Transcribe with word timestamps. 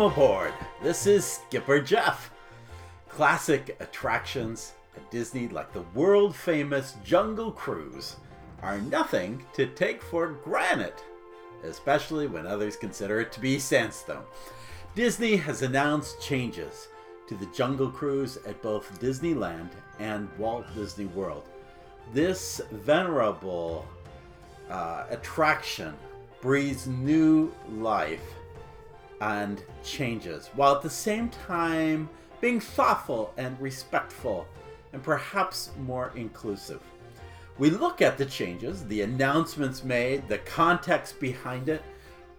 Welcome 0.00 0.22
aboard. 0.22 0.54
This 0.82 1.06
is 1.06 1.26
Skipper 1.26 1.78
Jeff. 1.78 2.30
Classic 3.10 3.76
attractions 3.80 4.72
at 4.96 5.10
Disney, 5.10 5.46
like 5.48 5.74
the 5.74 5.84
world 5.94 6.34
famous 6.34 6.96
Jungle 7.04 7.52
Cruise, 7.52 8.16
are 8.62 8.80
nothing 8.80 9.44
to 9.52 9.66
take 9.66 10.02
for 10.02 10.28
granted, 10.28 10.94
especially 11.64 12.28
when 12.28 12.46
others 12.46 12.76
consider 12.76 13.20
it 13.20 13.30
to 13.32 13.40
be 13.40 13.58
sandstone. 13.58 14.24
Disney 14.94 15.36
has 15.36 15.60
announced 15.60 16.18
changes 16.18 16.88
to 17.26 17.34
the 17.34 17.52
Jungle 17.54 17.90
Cruise 17.90 18.38
at 18.46 18.62
both 18.62 18.98
Disneyland 19.02 19.68
and 19.98 20.30
Walt 20.38 20.64
Disney 20.74 21.04
World. 21.04 21.44
This 22.14 22.62
venerable 22.70 23.86
uh, 24.70 25.04
attraction 25.10 25.92
breathes 26.40 26.86
new 26.86 27.52
life 27.68 28.39
and 29.20 29.62
changes, 29.84 30.48
while 30.54 30.74
at 30.74 30.82
the 30.82 30.90
same 30.90 31.28
time 31.28 32.08
being 32.40 32.60
thoughtful 32.60 33.32
and 33.36 33.60
respectful 33.60 34.46
and 34.92 35.02
perhaps 35.02 35.70
more 35.78 36.12
inclusive. 36.16 36.80
We 37.58 37.70
look 37.70 38.00
at 38.00 38.16
the 38.16 38.24
changes, 38.24 38.86
the 38.86 39.02
announcements 39.02 39.84
made, 39.84 40.26
the 40.28 40.38
context 40.38 41.20
behind 41.20 41.68
it. 41.68 41.82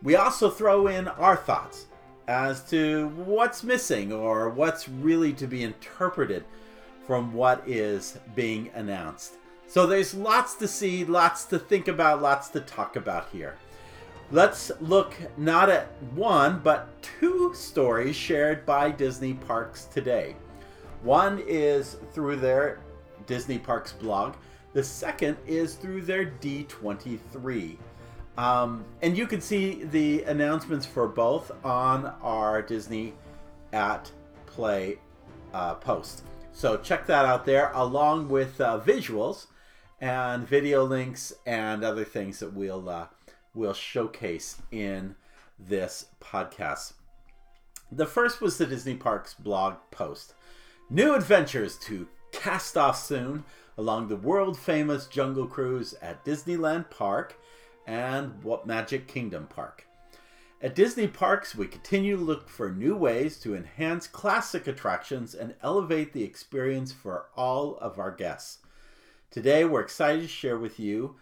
We 0.02 0.16
also 0.16 0.50
throw 0.50 0.88
in 0.88 1.08
our 1.08 1.36
thoughts 1.36 1.86
as 2.28 2.64
to 2.70 3.10
what's 3.10 3.64
missing 3.64 4.12
or 4.12 4.50
what's 4.50 4.90
really 4.90 5.34
to 5.34 5.48
be 5.48 5.64
interpreted 5.64 6.46
from 7.06 7.34
what 7.34 7.62
is 7.68 8.18
being 8.36 8.72
announced. 8.74 9.34
So 9.68 9.86
there's 9.86 10.14
lots 10.14 10.56
to 10.56 10.68
see, 10.68 11.06
lots 11.06 11.46
to 11.46 11.60
think 11.60 11.88
about, 11.88 12.22
lots 12.22 12.50
to 12.50 12.60
talk 12.62 12.96
about 12.96 13.30
here. 13.32 13.58
Let's 14.34 14.72
look 14.80 15.14
not 15.36 15.70
at 15.70 15.90
one, 16.14 16.62
but 16.64 16.88
two 17.02 17.54
stories 17.54 18.16
shared 18.16 18.66
by 18.66 18.90
Disney 18.90 19.34
Parks 19.34 19.86
today. 19.86 20.38
One 21.04 21.44
is 21.46 21.98
through 22.14 22.38
their 22.38 22.80
Disney 23.26 23.60
Parks 23.60 23.92
blog, 23.92 24.36
the 24.72 24.84
second 24.86 25.36
is 25.46 25.76
through 25.76 26.04
their 26.04 26.28
D23. 26.28 27.76
Um, 28.38 28.86
and 29.02 29.18
you 29.18 29.28
can 29.28 29.42
see 29.42 29.84
the 29.84 30.24
announcements 30.24 30.86
for 30.86 31.10
both 31.10 31.52
on 31.66 32.14
our 32.22 32.62
Disney 32.62 33.14
at 33.74 34.10
Play 34.46 34.98
uh, 35.54 35.76
post. 35.76 36.24
So 36.54 36.78
check 36.78 37.06
that 37.08 37.26
out 37.26 37.46
there, 37.46 37.72
along 37.74 38.30
with 38.30 38.62
uh, 38.62 38.80
visuals 38.80 39.48
and 40.00 40.48
video 40.48 40.86
links 40.86 41.34
and 41.46 41.84
other 41.84 42.06
things 42.06 42.40
that 42.40 42.54
we'll 42.54 42.88
uh, 42.88 43.08
we'll 43.54 43.74
showcase 43.74 44.62
in 44.72 45.16
this 45.60 46.06
podcast. 46.22 46.94
The 47.92 48.06
first 48.06 48.42
was 48.42 48.58
the 48.58 48.66
Disney 48.66 48.96
Parks 48.96 49.34
blog 49.34 49.76
post. 49.92 50.34
New 50.90 51.14
adventures 51.14 51.78
to 51.80 52.08
cast 52.32 52.78
off 52.78 52.98
soon 52.98 53.44
along 53.78 54.08
the 54.08 54.16
world 54.16 54.58
famous 54.58 55.08
Jungle 55.08 55.48
Cruise 55.48 55.94
at 56.02 56.24
Disneyland 56.24 56.90
Park 56.90 57.38
and 57.86 58.44
What 58.44 58.68
Magic 58.68 59.08
Kingdom 59.08 59.48
Park. 59.48 59.86
At 60.62 60.76
Disney 60.76 61.08
Parks, 61.08 61.56
we 61.56 61.66
continue 61.66 62.18
to 62.18 62.24
look 62.24 62.48
for 62.48 62.72
new 62.72 62.96
ways 62.96 63.40
to 63.40 63.56
enhance 63.56 64.06
classic 64.06 64.68
attractions 64.68 65.34
and 65.34 65.56
elevate 65.64 66.14
the 66.14 66.24
experience 66.24 66.92
for 66.92 67.26
all 67.36 67.78
of 67.78 67.98
our 67.98 68.12
guests. 68.12 68.60
Today, 69.32 69.66
we're 69.66 69.82
excited 69.82 70.22
to 70.22 70.28
share 70.28 70.58
with 70.58 70.80
you 70.80 71.16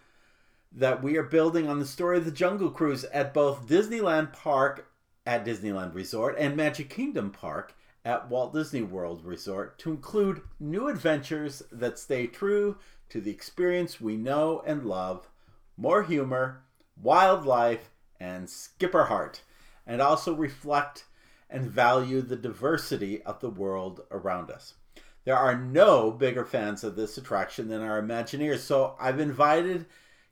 that 0.72 1.02
we 1.02 1.16
are 1.16 1.22
building 1.22 1.68
on 1.68 1.78
the 1.78 1.86
story 1.86 2.18
of 2.18 2.24
the 2.24 2.30
Jungle 2.30 2.70
Cruise 2.70 3.04
at 3.04 3.34
both 3.34 3.66
Disneyland 3.66 4.32
Park 4.32 4.90
at 5.26 5.44
Disneyland 5.44 5.94
Resort 5.94 6.36
and 6.38 6.56
Magic 6.56 6.88
Kingdom 6.88 7.30
Park 7.30 7.74
at 8.04 8.28
Walt 8.30 8.54
Disney 8.54 8.82
World 8.82 9.24
Resort 9.24 9.78
to 9.78 9.90
include 9.90 10.42
new 10.58 10.88
adventures 10.88 11.62
that 11.70 11.98
stay 11.98 12.26
true 12.26 12.78
to 13.08 13.20
the 13.20 13.30
experience 13.30 14.00
we 14.00 14.16
know 14.16 14.62
and 14.64 14.86
love, 14.86 15.28
more 15.76 16.04
humor, 16.04 16.62
wildlife, 17.00 17.90
and 18.18 18.48
skipper 18.48 19.04
heart, 19.04 19.42
and 19.86 20.00
also 20.00 20.34
reflect 20.34 21.04
and 21.48 21.64
value 21.64 22.22
the 22.22 22.36
diversity 22.36 23.22
of 23.22 23.40
the 23.40 23.50
world 23.50 24.02
around 24.10 24.50
us. 24.50 24.74
There 25.24 25.36
are 25.36 25.56
no 25.56 26.10
bigger 26.10 26.44
fans 26.44 26.84
of 26.84 26.96
this 26.96 27.18
attraction 27.18 27.68
than 27.68 27.82
our 27.82 28.00
Imagineers, 28.00 28.60
so 28.60 28.94
I've 29.00 29.20
invited 29.20 29.86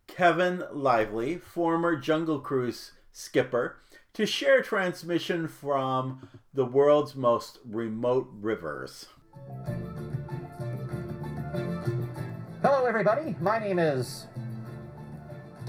Kevin 0.08 0.64
Lively, 0.72 1.36
former 1.36 1.94
Jungle 1.94 2.41
Cruise 2.41 2.92
skipper, 3.12 3.76
to 4.14 4.26
share 4.26 4.62
transmission 4.62 5.46
from 5.46 6.28
the 6.52 6.64
world's 6.64 7.14
most 7.14 7.58
remote 7.64 8.28
rivers. 8.41 9.06
Hello, 12.62 12.84
everybody. 12.84 13.36
My 13.41 13.60
name 13.60 13.78
is 13.78 14.26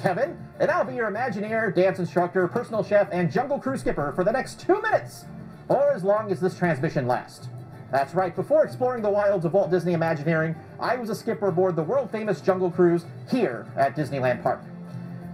Kevin, 0.01 0.35
and 0.59 0.71
I'll 0.71 0.85
be 0.85 0.95
your 0.95 1.11
Imagineer, 1.11 1.75
dance 1.75 1.99
instructor, 1.99 2.47
personal 2.47 2.83
chef, 2.83 3.09
and 3.11 3.31
Jungle 3.31 3.59
Cruise 3.59 3.81
skipper 3.81 4.13
for 4.15 4.23
the 4.23 4.31
next 4.31 4.59
two 4.59 4.81
minutes, 4.81 5.25
or 5.67 5.91
as 5.91 6.03
long 6.03 6.31
as 6.31 6.39
this 6.39 6.57
transmission 6.57 7.05
lasts. 7.05 7.49
That's 7.91 8.13
right, 8.13 8.35
before 8.35 8.63
exploring 8.63 9.01
the 9.01 9.09
wilds 9.09 9.45
of 9.45 9.53
Walt 9.53 9.71
Disney 9.71 9.93
Imagineering, 9.93 10.55
I 10.79 10.95
was 10.95 11.09
a 11.09 11.15
skipper 11.15 11.47
aboard 11.47 11.75
the 11.75 11.81
world 11.81 12.11
famous 12.11 12.39
Jungle 12.39 12.69
Cruise 12.69 13.05
here 13.31 13.65
at 13.75 13.95
Disneyland 13.95 14.43
Park. 14.43 14.61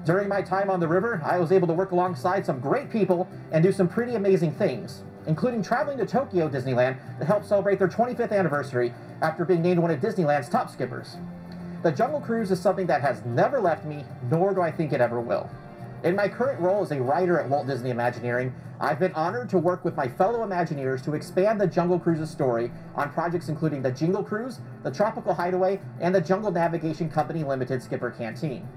During 0.05 0.29
my 0.29 0.41
time 0.41 0.69
on 0.69 0.79
the 0.79 0.87
river, 0.87 1.21
I 1.25 1.37
was 1.37 1.51
able 1.51 1.67
to 1.67 1.73
work 1.73 1.91
alongside 1.91 2.45
some 2.45 2.61
great 2.61 2.89
people 2.89 3.27
and 3.51 3.61
do 3.61 3.73
some 3.73 3.89
pretty 3.89 4.15
amazing 4.15 4.53
things, 4.53 5.03
including 5.27 5.63
traveling 5.63 5.97
to 5.97 6.05
Tokyo 6.05 6.47
Disneyland 6.47 6.97
to 7.19 7.25
help 7.25 7.43
celebrate 7.43 7.77
their 7.77 7.89
25th 7.89 8.31
anniversary 8.31 8.93
after 9.21 9.43
being 9.43 9.61
named 9.61 9.79
one 9.79 9.91
of 9.91 9.99
Disneyland's 9.99 10.47
top 10.47 10.69
skippers. 10.69 11.17
The 11.83 11.91
Jungle 11.91 12.21
Cruise 12.21 12.51
is 12.51 12.59
something 12.61 12.87
that 12.87 13.01
has 13.01 13.25
never 13.25 13.59
left 13.59 13.83
me, 13.83 14.05
nor 14.31 14.53
do 14.53 14.61
I 14.61 14.71
think 14.71 14.93
it 14.93 15.01
ever 15.01 15.19
will. 15.19 15.49
In 16.05 16.15
my 16.15 16.29
current 16.29 16.59
role 16.59 16.83
as 16.83 16.91
a 16.91 17.01
writer 17.01 17.39
at 17.39 17.49
Walt 17.49 17.65
Disney 17.65 17.89
Imagineering, 17.89 18.53
I've 18.79 18.99
been 18.99 19.13
honored 19.13 19.49
to 19.49 19.57
work 19.57 19.83
with 19.83 19.95
my 19.95 20.07
fellow 20.07 20.45
Imagineers 20.45 21.03
to 21.05 21.15
expand 21.15 21.59
the 21.59 21.65
Jungle 21.65 21.99
Cruise's 21.99 22.29
story 22.29 22.71
on 22.93 23.11
projects 23.11 23.49
including 23.49 23.81
the 23.81 23.89
Jingle 23.89 24.23
Cruise, 24.23 24.59
the 24.83 24.91
Tropical 24.91 25.33
Hideaway, 25.33 25.81
and 25.99 26.13
the 26.13 26.21
Jungle 26.21 26.51
Navigation 26.51 27.09
Company 27.09 27.43
Limited 27.43 27.81
Skipper 27.81 28.11
Canteen. 28.11 28.69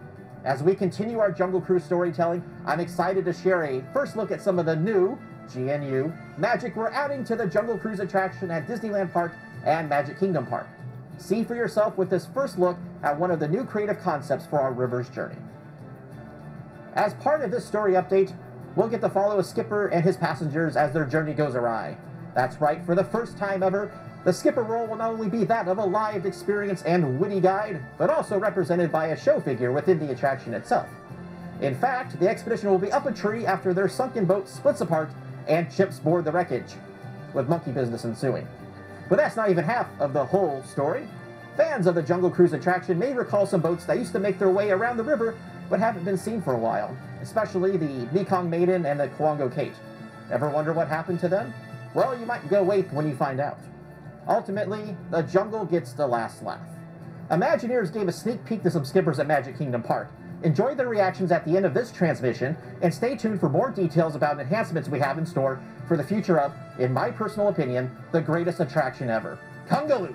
As 0.42 0.62
we 0.62 0.74
continue 0.74 1.18
our 1.18 1.30
Jungle 1.30 1.60
Cruise 1.60 1.84
storytelling, 1.84 2.42
I'm 2.64 2.80
excited 2.80 3.26
to 3.26 3.34
share 3.34 3.64
a 3.64 3.84
first 3.92 4.16
look 4.16 4.30
at 4.30 4.40
some 4.40 4.58
of 4.58 4.64
the 4.64 4.76
new 4.76 5.18
GNU 5.54 6.10
magic 6.38 6.76
we're 6.76 6.88
adding 6.88 7.24
to 7.24 7.36
the 7.36 7.46
Jungle 7.46 7.76
Cruise 7.76 8.00
attraction 8.00 8.50
at 8.50 8.66
Disneyland 8.66 9.12
Park 9.12 9.32
and 9.66 9.86
Magic 9.86 10.18
Kingdom 10.18 10.46
Park. 10.46 10.66
See 11.18 11.44
for 11.44 11.54
yourself 11.54 11.98
with 11.98 12.08
this 12.08 12.24
first 12.24 12.58
look 12.58 12.78
at 13.02 13.20
one 13.20 13.30
of 13.30 13.38
the 13.38 13.48
new 13.48 13.64
creative 13.64 13.98
concepts 14.00 14.46
for 14.46 14.58
our 14.60 14.72
river's 14.72 15.10
journey. 15.10 15.36
As 16.98 17.14
part 17.14 17.42
of 17.42 17.52
this 17.52 17.64
story 17.64 17.92
update, 17.92 18.34
we'll 18.74 18.88
get 18.88 19.00
to 19.02 19.08
follow 19.08 19.38
a 19.38 19.44
skipper 19.44 19.86
and 19.86 20.02
his 20.02 20.16
passengers 20.16 20.76
as 20.76 20.92
their 20.92 21.04
journey 21.04 21.32
goes 21.32 21.54
awry. 21.54 21.96
That's 22.34 22.60
right, 22.60 22.84
for 22.84 22.96
the 22.96 23.04
first 23.04 23.38
time 23.38 23.62
ever, 23.62 23.92
the 24.24 24.32
skipper 24.32 24.64
role 24.64 24.88
will 24.88 24.96
not 24.96 25.12
only 25.12 25.28
be 25.28 25.44
that 25.44 25.68
of 25.68 25.78
a 25.78 25.84
lived 25.84 26.26
experience 26.26 26.82
and 26.82 27.20
witty 27.20 27.40
guide, 27.40 27.80
but 27.98 28.10
also 28.10 28.36
represented 28.36 28.90
by 28.90 29.06
a 29.06 29.16
show 29.16 29.38
figure 29.38 29.70
within 29.70 30.00
the 30.00 30.10
attraction 30.10 30.54
itself. 30.54 30.88
In 31.60 31.76
fact, 31.76 32.18
the 32.18 32.28
expedition 32.28 32.68
will 32.68 32.80
be 32.80 32.90
up 32.90 33.06
a 33.06 33.12
tree 33.12 33.46
after 33.46 33.72
their 33.72 33.88
sunken 33.88 34.24
boat 34.24 34.48
splits 34.48 34.80
apart 34.80 35.10
and 35.46 35.72
chips 35.72 36.00
board 36.00 36.24
the 36.24 36.32
wreckage, 36.32 36.74
with 37.32 37.48
monkey 37.48 37.70
business 37.70 38.04
ensuing. 38.04 38.48
But 39.08 39.18
that's 39.18 39.36
not 39.36 39.50
even 39.50 39.62
half 39.62 39.86
of 40.00 40.14
the 40.14 40.26
whole 40.26 40.64
story. 40.64 41.06
Fans 41.56 41.86
of 41.86 41.94
the 41.94 42.02
Jungle 42.02 42.30
Cruise 42.30 42.54
attraction 42.54 42.98
may 42.98 43.12
recall 43.12 43.46
some 43.46 43.60
boats 43.60 43.84
that 43.84 43.98
used 43.98 44.12
to 44.14 44.18
make 44.18 44.40
their 44.40 44.50
way 44.50 44.72
around 44.72 44.96
the 44.96 45.04
river 45.04 45.36
but 45.68 45.80
haven't 45.80 46.04
been 46.04 46.16
seen 46.16 46.42
for 46.42 46.54
a 46.54 46.58
while, 46.58 46.96
especially 47.20 47.76
the 47.76 48.08
Mekong 48.12 48.48
Maiden 48.48 48.86
and 48.86 48.98
the 49.00 49.08
Kawango 49.08 49.54
Kate. 49.54 49.74
Ever 50.30 50.48
wonder 50.48 50.72
what 50.72 50.88
happened 50.88 51.20
to 51.20 51.28
them? 51.28 51.52
Well, 51.94 52.18
you 52.18 52.26
might 52.26 52.48
go 52.48 52.62
wait 52.62 52.92
when 52.92 53.08
you 53.08 53.16
find 53.16 53.40
out. 53.40 53.58
Ultimately, 54.28 54.96
the 55.10 55.22
jungle 55.22 55.64
gets 55.64 55.92
the 55.92 56.06
last 56.06 56.42
laugh. 56.42 56.68
Imagineers 57.30 57.92
gave 57.92 58.08
a 58.08 58.12
sneak 58.12 58.44
peek 58.44 58.62
to 58.62 58.70
some 58.70 58.84
skippers 58.84 59.18
at 59.18 59.26
Magic 59.26 59.56
Kingdom 59.56 59.82
Park. 59.82 60.10
Enjoy 60.42 60.74
their 60.74 60.88
reactions 60.88 61.32
at 61.32 61.44
the 61.44 61.56
end 61.56 61.66
of 61.66 61.74
this 61.74 61.90
transmission, 61.90 62.56
and 62.82 62.94
stay 62.94 63.16
tuned 63.16 63.40
for 63.40 63.48
more 63.48 63.70
details 63.70 64.14
about 64.14 64.38
enhancements 64.38 64.88
we 64.88 65.00
have 65.00 65.18
in 65.18 65.26
store 65.26 65.60
for 65.88 65.96
the 65.96 66.04
future 66.04 66.38
of, 66.38 66.52
in 66.78 66.92
my 66.92 67.10
personal 67.10 67.48
opinion, 67.48 67.90
the 68.12 68.20
greatest 68.20 68.60
attraction 68.60 69.10
ever. 69.10 69.38
Kungaloosh! 69.68 70.14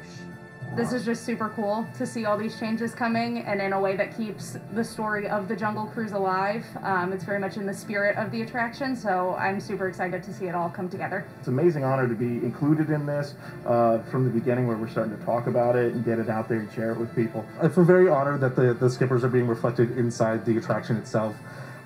This 0.75 0.92
is 0.92 1.06
just 1.06 1.24
super 1.24 1.50
cool 1.50 1.86
to 1.98 2.06
see 2.06 2.25
all 2.25 2.36
these 2.36 2.60
changes 2.60 2.96
coming 2.96 3.40
and 3.40 3.62
in 3.62 3.74
a 3.74 3.80
way 3.80 3.96
that 3.96 4.16
keeps 4.18 4.58
the 4.74 4.84
story 4.84 5.28
of 5.28 5.48
the 5.48 5.56
Jungle 5.56 5.86
Cruise 5.86 6.14
alive. 6.14 6.66
Um, 6.81 7.14
it's 7.14 7.24
very 7.24 7.40
much 7.40 7.58
in 7.58 7.68
the 7.68 7.74
spirit 7.74 8.18
of 8.18 8.31
the 8.31 8.42
attraction, 8.42 8.96
so 8.96 9.36
I'm 9.36 9.60
super 9.60 9.88
excited 9.88 10.24
to 10.24 10.34
see 10.34 10.46
it 10.46 10.56
all 10.56 10.70
come 10.70 10.90
together. 10.90 11.28
It's 11.38 11.48
an 11.48 11.60
amazing 11.60 11.84
honor 11.84 12.08
to 12.08 12.16
be 12.16 12.44
included 12.44 12.90
in 12.90 13.06
this 13.06 13.36
uh, 13.68 14.00
from 14.04 14.24
the 14.24 14.31
beginning 14.31 14.68
where 14.68 14.75
we're 14.75 14.90
starting 14.90 15.16
to 15.16 15.24
talk 15.24 15.46
about 15.46 15.75
it 15.75 15.94
and 15.94 16.04
get 16.04 16.18
it 16.18 16.30
out 16.30 16.50
there 16.50 16.60
and 16.60 16.72
share 16.72 16.92
it 16.92 16.98
with 16.98 17.16
people. 17.16 17.46
I 17.62 17.69
feel 17.69 17.84
very 17.84 18.10
honored 18.10 18.42
that 18.42 18.56
the, 18.56 18.74
the 18.74 18.90
skippers 18.90 19.24
are 19.24 19.30
being 19.30 19.48
reflected 19.48 19.96
inside 19.98 20.44
the 20.44 20.58
attraction 20.58 20.98
itself. 20.98 21.36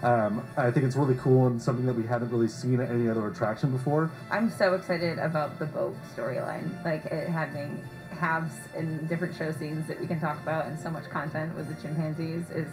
Um, 0.04 0.48
I 0.56 0.72
think 0.72 0.86
it's 0.86 0.96
really 0.96 1.16
cool 1.16 1.48
and 1.48 1.62
something 1.62 1.86
that 1.88 1.96
we 1.96 2.06
haven't 2.06 2.30
really 2.30 2.48
seen 2.48 2.80
at 2.80 2.90
any 2.92 3.10
other 3.10 3.28
attraction 3.28 3.72
before. 3.72 4.12
I'm 4.30 4.50
so 4.50 4.76
excited 4.76 5.18
about 5.18 5.58
the 5.60 5.66
boat 5.66 5.96
storyline, 6.16 6.84
like 6.86 7.06
it 7.06 7.28
having 7.28 7.84
halves 8.18 8.54
and 8.76 9.08
different 9.08 9.36
show 9.36 9.52
scenes 9.52 9.88
that 9.88 10.00
we 10.00 10.08
can 10.08 10.20
talk 10.20 10.42
about, 10.42 10.66
and 10.66 10.80
so 10.80 10.90
much 10.90 11.10
content 11.10 11.56
with 11.56 11.68
the 11.68 11.82
chimpanzees 11.82 12.50
is 12.52 12.68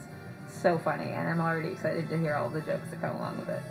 so 0.49 0.79
funny, 0.79 1.11
and 1.11 1.29
I'm 1.29 1.41
already 1.41 1.69
excited 1.69 2.08
to 2.08 2.19
hear 2.19 2.35
all 2.35 2.49
the 2.50 2.61
jokes 2.61 2.91
that 2.91 3.00
come 3.00 3.17
along 3.17 3.38
with 3.38 3.49
it. 3.49 3.62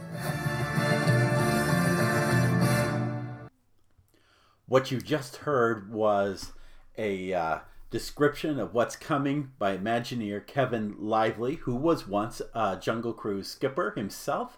What 4.68 4.92
you 4.92 5.02
just 5.02 5.38
heard 5.38 5.92
was 5.92 6.54
a 6.98 7.34
uh, 7.34 7.60
description 7.92 8.60
of 8.60 8.74
what's 8.74 8.96
coming 8.96 9.52
by 9.60 9.78
Imagineer 9.78 10.46
Kevin 10.48 10.96
Lively, 10.98 11.56
who 11.58 11.76
was 11.76 12.08
once 12.08 12.42
a 12.56 12.78
Jungle 12.82 13.14
Cruise 13.14 13.48
skipper 13.48 13.94
himself 13.96 14.58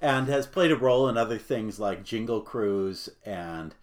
and 0.00 0.26
has 0.26 0.46
played 0.46 0.72
a 0.72 0.76
role 0.76 1.08
in 1.08 1.16
other 1.16 1.38
things 1.38 1.78
like 1.78 2.04
Jingle 2.04 2.40
Cruise 2.40 3.08
and 3.24 3.74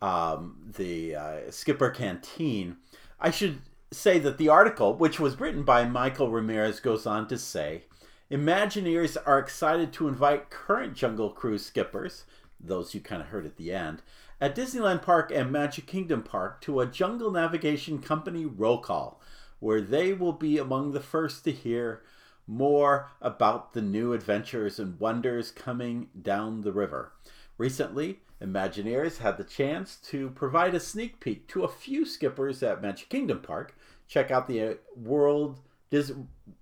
um, 0.00 0.56
the 0.76 1.14
uh, 1.14 1.50
Skipper 1.50 1.90
Canteen. 1.90 2.76
I 3.20 3.30
should 3.30 3.60
say 3.92 4.18
that 4.20 4.38
the 4.38 4.48
article, 4.48 4.94
which 4.94 5.20
was 5.20 5.40
written 5.40 5.62
by 5.62 5.84
Michael 5.84 6.30
Ramirez, 6.30 6.80
goes 6.80 7.06
on 7.06 7.28
to 7.28 7.38
say 7.38 7.84
Imagineers 8.30 9.16
are 9.26 9.40
excited 9.40 9.92
to 9.92 10.06
invite 10.06 10.50
current 10.50 10.94
Jungle 10.94 11.30
Cruise 11.30 11.66
skippers, 11.66 12.24
those 12.60 12.94
you 12.94 13.00
kind 13.00 13.20
of 13.20 13.28
heard 13.28 13.44
at 13.44 13.56
the 13.56 13.72
end, 13.72 14.02
at 14.40 14.54
Disneyland 14.54 15.02
Park 15.02 15.32
and 15.34 15.50
Magic 15.50 15.86
Kingdom 15.86 16.22
Park 16.22 16.60
to 16.60 16.78
a 16.78 16.86
Jungle 16.86 17.32
Navigation 17.32 18.00
Company 18.00 18.46
roll 18.46 18.78
call, 18.78 19.20
where 19.58 19.80
they 19.80 20.12
will 20.12 20.32
be 20.32 20.58
among 20.58 20.92
the 20.92 21.00
first 21.00 21.42
to 21.44 21.50
hear 21.50 22.02
more 22.46 23.08
about 23.20 23.72
the 23.72 23.82
new 23.82 24.12
adventures 24.12 24.78
and 24.78 24.98
wonders 25.00 25.50
coming 25.50 26.08
down 26.20 26.60
the 26.60 26.72
river. 26.72 27.12
Recently, 27.58 28.20
Imagineers 28.42 29.18
had 29.18 29.36
the 29.36 29.44
chance 29.44 29.96
to 29.96 30.30
provide 30.30 30.74
a 30.74 30.80
sneak 30.80 31.20
peek 31.20 31.46
to 31.48 31.64
a 31.64 31.68
few 31.68 32.06
skippers 32.06 32.62
at 32.62 32.80
Magic 32.80 33.08
Kingdom 33.08 33.40
Park. 33.40 33.76
Check 34.08 34.30
out 34.30 34.48
the 34.48 34.62
uh, 34.62 34.74
World 34.96 35.60
Dis- 35.90 36.12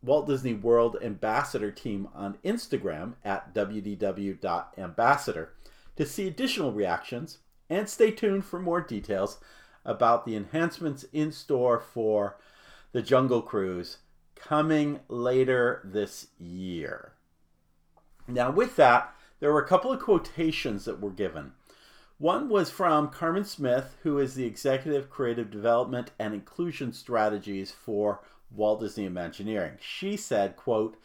Walt 0.02 0.26
Disney 0.26 0.54
World 0.54 0.96
Ambassador 1.02 1.70
team 1.70 2.08
on 2.14 2.38
Instagram 2.44 3.14
at 3.24 3.54
wdw.ambassador 3.54 5.52
to 5.96 6.06
see 6.06 6.26
additional 6.26 6.72
reactions 6.72 7.38
and 7.70 7.88
stay 7.88 8.10
tuned 8.10 8.44
for 8.44 8.58
more 8.58 8.80
details 8.80 9.38
about 9.84 10.24
the 10.24 10.34
enhancements 10.34 11.04
in 11.12 11.30
store 11.30 11.78
for 11.78 12.38
the 12.92 13.02
Jungle 13.02 13.42
Cruise 13.42 13.98
coming 14.34 15.00
later 15.08 15.82
this 15.84 16.28
year. 16.38 17.12
Now, 18.26 18.50
with 18.50 18.76
that, 18.76 19.14
there 19.40 19.52
were 19.52 19.62
a 19.62 19.68
couple 19.68 19.92
of 19.92 20.00
quotations 20.00 20.84
that 20.84 21.00
were 21.00 21.10
given. 21.10 21.52
One 22.20 22.48
was 22.48 22.68
from 22.68 23.10
Carmen 23.10 23.44
Smith, 23.44 23.96
who 24.02 24.18
is 24.18 24.34
the 24.34 24.44
Executive 24.44 25.08
Creative 25.08 25.48
Development 25.48 26.10
and 26.18 26.34
Inclusion 26.34 26.92
Strategies 26.92 27.70
for 27.70 28.24
Walt 28.50 28.80
Disney 28.80 29.04
Imagineering. 29.04 29.78
She 29.80 30.16
said, 30.16 30.56
quote, 30.56 30.96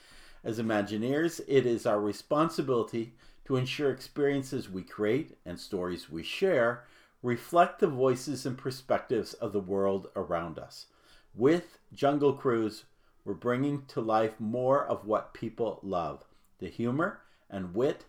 as 0.44 0.58
Imagineers, 0.58 1.40
it 1.48 1.68
is 1.68 1.86
our 1.86 2.00
responsibility 2.00 3.14
to 3.46 3.58
ensure 3.58 3.92
experiences 3.92 4.72
we 4.72 4.82
create 4.82 5.38
and 5.46 5.60
stories 5.60 6.10
we 6.10 6.24
share 6.24 6.86
reflect 7.22 7.80
the 7.80 7.86
voices 7.86 8.48
and 8.48 8.58
perspectives 8.58 9.36
of 9.36 9.54
the 9.54 9.60
world 9.60 10.08
around 10.16 10.58
us. 10.58 10.88
With 11.36 11.78
Jungle 11.94 12.34
Cruise, 12.34 12.86
we're 13.24 13.36
bringing 13.36 13.86
to 13.90 14.02
life 14.02 14.40
more 14.40 14.84
of 14.84 15.06
what 15.06 15.36
people 15.36 15.80
love 15.84 16.24
the 16.58 16.70
humor 16.70 17.20
and 17.52 17.76
wit 17.76 18.06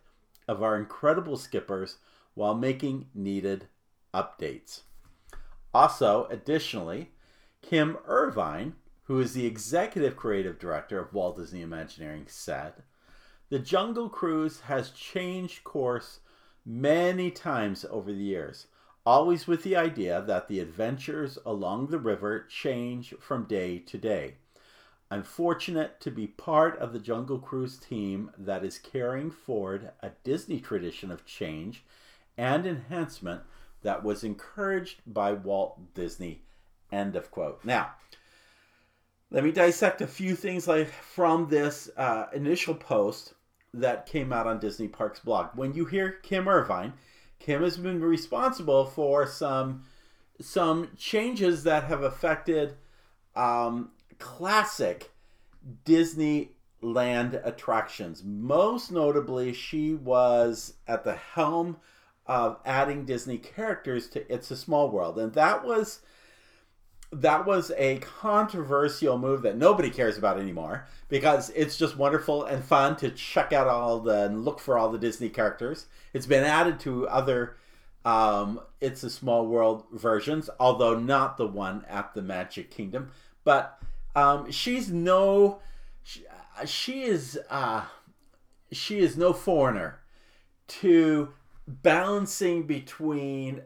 of 0.49 0.63
our 0.63 0.79
incredible 0.79 1.37
skippers 1.37 1.99
while 2.35 2.55
making 2.55 3.07
needed 3.15 3.67
updates. 4.13 4.83
Also, 5.73 6.27
additionally, 6.31 7.11
Kim 7.63 7.97
Irvine, 8.07 8.75
who 9.05 9.19
is 9.21 9.33
the 9.33 9.47
executive 9.47 10.17
creative 10.17 10.59
director 10.59 10.99
of 10.99 11.13
Walt 11.13 11.37
Disney 11.37 11.63
Imagineering, 11.63 12.27
said, 12.29 12.75
The 13.49 13.59
Jungle 13.59 14.09
Cruise 14.09 14.61
has 14.61 14.91
changed 14.91 15.65
course 15.65 16.21
many 16.65 17.31
times 17.31 17.85
over 17.91 18.13
the 18.13 18.23
years, 18.23 18.69
always 19.05 19.47
with 19.47 19.63
the 19.63 19.77
idea 19.77 20.23
that 20.23 20.49
the 20.49 20.61
adventures 20.61 21.39
along 21.45 21.89
the 21.89 21.99
river 21.99 22.47
change 22.49 23.15
from 23.21 23.45
day 23.45 23.79
to 23.79 23.99
day. 23.99 24.37
I'm 25.11 25.23
fortunate 25.23 26.01
to 26.01 26.11
be 26.11 26.27
part 26.27 26.79
of 26.79 26.93
the 26.93 26.99
Jungle 26.99 27.39
Cruise 27.39 27.79
team 27.79 28.31
that 28.39 28.65
is 28.65 28.79
carrying 28.79 29.31
forward 29.31 29.91
a 30.01 30.11
Disney 30.25 30.61
tradition 30.61 31.11
of 31.11 31.27
change 31.27 31.85
and 32.37 32.67
enhancement 32.67 33.43
that 33.83 34.03
was 34.03 34.25
encouraged 34.25 35.01
by 35.07 35.33
Walt 35.33 35.95
Disney. 35.95 36.43
End 36.91 37.17
of 37.17 37.31
quote. 37.31 37.65
Now, 37.65 37.93
let 39.31 39.45
me 39.45 39.53
dissect 39.53 40.01
a 40.01 40.07
few 40.07 40.37
things 40.37 40.69
like 40.69 40.89
from 40.89 41.49
this 41.49 41.91
uh, 41.97 42.27
initial 42.33 42.75
post 42.75 43.35
that 43.73 44.07
came 44.07 44.33
out 44.33 44.47
on 44.47 44.61
Disney 44.61 44.89
Parks 44.89 45.21
blog. 45.21 45.49
When 45.55 45.75
you 45.75 45.85
hear 45.85 46.13
Kim 46.23 46.49
Irvine, 46.49 46.93
Kim 47.41 47.63
has 47.63 47.77
been 47.77 48.01
responsible 48.01 48.87
for 48.87 49.27
some 49.27 49.85
some 50.41 50.91
changes 50.97 51.63
that 51.65 51.85
have 51.85 52.03
affected 52.03 52.75
um, 53.37 53.91
classic 54.19 55.13
Disneyland 55.85 57.41
attractions. 57.45 58.23
Most 58.25 58.91
notably, 58.91 59.53
she 59.53 59.95
was 59.95 60.75
at 60.87 61.05
the 61.05 61.15
helm 61.15 61.77
of 62.27 62.59
adding 62.65 63.05
Disney 63.05 63.39
characters 63.39 64.09
to 64.11 64.33
It's 64.33 64.51
a 64.51 64.57
Small 64.57 64.91
World, 64.91 65.19
and 65.19 65.33
that 65.35 65.65
was 65.65 66.01
that 67.13 67.47
was 67.47 67.71
a 67.77 67.99
controversial 67.99 69.17
move 69.19 69.43
that 69.43 69.57
nobody 69.57 69.89
cares 69.91 70.19
about 70.19 70.39
anymore 70.39 70.87
because 71.09 71.51
it's 71.51 71.77
just 71.77 71.97
wonderful 71.97 72.45
and 72.45 72.65
fun 72.65 72.97
to 72.97 73.11
check 73.11 73.53
out 73.53 73.69
all 73.69 74.01
the 74.01 74.25
and 74.25 74.45
look 74.45 74.59
for 74.59 74.77
all 74.77 74.91
the 74.91 74.99
Disney 74.99 75.29
characters. 75.29 75.87
It's 76.13 76.27
been 76.27 76.45
added 76.45 76.81
to 76.81 77.07
other 77.09 77.57
um, 78.05 78.61
It's 78.81 79.03
a 79.03 79.11
Small 79.11 79.47
World 79.47 79.85
versions, 79.93 80.51
although 80.59 80.99
not 80.99 81.37
the 81.37 81.47
one 81.47 81.85
at 81.89 82.15
the 82.15 82.23
Magic 82.23 82.71
Kingdom. 82.71 83.11
But 83.45 83.79
um, 84.17 84.51
she's 84.51 84.91
no, 84.91 85.61
she, 86.03 86.25
she 86.67 87.03
is 87.03 87.39
uh, 87.49 87.85
she 88.73 88.99
is 88.99 89.17
no 89.17 89.33
foreigner 89.33 90.01
to 90.67 91.33
balancing 91.67 92.67
between 92.67 93.63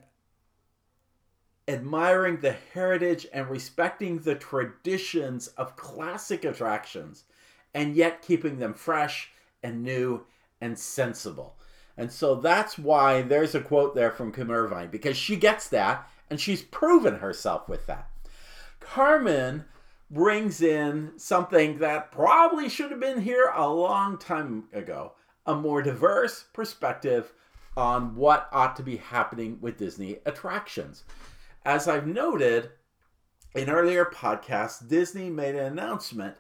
admiring 1.67 2.39
the 2.41 2.57
heritage 2.73 3.27
and 3.33 3.49
respecting 3.51 4.19
the 4.21 4.35
traditions 4.35 5.49
of 5.49 5.77
classic 5.77 6.45
attractions 6.45 7.25
and 7.75 7.95
yet 7.95 8.23
keeping 8.23 8.59
them 8.59 8.73
fresh 8.73 9.31
and 9.63 9.83
new 9.83 10.25
and 10.61 10.79
sensible. 10.79 11.57
And 11.97 12.11
so 12.11 12.37
that's 12.37 12.79
why 12.79 13.23
there's 13.23 13.55
a 13.55 13.61
quote 13.61 13.95
there 13.95 14.13
from 14.13 14.33
Kim 14.33 14.51
Irvine 14.51 14.89
because 14.89 15.17
she 15.17 15.37
gets 15.37 15.69
that 15.69 16.09
and 16.31 16.41
she's 16.41 16.63
proven 16.63 17.17
herself 17.17 17.69
with 17.69 17.87
that. 17.87 18.09
Carmen 18.81 19.65
brings 20.11 20.63
in 20.63 21.13
something 21.17 21.79
that 21.79 22.11
probably 22.11 22.69
should 22.69 22.91
have 22.91 23.01
been 23.01 23.21
here 23.21 23.53
a 23.55 23.69
long 23.69 24.17
time 24.17 24.65
ago 24.73 25.13
a 25.45 25.55
more 25.55 25.83
diverse 25.83 26.45
perspective 26.53 27.33
on 27.79 28.17
what 28.17 28.49
ought 28.51 28.75
to 28.75 28.83
be 28.83 28.97
happening 28.97 29.57
with 29.61 29.79
Disney 29.79 30.19
attractions. 30.27 31.05
As 31.65 31.87
I've 31.87 32.09
noted 32.09 32.71
in 33.55 33.71
earlier 33.71 34.05
podcasts, 34.05 34.87
Disney 34.87 35.31
made 35.31 35.55
an 35.55 35.67
announcement 35.67 36.35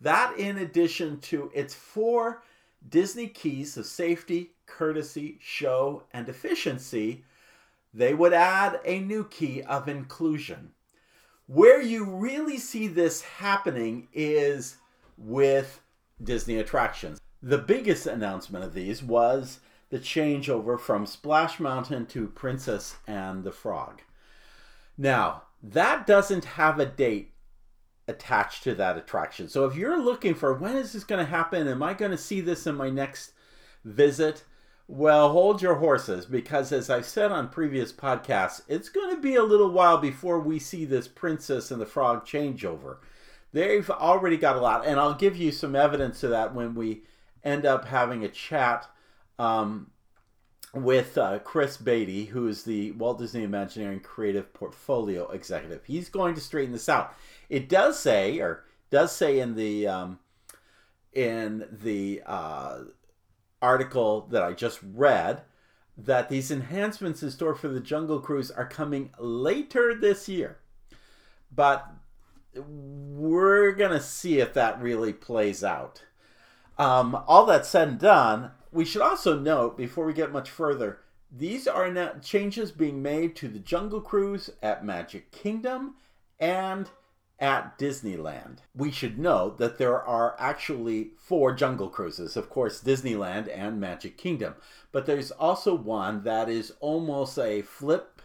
that 0.00 0.36
in 0.36 0.58
addition 0.58 1.20
to 1.20 1.48
its 1.54 1.74
four 1.74 2.42
Disney 2.88 3.28
keys 3.28 3.76
of 3.76 3.86
safety, 3.86 4.50
courtesy, 4.66 5.38
show, 5.40 6.02
and 6.12 6.28
efficiency, 6.28 7.24
they 7.94 8.12
would 8.12 8.32
add 8.32 8.80
a 8.84 8.98
new 8.98 9.24
key 9.24 9.62
of 9.62 9.88
inclusion. 9.88 10.72
Where 11.46 11.80
you 11.80 12.04
really 12.04 12.58
see 12.58 12.88
this 12.88 13.22
happening 13.22 14.08
is 14.12 14.76
with 15.16 15.80
Disney 16.22 16.58
attractions. 16.58 17.20
The 17.42 17.58
biggest 17.58 18.06
announcement 18.06 18.64
of 18.64 18.74
these 18.74 19.04
was 19.04 19.60
the 19.90 19.98
changeover 19.98 20.78
from 20.78 21.04
Splash 21.04 21.60
Mountain 21.60 22.06
to 22.06 22.28
Princess 22.28 22.96
and 23.06 23.44
the 23.44 23.52
Frog. 23.52 24.02
Now, 24.96 25.42
that 25.62 26.06
doesn't 26.06 26.44
have 26.44 26.78
a 26.78 26.86
date 26.86 27.34
attached 28.08 28.62
to 28.64 28.74
that 28.74 28.96
attraction. 28.96 29.48
So 29.48 29.66
if 29.66 29.76
you're 29.76 30.02
looking 30.02 30.34
for 30.34 30.54
when 30.54 30.76
is 30.76 30.92
this 30.92 31.04
going 31.04 31.24
to 31.24 31.30
happen? 31.30 31.68
Am 31.68 31.82
I 31.82 31.94
going 31.94 32.10
to 32.10 32.18
see 32.18 32.40
this 32.40 32.66
in 32.66 32.74
my 32.74 32.90
next 32.90 33.32
visit? 33.84 34.44
Well, 34.86 35.30
hold 35.30 35.62
your 35.62 35.76
horses 35.76 36.26
because, 36.26 36.72
as 36.72 36.90
I've 36.90 37.06
said 37.06 37.30
on 37.30 37.48
previous 37.48 37.92
podcasts, 37.92 38.62
it's 38.66 38.88
going 38.88 39.14
to 39.14 39.20
be 39.20 39.36
a 39.36 39.42
little 39.42 39.70
while 39.70 39.98
before 39.98 40.40
we 40.40 40.58
see 40.58 40.84
this 40.84 41.06
Princess 41.06 41.70
and 41.70 41.80
the 41.80 41.86
Frog 41.86 42.26
changeover. 42.26 42.96
They've 43.52 43.88
already 43.88 44.36
got 44.36 44.56
a 44.56 44.60
lot, 44.60 44.84
and 44.84 44.98
I'll 44.98 45.14
give 45.14 45.36
you 45.36 45.52
some 45.52 45.76
evidence 45.76 46.24
of 46.24 46.30
that 46.30 46.54
when 46.54 46.74
we 46.74 47.02
end 47.44 47.64
up 47.64 47.86
having 47.86 48.24
a 48.24 48.28
chat 48.28 48.88
um, 49.38 49.90
with 50.72 51.18
uh, 51.18 51.38
Chris 51.40 51.76
Beatty, 51.76 52.26
who 52.26 52.46
is 52.46 52.62
the 52.62 52.92
Walt 52.92 53.18
Disney 53.18 53.42
Imagineering 53.42 54.00
Creative 54.00 54.52
Portfolio 54.52 55.28
Executive. 55.30 55.84
He's 55.84 56.08
going 56.08 56.34
to 56.34 56.40
straighten 56.40 56.72
this 56.72 56.88
out. 56.88 57.14
It 57.48 57.68
does 57.68 57.98
say, 57.98 58.38
or 58.38 58.64
does 58.90 59.14
say 59.14 59.40
in 59.40 59.54
the 59.54 59.86
um, 59.88 60.18
in 61.12 61.66
the 61.70 62.22
uh, 62.24 62.78
article 63.60 64.28
that 64.30 64.42
I 64.42 64.52
just 64.52 64.78
read, 64.94 65.42
that 65.96 66.28
these 66.28 66.50
enhancements 66.50 67.22
in 67.22 67.30
store 67.30 67.54
for 67.54 67.68
the 67.68 67.80
Jungle 67.80 68.20
Cruise 68.20 68.50
are 68.50 68.68
coming 68.68 69.10
later 69.18 69.94
this 69.94 70.28
year. 70.28 70.58
But 71.52 71.90
we're 72.54 73.72
to 73.92 74.00
see 74.00 74.38
if 74.38 74.54
that 74.54 74.80
really 74.80 75.12
plays 75.12 75.62
out. 75.64 76.02
Um, 76.78 77.22
all 77.26 77.44
that 77.46 77.66
said 77.66 77.88
and 77.88 77.98
done, 77.98 78.52
we 78.72 78.84
should 78.84 79.02
also 79.02 79.38
note 79.38 79.76
before 79.76 80.04
we 80.04 80.12
get 80.12 80.32
much 80.32 80.50
further, 80.50 81.00
these 81.30 81.66
are 81.66 81.90
now 81.90 82.14
changes 82.22 82.72
being 82.72 83.02
made 83.02 83.36
to 83.36 83.48
the 83.48 83.58
Jungle 83.58 84.00
Cruise 84.00 84.50
at 84.62 84.84
Magic 84.84 85.30
Kingdom 85.30 85.94
and 86.38 86.90
at 87.38 87.78
Disneyland. 87.78 88.58
We 88.74 88.90
should 88.90 89.18
note 89.18 89.58
that 89.58 89.78
there 89.78 90.02
are 90.02 90.36
actually 90.38 91.12
four 91.16 91.54
Jungle 91.54 91.88
Cruises, 91.88 92.36
of 92.36 92.50
course, 92.50 92.82
Disneyland 92.82 93.48
and 93.52 93.80
Magic 93.80 94.18
Kingdom, 94.18 94.54
but 94.92 95.06
there's 95.06 95.30
also 95.30 95.74
one 95.74 96.24
that 96.24 96.48
is 96.48 96.72
almost 96.80 97.38
a 97.38 97.62
flip 97.62 98.20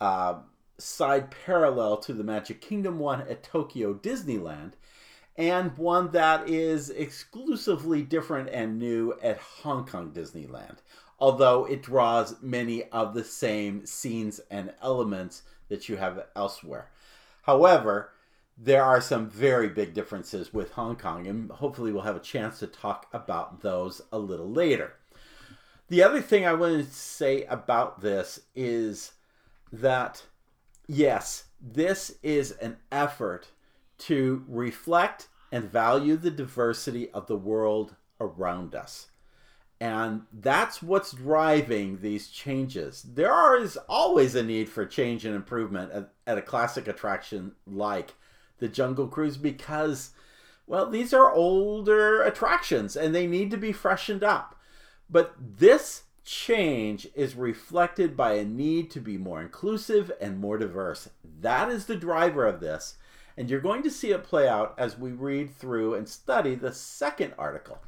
uh, 0.00 0.34
side 0.78 1.32
parallel 1.44 1.96
to 1.98 2.12
the 2.12 2.24
Magic 2.24 2.60
Kingdom 2.60 2.98
one 2.98 3.22
at 3.22 3.42
Tokyo 3.42 3.94
Disneyland, 3.94 4.72
and 5.36 5.76
one 5.78 6.10
that 6.12 6.48
is 6.48 6.90
exclusively 6.90 8.02
different 8.02 8.50
and 8.50 8.78
new 8.78 9.14
at 9.22 9.38
Hong 9.38 9.86
Kong 9.86 10.12
Disneyland, 10.12 10.78
although 11.18 11.64
it 11.64 11.82
draws 11.82 12.40
many 12.42 12.84
of 12.90 13.14
the 13.14 13.24
same 13.24 13.86
scenes 13.86 14.40
and 14.50 14.74
elements 14.82 15.42
that 15.68 15.88
you 15.88 15.96
have 15.96 16.26
elsewhere. 16.36 16.90
However, 17.42 18.10
there 18.58 18.84
are 18.84 19.00
some 19.00 19.28
very 19.28 19.68
big 19.68 19.94
differences 19.94 20.52
with 20.52 20.72
Hong 20.72 20.96
Kong, 20.96 21.26
and 21.26 21.50
hopefully 21.50 21.92
we'll 21.92 22.02
have 22.02 22.16
a 22.16 22.20
chance 22.20 22.58
to 22.58 22.66
talk 22.66 23.06
about 23.12 23.62
those 23.62 24.02
a 24.12 24.18
little 24.18 24.50
later. 24.50 24.94
The 25.88 26.02
other 26.02 26.20
thing 26.20 26.46
I 26.46 26.52
wanted 26.52 26.86
to 26.86 26.94
say 26.94 27.44
about 27.44 28.00
this 28.02 28.40
is 28.54 29.12
that, 29.72 30.24
yes, 30.86 31.44
this 31.60 32.16
is 32.22 32.52
an 32.52 32.76
effort 32.90 33.48
to 34.06 34.44
reflect 34.48 35.28
and 35.50 35.70
value 35.70 36.16
the 36.16 36.30
diversity 36.30 37.10
of 37.10 37.26
the 37.26 37.36
world 37.36 37.96
around 38.20 38.74
us. 38.74 39.08
And 39.80 40.22
that's 40.32 40.80
what's 40.80 41.12
driving 41.12 42.00
these 42.00 42.28
changes. 42.28 43.02
There 43.02 43.60
is 43.60 43.76
always 43.88 44.34
a 44.34 44.42
need 44.42 44.68
for 44.68 44.86
change 44.86 45.24
and 45.24 45.34
improvement 45.34 45.90
at, 45.92 46.12
at 46.26 46.38
a 46.38 46.42
classic 46.42 46.86
attraction 46.86 47.52
like 47.66 48.14
the 48.58 48.68
Jungle 48.68 49.08
Cruise 49.08 49.36
because, 49.36 50.10
well, 50.68 50.88
these 50.88 51.12
are 51.12 51.32
older 51.32 52.22
attractions 52.22 52.94
and 52.94 53.12
they 53.12 53.26
need 53.26 53.50
to 53.50 53.56
be 53.56 53.72
freshened 53.72 54.22
up. 54.22 54.56
But 55.10 55.34
this 55.38 56.04
change 56.24 57.08
is 57.16 57.34
reflected 57.34 58.16
by 58.16 58.34
a 58.34 58.44
need 58.44 58.88
to 58.92 59.00
be 59.00 59.18
more 59.18 59.42
inclusive 59.42 60.12
and 60.20 60.38
more 60.38 60.58
diverse. 60.58 61.10
That 61.40 61.68
is 61.68 61.86
the 61.86 61.96
driver 61.96 62.46
of 62.46 62.60
this. 62.60 62.96
And 63.36 63.48
you're 63.48 63.60
going 63.60 63.82
to 63.82 63.90
see 63.90 64.10
it 64.10 64.24
play 64.24 64.48
out 64.48 64.74
as 64.78 64.98
we 64.98 65.12
read 65.12 65.54
through 65.56 65.94
and 65.94 66.08
study 66.08 66.54
the 66.54 66.72
second 66.72 67.34
article. 67.38 67.78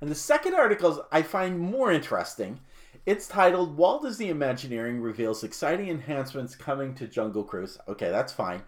And 0.00 0.10
the 0.10 0.14
second 0.14 0.54
article 0.54 1.06
I 1.10 1.22
find 1.22 1.58
more 1.58 1.90
interesting. 1.92 2.60
It's 3.06 3.26
titled 3.26 3.76
Walt 3.76 4.02
Disney 4.02 4.28
Imagineering 4.28 5.00
Reveals 5.00 5.42
Exciting 5.42 5.88
Enhancements 5.88 6.54
Coming 6.54 6.94
to 6.96 7.06
Jungle 7.06 7.44
Cruise. 7.44 7.78
Okay, 7.88 8.10
that's 8.10 8.32
fine. 8.32 8.62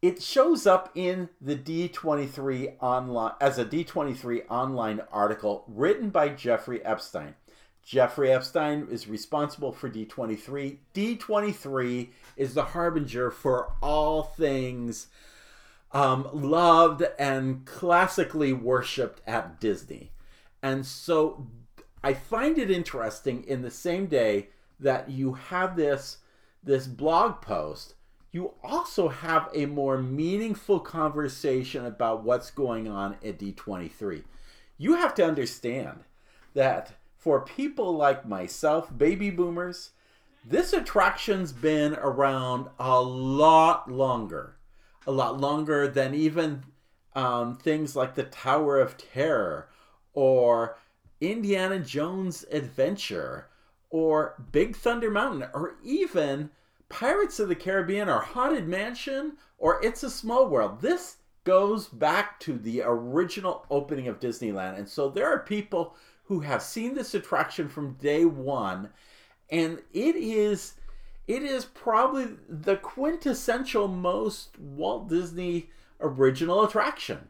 It 0.00 0.20
shows 0.20 0.66
up 0.66 0.90
in 0.94 1.28
the 1.40 1.54
D23 1.54 2.76
online 2.80 3.34
as 3.40 3.58
a 3.58 3.64
D23 3.64 4.44
online 4.48 5.00
article 5.12 5.64
written 5.68 6.10
by 6.10 6.30
Jeffrey 6.30 6.84
Epstein. 6.84 7.34
Jeffrey 7.84 8.32
Epstein 8.32 8.88
is 8.90 9.06
responsible 9.06 9.70
for 9.70 9.90
D23. 9.90 10.78
D23 10.94 12.08
is 12.36 12.54
the 12.54 12.64
harbinger 12.64 13.30
for 13.30 13.72
all 13.82 14.22
things 14.22 15.08
um, 15.92 16.28
loved 16.32 17.02
and 17.18 17.64
classically 17.66 18.52
worshipped 18.52 19.20
at 19.26 19.60
Disney. 19.60 20.12
And 20.62 20.86
so 20.86 21.46
I 22.02 22.14
find 22.14 22.58
it 22.58 22.70
interesting 22.70 23.44
in 23.44 23.62
the 23.62 23.70
same 23.70 24.06
day 24.06 24.48
that 24.80 25.10
you 25.10 25.34
have 25.34 25.76
this 25.76 26.18
this 26.64 26.86
blog 26.86 27.40
post, 27.40 27.94
you 28.30 28.52
also 28.62 29.08
have 29.08 29.48
a 29.52 29.66
more 29.66 29.98
meaningful 29.98 30.78
conversation 30.78 31.84
about 31.84 32.22
what's 32.22 32.50
going 32.50 32.88
on 32.88 33.14
at 33.24 33.38
D23. 33.38 34.22
You 34.78 34.94
have 34.94 35.14
to 35.16 35.26
understand 35.26 36.04
that 36.54 36.92
for 37.18 37.40
people 37.40 37.96
like 37.96 38.26
myself, 38.26 38.96
baby 38.96 39.30
boomers, 39.30 39.90
this 40.44 40.72
attraction's 40.72 41.52
been 41.52 41.94
around 41.94 42.68
a 42.78 43.00
lot 43.00 43.90
longer 43.90 44.51
a 45.06 45.12
lot 45.12 45.40
longer 45.40 45.88
than 45.88 46.14
even 46.14 46.62
um, 47.14 47.56
things 47.56 47.94
like 47.96 48.14
the 48.14 48.22
Tower 48.22 48.78
of 48.80 48.96
Terror 48.96 49.68
or 50.12 50.76
Indiana 51.20 51.78
Jones 51.78 52.44
Adventure 52.50 53.48
or 53.90 54.34
Big 54.50 54.76
Thunder 54.76 55.10
Mountain 55.10 55.48
or 55.52 55.76
even 55.84 56.50
Pirates 56.88 57.38
of 57.38 57.48
the 57.48 57.54
Caribbean 57.54 58.08
or 58.08 58.20
Haunted 58.20 58.66
Mansion 58.66 59.34
or 59.58 59.82
It's 59.84 60.02
a 60.02 60.10
Small 60.10 60.48
World. 60.48 60.80
This 60.80 61.16
goes 61.44 61.88
back 61.88 62.38
to 62.40 62.56
the 62.56 62.82
original 62.84 63.66
opening 63.70 64.08
of 64.08 64.20
Disneyland. 64.20 64.78
And 64.78 64.88
so 64.88 65.08
there 65.08 65.26
are 65.26 65.40
people 65.40 65.94
who 66.24 66.40
have 66.40 66.62
seen 66.62 66.94
this 66.94 67.14
attraction 67.14 67.68
from 67.68 67.94
day 67.94 68.24
one 68.24 68.90
and 69.50 69.82
it 69.92 70.16
is 70.16 70.74
it 71.26 71.42
is 71.42 71.64
probably 71.64 72.28
the 72.48 72.76
quintessential 72.76 73.88
most 73.88 74.58
Walt 74.58 75.08
Disney 75.08 75.70
original 76.00 76.64
attraction. 76.64 77.28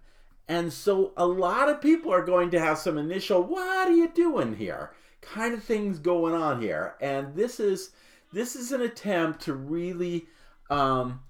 And 0.49 0.73
so 0.73 1.13
a 1.17 1.27
lot 1.27 1.69
of 1.69 1.81
people 1.81 2.13
are 2.13 2.25
going 2.25 2.51
to 2.51 2.61
have 2.61 2.79
some 2.79 2.99
initial 2.99 3.43
what 3.43 3.89
are 3.89 3.93
you 3.93 4.09
doing 4.09 4.57
here 4.57 4.93
kind 5.23 5.55
of 5.55 5.63
things 5.63 5.99
going 5.99 6.35
on 6.35 6.61
here. 6.61 6.97
And 7.01 7.35
this 7.35 7.59
is 7.59 7.91
this 8.33 8.55
is 8.57 8.73
an 8.73 8.83
attempt 8.83 9.41
to 9.43 9.55
really 9.55 10.27
um, 10.69 11.21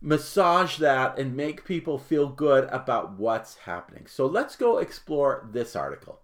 massage 0.00 0.78
that 0.78 1.18
and 1.18 1.36
make 1.36 1.64
people 1.64 1.98
feel 1.98 2.28
good 2.28 2.64
about 2.70 3.18
what's 3.18 3.56
happening. 3.58 4.06
So 4.06 4.26
let's 4.26 4.56
go 4.56 4.78
explore 4.78 5.48
this 5.52 5.76
article. 5.76 6.20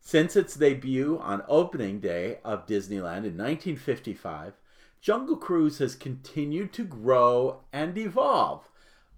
Since 0.00 0.36
its 0.36 0.54
debut 0.54 1.18
on 1.22 1.42
opening 1.48 2.00
day 2.00 2.38
of 2.44 2.66
Disneyland 2.66 3.26
in 3.26 3.36
1955, 3.36 4.54
Jungle 5.00 5.36
Cruise 5.36 5.78
has 5.78 5.94
continued 5.94 6.72
to 6.74 6.84
grow 6.84 7.60
and 7.72 7.96
evolve, 7.96 8.68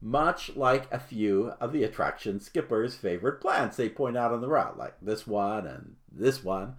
much 0.01 0.57
like 0.57 0.93
a 0.93 0.99
few 0.99 1.53
of 1.61 1.73
the 1.73 1.85
attraction 1.85 2.41
skippers' 2.41 2.95
favorite 2.95 3.41
plants 3.41 3.77
they 3.77 3.89
point 3.89 4.17
out 4.17 4.33
on 4.33 4.41
the 4.41 4.49
route, 4.49 4.79
like 4.79 4.95
this 5.01 5.27
one 5.27 5.67
and 5.67 5.97
this 6.11 6.45
one. 6.45 6.77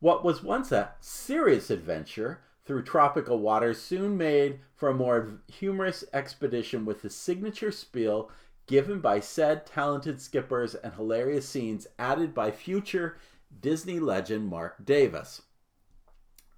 What 0.00 0.24
was 0.24 0.42
once 0.42 0.70
a 0.70 0.92
serious 1.00 1.70
adventure 1.70 2.40
through 2.64 2.82
tropical 2.82 3.38
waters 3.38 3.80
soon 3.80 4.16
made 4.16 4.60
for 4.76 4.88
a 4.90 4.94
more 4.94 5.40
humorous 5.48 6.04
expedition 6.12 6.84
with 6.84 7.02
the 7.02 7.10
signature 7.10 7.72
spiel 7.72 8.30
given 8.66 9.00
by 9.00 9.18
said 9.18 9.66
talented 9.66 10.20
skippers 10.20 10.74
and 10.74 10.94
hilarious 10.94 11.48
scenes 11.48 11.86
added 11.98 12.34
by 12.34 12.50
future 12.50 13.16
Disney 13.60 13.98
legend 13.98 14.46
Marc 14.46 14.84
Davis. 14.84 15.42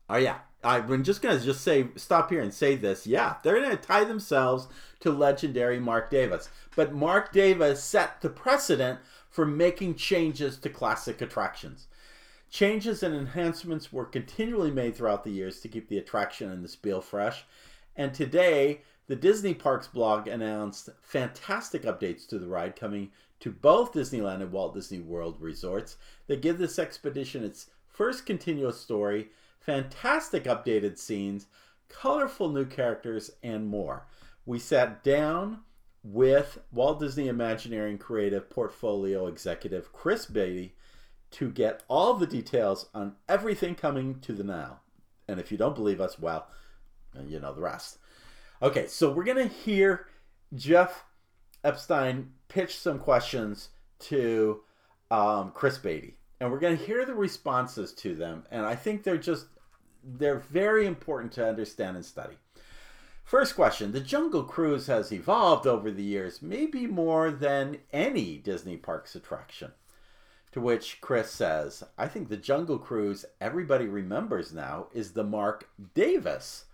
Oh 0.08 0.16
yeah, 0.16 0.40
I'm 0.62 1.04
just 1.04 1.22
gonna 1.22 1.40
just 1.40 1.62
say 1.62 1.88
stop 1.96 2.30
here 2.30 2.42
and 2.42 2.52
say 2.52 2.76
this. 2.76 3.06
Yeah, 3.06 3.36
they're 3.42 3.60
gonna 3.60 3.76
tie 3.76 4.04
themselves 4.04 4.68
to 5.00 5.10
legendary 5.10 5.80
Marc 5.80 6.10
Davis, 6.10 6.50
but 6.76 6.92
Marc 6.92 7.32
Davis 7.32 7.82
set 7.82 8.20
the 8.20 8.28
precedent 8.28 9.00
for 9.30 9.46
making 9.46 9.94
changes 9.94 10.58
to 10.58 10.68
classic 10.68 11.22
attractions. 11.22 11.86
Changes 12.50 13.02
and 13.02 13.14
enhancements 13.14 13.92
were 13.92 14.04
continually 14.04 14.70
made 14.70 14.96
throughout 14.96 15.24
the 15.24 15.30
years 15.30 15.60
to 15.60 15.68
keep 15.68 15.88
the 15.88 15.98
attraction 15.98 16.50
and 16.50 16.64
the 16.64 16.68
spiel 16.68 17.00
fresh. 17.00 17.44
And 17.96 18.12
today, 18.12 18.82
the 19.06 19.16
Disney 19.16 19.54
Parks 19.54 19.86
blog 19.86 20.26
announced 20.26 20.90
fantastic 21.00 21.82
updates 21.82 22.26
to 22.28 22.38
the 22.38 22.48
ride 22.48 22.76
coming 22.76 23.10
to 23.40 23.50
both 23.50 23.92
Disneyland 23.92 24.42
and 24.42 24.52
Walt 24.52 24.74
Disney 24.74 25.00
World 25.00 25.36
resorts 25.40 25.96
that 26.26 26.42
give 26.42 26.58
this 26.58 26.78
expedition 26.78 27.44
its 27.44 27.70
first 27.86 28.26
continuous 28.26 28.78
story 28.80 29.30
fantastic 29.70 30.44
updated 30.46 30.98
scenes, 30.98 31.46
colorful 31.88 32.48
new 32.48 32.64
characters, 32.64 33.30
and 33.44 33.68
more. 33.68 34.04
We 34.44 34.58
sat 34.58 35.04
down 35.04 35.60
with 36.02 36.58
Walt 36.72 36.98
Disney 36.98 37.28
Imagineering 37.28 37.98
Creative 37.98 38.50
Portfolio 38.50 39.28
Executive 39.28 39.92
Chris 39.92 40.26
Beatty 40.26 40.74
to 41.32 41.52
get 41.52 41.84
all 41.86 42.14
the 42.14 42.26
details 42.26 42.88
on 42.92 43.14
everything 43.28 43.76
coming 43.76 44.18
to 44.22 44.32
the 44.32 44.42
now. 44.42 44.80
And 45.28 45.38
if 45.38 45.52
you 45.52 45.58
don't 45.58 45.76
believe 45.76 46.00
us, 46.00 46.18
well, 46.18 46.48
you 47.24 47.38
know 47.38 47.54
the 47.54 47.60
rest. 47.60 47.98
Okay, 48.60 48.88
so 48.88 49.12
we're 49.12 49.22
going 49.22 49.48
to 49.48 49.54
hear 49.54 50.08
Jeff 50.52 51.04
Epstein 51.62 52.32
pitch 52.48 52.76
some 52.76 52.98
questions 52.98 53.68
to 54.00 54.62
um, 55.12 55.52
Chris 55.54 55.78
Beatty. 55.78 56.16
And 56.40 56.50
we're 56.50 56.58
going 56.58 56.76
to 56.76 56.84
hear 56.84 57.04
the 57.04 57.14
responses 57.14 57.92
to 57.92 58.16
them. 58.16 58.46
And 58.50 58.66
I 58.66 58.74
think 58.74 59.04
they're 59.04 59.16
just, 59.16 59.46
they're 60.04 60.38
very 60.38 60.86
important 60.86 61.32
to 61.32 61.48
understand 61.48 61.96
and 61.96 62.04
study. 62.04 62.36
First 63.24 63.54
question 63.54 63.92
The 63.92 64.00
Jungle 64.00 64.42
Cruise 64.42 64.88
has 64.88 65.12
evolved 65.12 65.66
over 65.66 65.90
the 65.90 66.02
years, 66.02 66.42
maybe 66.42 66.86
more 66.86 67.30
than 67.30 67.78
any 67.92 68.36
Disney 68.36 68.76
Parks 68.76 69.14
attraction. 69.14 69.72
To 70.52 70.60
which 70.60 71.00
Chris 71.00 71.30
says, 71.30 71.84
I 71.96 72.08
think 72.08 72.28
the 72.28 72.36
Jungle 72.36 72.78
Cruise 72.78 73.24
everybody 73.40 73.86
remembers 73.86 74.52
now 74.52 74.88
is 74.92 75.12
the 75.12 75.22
Marc 75.22 75.68
Davis 75.94 76.64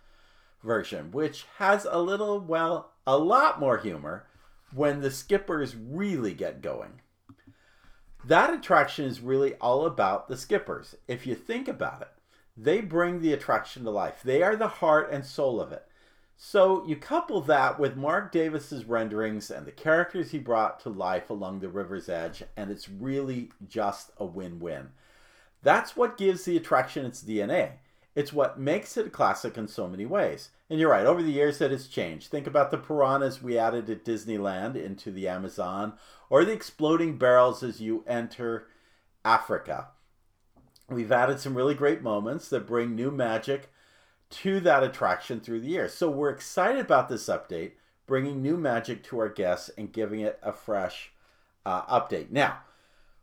version, 0.62 1.10
which 1.12 1.44
has 1.58 1.86
a 1.90 2.00
little, 2.00 2.40
well, 2.40 2.92
a 3.06 3.18
lot 3.18 3.60
more 3.60 3.76
humor 3.76 4.26
when 4.74 5.00
the 5.00 5.10
skippers 5.10 5.76
really 5.76 6.32
get 6.32 6.62
going. 6.62 7.00
That 8.24 8.52
attraction 8.52 9.04
is 9.04 9.20
really 9.20 9.54
all 9.56 9.86
about 9.86 10.28
the 10.28 10.36
skippers. 10.36 10.96
If 11.06 11.26
you 11.26 11.34
think 11.34 11.68
about 11.68 12.00
it, 12.00 12.08
they 12.56 12.80
bring 12.80 13.20
the 13.20 13.32
attraction 13.32 13.84
to 13.84 13.90
life. 13.90 14.22
They 14.24 14.42
are 14.42 14.56
the 14.56 14.68
heart 14.68 15.10
and 15.12 15.24
soul 15.24 15.60
of 15.60 15.72
it. 15.72 15.84
So 16.36 16.84
you 16.86 16.96
couple 16.96 17.40
that 17.42 17.78
with 17.80 17.96
Marc 17.96 18.30
Davis's 18.30 18.84
renderings 18.84 19.50
and 19.50 19.66
the 19.66 19.72
characters 19.72 20.30
he 20.30 20.38
brought 20.38 20.80
to 20.80 20.90
life 20.90 21.30
along 21.30 21.60
the 21.60 21.68
river's 21.68 22.08
edge, 22.08 22.42
and 22.56 22.70
it's 22.70 22.88
really 22.88 23.50
just 23.66 24.10
a 24.18 24.26
win-win. 24.26 24.90
That's 25.62 25.96
what 25.96 26.18
gives 26.18 26.44
the 26.44 26.56
attraction 26.56 27.06
its 27.06 27.22
DNA. 27.22 27.72
It's 28.14 28.32
what 28.32 28.58
makes 28.58 28.96
it 28.96 29.06
a 29.06 29.10
classic 29.10 29.58
in 29.58 29.68
so 29.68 29.88
many 29.88 30.06
ways. 30.06 30.50
And 30.68 30.78
you're 30.78 30.90
right, 30.90 31.06
over 31.06 31.22
the 31.22 31.30
years 31.30 31.60
it 31.60 31.70
has 31.70 31.86
changed. 31.86 32.30
Think 32.30 32.46
about 32.46 32.70
the 32.70 32.78
piranhas 32.78 33.42
we 33.42 33.58
added 33.58 33.88
at 33.90 34.04
Disneyland 34.04 34.76
into 34.76 35.10
the 35.10 35.28
Amazon, 35.28 35.94
or 36.28 36.44
the 36.44 36.52
exploding 36.52 37.18
barrels 37.18 37.62
as 37.62 37.80
you 37.80 38.04
enter 38.06 38.68
Africa. 39.24 39.88
We've 40.88 41.12
added 41.12 41.40
some 41.40 41.56
really 41.56 41.74
great 41.74 42.02
moments 42.02 42.48
that 42.48 42.66
bring 42.66 42.94
new 42.94 43.10
magic 43.10 43.70
to 44.28 44.60
that 44.60 44.82
attraction 44.82 45.40
through 45.40 45.60
the 45.60 45.68
years. 45.68 45.94
So 45.94 46.08
we're 46.08 46.30
excited 46.30 46.80
about 46.80 47.08
this 47.08 47.26
update, 47.28 47.72
bringing 48.06 48.42
new 48.42 48.56
magic 48.56 49.02
to 49.04 49.18
our 49.18 49.28
guests 49.28 49.70
and 49.76 49.92
giving 49.92 50.20
it 50.20 50.38
a 50.42 50.52
fresh 50.52 51.12
uh, 51.64 51.82
update. 52.00 52.30
Now, 52.30 52.58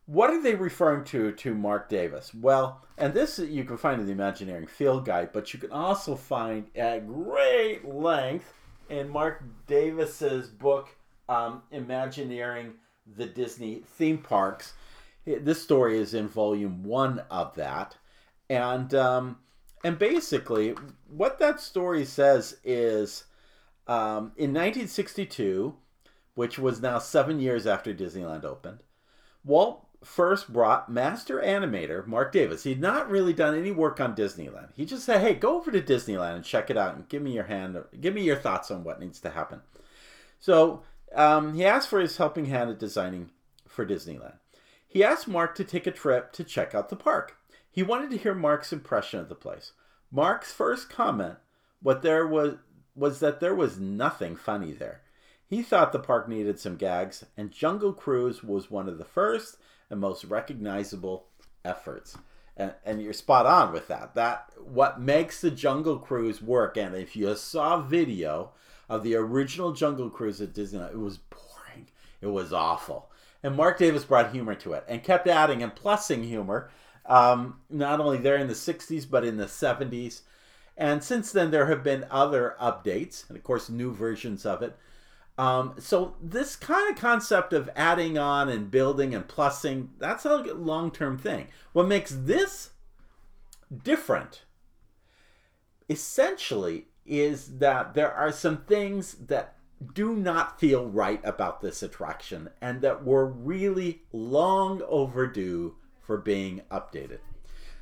what 0.06 0.28
are 0.30 0.42
they 0.42 0.54
referring 0.54 1.04
to 1.04 1.32
to 1.32 1.54
Marc 1.54 1.88
Davis? 1.88 2.34
Well, 2.34 2.82
and 2.98 3.14
this 3.14 3.38
you 3.38 3.64
can 3.64 3.78
find 3.78 4.00
in 4.00 4.06
the 4.06 4.12
Imagineering 4.12 4.66
Field 4.66 5.06
Guide, 5.06 5.30
but 5.32 5.54
you 5.54 5.60
can 5.60 5.72
also 5.72 6.14
find 6.14 6.66
at 6.76 7.06
great 7.06 7.86
length 7.86 8.52
in 8.90 9.08
Marc 9.08 9.42
Davis's 9.66 10.48
book, 10.48 10.94
um, 11.28 11.62
Imagineering 11.70 12.74
the 13.16 13.26
Disney 13.26 13.82
Theme 13.96 14.18
Parks. 14.18 14.74
This 15.26 15.62
story 15.62 15.98
is 15.98 16.12
in 16.12 16.28
volume 16.28 16.84
one 16.84 17.22
of 17.30 17.54
that, 17.54 17.96
and 18.50 18.94
um, 18.94 19.38
and 19.82 19.98
basically, 19.98 20.74
what 21.08 21.38
that 21.38 21.60
story 21.60 22.04
says 22.04 22.58
is 22.64 23.24
um, 23.86 24.32
in 24.36 24.52
1962, 24.52 25.74
which 26.34 26.58
was 26.58 26.82
now 26.82 26.98
seven 26.98 27.40
years 27.40 27.66
after 27.66 27.94
Disneyland 27.94 28.44
opened, 28.44 28.80
Walt 29.44 29.86
first 30.02 30.52
brought 30.52 30.90
master 30.90 31.40
animator 31.40 32.06
Marc 32.06 32.32
Davis. 32.32 32.64
He'd 32.64 32.80
not 32.80 33.08
really 33.08 33.32
done 33.32 33.54
any 33.54 33.70
work 33.70 34.00
on 34.00 34.14
Disneyland. 34.14 34.68
He 34.76 34.84
just 34.84 35.04
said, 35.04 35.20
"Hey, 35.20 35.34
go 35.34 35.56
over 35.56 35.70
to 35.70 35.80
Disneyland 35.80 36.36
and 36.36 36.44
check 36.44 36.70
it 36.70 36.76
out, 36.76 36.96
and 36.96 37.08
give 37.08 37.22
me 37.22 37.32
your 37.32 37.44
hand, 37.44 37.82
give 38.00 38.14
me 38.14 38.22
your 38.22 38.36
thoughts 38.36 38.70
on 38.70 38.84
what 38.84 39.00
needs 39.00 39.20
to 39.20 39.30
happen." 39.30 39.62
So 40.38 40.82
um, 41.14 41.54
he 41.54 41.64
asked 41.64 41.88
for 41.88 42.00
his 42.00 42.16
helping 42.18 42.46
hand 42.46 42.70
at 42.70 42.78
designing 42.78 43.30
for 43.66 43.86
Disneyland. 43.86 44.36
He 44.94 45.02
asked 45.02 45.26
Marc 45.26 45.56
to 45.56 45.64
take 45.64 45.88
a 45.88 45.90
trip 45.90 46.32
to 46.34 46.44
check 46.44 46.72
out 46.72 46.88
the 46.88 46.94
park. 46.94 47.36
He 47.68 47.82
wanted 47.82 48.12
to 48.12 48.16
hear 48.16 48.32
Marc's 48.32 48.72
impression 48.72 49.18
of 49.18 49.28
the 49.28 49.34
place. 49.34 49.72
Marc's 50.12 50.52
first 50.52 50.88
comment 50.88 51.38
what 51.82 52.02
there 52.02 52.24
was 52.24 52.58
was 52.94 53.18
that 53.18 53.40
there 53.40 53.56
was 53.56 53.80
nothing 53.80 54.36
funny 54.36 54.70
there. 54.70 55.00
He 55.44 55.64
thought 55.64 55.90
the 55.90 55.98
park 55.98 56.28
needed 56.28 56.60
some 56.60 56.76
gags, 56.76 57.24
and 57.36 57.50
Jungle 57.50 57.92
Cruise 57.92 58.44
was 58.44 58.70
one 58.70 58.88
of 58.88 58.98
the 58.98 59.04
first 59.04 59.56
and 59.90 59.98
most 59.98 60.22
recognizable 60.22 61.26
efforts. 61.64 62.16
And, 62.56 62.74
and 62.84 63.02
you're 63.02 63.12
spot 63.12 63.46
on 63.46 63.72
with 63.72 63.88
that. 63.88 64.14
That 64.14 64.48
what 64.64 65.00
makes 65.00 65.40
the 65.40 65.50
Jungle 65.50 65.98
Cruise 65.98 66.40
work. 66.40 66.76
And 66.76 66.94
if 66.94 67.16
you 67.16 67.34
saw 67.34 67.80
video 67.80 68.52
of 68.88 69.02
the 69.02 69.16
original 69.16 69.72
Jungle 69.72 70.08
Cruise 70.08 70.40
at 70.40 70.54
Disneyland, 70.54 70.92
it 70.92 70.98
was 70.98 71.18
boring. 71.18 71.88
It 72.20 72.28
was 72.28 72.52
awful. 72.52 73.10
And 73.44 73.54
Marc 73.54 73.78
Davis 73.78 74.06
brought 74.06 74.32
humor 74.32 74.54
to 74.56 74.72
it 74.72 74.84
and 74.88 75.04
kept 75.04 75.28
adding 75.28 75.62
and 75.62 75.74
plussing 75.74 76.24
humor 76.24 76.70
um, 77.06 77.60
not 77.68 78.00
only 78.00 78.16
there 78.16 78.38
in 78.38 78.48
the 78.48 78.54
60s, 78.54 79.08
but 79.08 79.22
in 79.22 79.36
the 79.36 79.44
70s. 79.44 80.22
And 80.78 81.04
since 81.04 81.30
then, 81.30 81.50
there 81.50 81.66
have 81.66 81.84
been 81.84 82.06
other 82.10 82.56
updates, 82.60 83.28
and 83.28 83.36
of 83.36 83.44
course, 83.44 83.68
new 83.68 83.92
versions 83.92 84.46
of 84.46 84.62
it. 84.62 84.76
Um, 85.36 85.74
so, 85.78 86.14
this 86.22 86.56
kind 86.56 86.90
of 86.90 87.00
concept 87.00 87.52
of 87.52 87.68
adding 87.76 88.16
on 88.16 88.48
and 88.48 88.70
building 88.70 89.14
and 89.14 89.28
plussing, 89.28 89.88
that's 89.98 90.24
a 90.24 90.36
long 90.36 90.90
term 90.90 91.18
thing. 91.18 91.48
What 91.72 91.86
makes 91.86 92.16
this 92.16 92.70
different, 93.82 94.44
essentially, 95.90 96.86
is 97.04 97.58
that 97.58 97.94
there 97.94 98.12
are 98.12 98.32
some 98.32 98.58
things 98.58 99.14
that 99.26 99.56
do 99.92 100.14
not 100.14 100.58
feel 100.58 100.86
right 100.86 101.20
about 101.24 101.60
this 101.60 101.82
attraction 101.82 102.50
and 102.60 102.80
that 102.80 103.04
were 103.04 103.26
really 103.26 104.02
long 104.12 104.82
overdue 104.88 105.76
for 106.00 106.18
being 106.18 106.62
updated. 106.70 107.18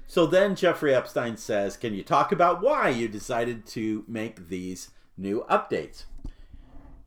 So 0.06 0.26
then 0.26 0.56
Jeffrey 0.56 0.94
Epstein 0.94 1.36
says, 1.36 1.76
Can 1.76 1.94
you 1.94 2.02
talk 2.02 2.32
about 2.32 2.62
why 2.62 2.90
you 2.90 3.08
decided 3.08 3.66
to 3.68 4.04
make 4.06 4.48
these 4.48 4.90
new 5.16 5.44
updates? 5.48 6.04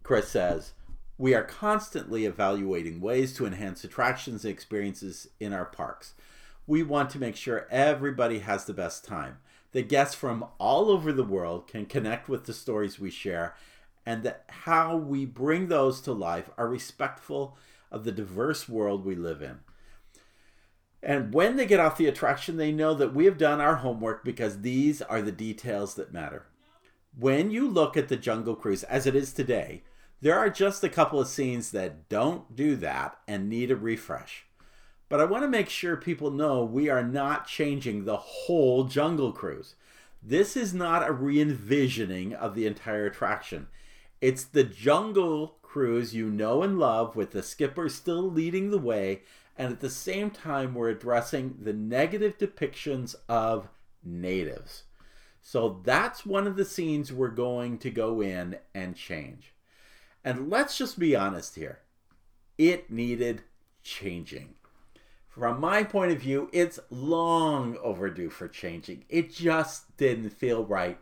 Chris 0.03 0.29
says, 0.29 0.73
We 1.17 1.33
are 1.35 1.43
constantly 1.43 2.25
evaluating 2.25 3.01
ways 3.01 3.33
to 3.33 3.45
enhance 3.45 3.83
attractions 3.83 4.43
and 4.43 4.53
experiences 4.53 5.27
in 5.39 5.53
our 5.53 5.65
parks. 5.65 6.13
We 6.67 6.81
want 6.81 7.11
to 7.11 7.19
make 7.19 7.35
sure 7.35 7.67
everybody 7.69 8.39
has 8.39 8.65
the 8.65 8.73
best 8.73 9.05
time. 9.05 9.37
The 9.71 9.83
guests 9.83 10.15
from 10.15 10.45
all 10.57 10.89
over 10.89 11.11
the 11.11 11.23
world 11.23 11.67
can 11.67 11.85
connect 11.85 12.27
with 12.27 12.45
the 12.45 12.53
stories 12.53 12.99
we 12.99 13.11
share, 13.11 13.55
and 14.05 14.23
that 14.23 14.45
how 14.47 14.95
we 14.95 15.25
bring 15.25 15.67
those 15.67 16.01
to 16.01 16.11
life 16.11 16.49
are 16.57 16.67
respectful 16.67 17.57
of 17.91 18.03
the 18.03 18.11
diverse 18.11 18.69
world 18.69 19.03
we 19.03 19.15
live 19.15 19.41
in. 19.41 19.59
And 21.01 21.33
when 21.33 21.55
they 21.55 21.65
get 21.65 21.79
off 21.79 21.97
the 21.97 22.07
attraction, 22.07 22.57
they 22.57 22.71
know 22.71 22.93
that 22.95 23.13
we 23.13 23.25
have 23.25 23.37
done 23.37 23.61
our 23.61 23.75
homework 23.75 24.23
because 24.23 24.61
these 24.61 25.01
are 25.01 25.21
the 25.21 25.31
details 25.31 25.93
that 25.95 26.13
matter. 26.13 26.47
When 27.17 27.51
you 27.51 27.69
look 27.69 27.95
at 27.95 28.07
the 28.07 28.17
Jungle 28.17 28.55
Cruise 28.55 28.83
as 28.83 29.05
it 29.05 29.15
is 29.15 29.31
today, 29.31 29.83
there 30.21 30.37
are 30.37 30.49
just 30.49 30.83
a 30.83 30.89
couple 30.89 31.19
of 31.19 31.27
scenes 31.27 31.71
that 31.71 32.09
don't 32.09 32.55
do 32.55 32.75
that 32.77 33.17
and 33.27 33.47
need 33.47 33.69
a 33.69 33.75
refresh. 33.75 34.45
But 35.07 35.21
I 35.21 35.25
want 35.25 35.43
to 35.43 35.47
make 35.47 35.69
sure 35.69 35.95
people 35.95 36.31
know 36.31 36.63
we 36.63 36.89
are 36.89 37.03
not 37.03 37.47
changing 37.47 38.05
the 38.05 38.17
whole 38.17 38.85
Jungle 38.85 39.31
Cruise. 39.31 39.75
This 40.23 40.57
is 40.57 40.73
not 40.73 41.07
a 41.07 41.11
re 41.11 41.39
envisioning 41.39 42.33
of 42.33 42.55
the 42.55 42.65
entire 42.65 43.05
attraction. 43.05 43.67
It's 44.21 44.43
the 44.43 44.63
Jungle 44.63 45.57
Cruise 45.61 46.15
you 46.15 46.29
know 46.29 46.63
and 46.63 46.79
love, 46.79 47.15
with 47.15 47.31
the 47.31 47.43
skipper 47.43 47.89
still 47.89 48.29
leading 48.29 48.71
the 48.71 48.77
way 48.77 49.21
and 49.57 49.71
at 49.71 49.79
the 49.79 49.89
same 49.89 50.29
time 50.31 50.73
we're 50.73 50.89
addressing 50.89 51.55
the 51.61 51.73
negative 51.73 52.37
depictions 52.37 53.15
of 53.29 53.69
natives. 54.03 54.83
So 55.41 55.81
that's 55.83 56.25
one 56.25 56.47
of 56.47 56.55
the 56.57 56.65
scenes 56.65 57.13
we're 57.13 57.29
going 57.29 57.77
to 57.79 57.89
go 57.89 58.21
in 58.21 58.57
and 58.73 58.95
change. 58.95 59.53
And 60.23 60.49
let's 60.49 60.77
just 60.77 60.97
be 60.99 61.15
honest 61.15 61.55
here. 61.55 61.79
It 62.57 62.89
needed 62.89 63.43
changing. 63.83 64.55
From 65.29 65.59
my 65.59 65.83
point 65.83 66.11
of 66.11 66.19
view, 66.19 66.49
it's 66.51 66.79
long 66.89 67.77
overdue 67.83 68.29
for 68.29 68.47
changing. 68.47 69.03
It 69.09 69.31
just 69.31 69.95
didn't 69.97 70.29
feel 70.31 70.65
right. 70.65 70.97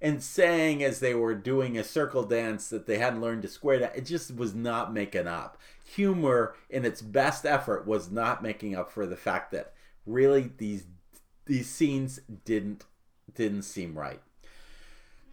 And 0.00 0.22
saying 0.22 0.82
as 0.84 1.00
they 1.00 1.14
were 1.14 1.34
doing 1.34 1.76
a 1.76 1.82
circle 1.82 2.22
dance 2.22 2.68
that 2.68 2.86
they 2.86 2.98
hadn't 2.98 3.20
learned 3.20 3.42
to 3.42 3.48
square 3.48 3.80
that, 3.80 3.96
it 3.96 4.06
just 4.06 4.34
was 4.34 4.54
not 4.54 4.92
making 4.92 5.26
up 5.26 5.58
humor 5.84 6.54
in 6.68 6.84
its 6.84 7.00
best 7.00 7.46
effort 7.46 7.86
was 7.86 8.10
not 8.10 8.42
making 8.42 8.76
up 8.76 8.90
for 8.90 9.06
the 9.06 9.16
fact 9.16 9.50
that 9.52 9.72
really 10.06 10.52
these 10.58 10.84
these 11.46 11.68
scenes 11.68 12.20
didn't 12.44 12.84
didn't 13.34 13.62
seem 13.62 13.98
right. 13.98 14.20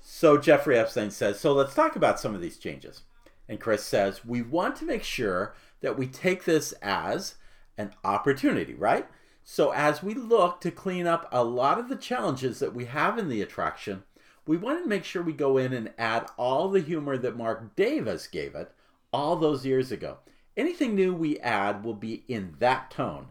So 0.02 0.38
Jeffrey 0.38 0.78
Epstein 0.78 1.12
says, 1.12 1.40
so 1.40 1.52
let's 1.54 1.74
talk 1.74 1.96
about 1.96 2.20
some 2.20 2.36
of 2.36 2.42
these 2.42 2.58
changes. 2.58 3.02
And 3.50 3.60
Chris 3.60 3.84
says, 3.84 4.24
we 4.24 4.42
want 4.42 4.76
to 4.78 4.86
make 4.86 5.04
sure 5.04 5.56
that 5.82 5.98
we 5.98 6.08
take 6.08 6.46
this 6.46 6.74
as 6.82 7.36
an 7.78 7.92
opportunity, 8.04 8.74
right? 8.74 9.08
So, 9.44 9.72
as 9.72 10.02
we 10.02 10.16
look 10.16 10.62
to 10.62 10.72
clean 10.72 11.06
up 11.06 11.28
a 11.32 11.44
lot 11.44 11.78
of 11.78 11.88
the 11.88 11.96
challenges 11.96 12.58
that 12.60 12.74
we 12.74 12.86
have 12.86 13.20
in 13.20 13.30
the 13.30 13.42
attraction, 13.44 14.04
we 14.48 14.58
want 14.58 14.84
to 14.84 14.90
make 14.90 15.04
sure 15.04 15.22
we 15.22 15.34
go 15.34 15.58
in 15.58 15.74
and 15.74 15.92
add 15.98 16.28
all 16.38 16.70
the 16.70 16.82
humor 16.82 17.18
that 17.18 17.38
Marc 17.38 17.76
Davis 17.76 18.28
gave 18.28 18.56
it 18.56 18.72
all 19.12 19.36
those 19.36 19.66
years 19.66 19.92
ago. 19.92 20.18
Anything 20.56 20.96
new 20.96 21.14
we 21.14 21.40
add 21.40 21.84
will 21.84 21.96
be 21.96 22.24
in 22.28 22.56
that 22.60 22.92
tone. 22.92 23.28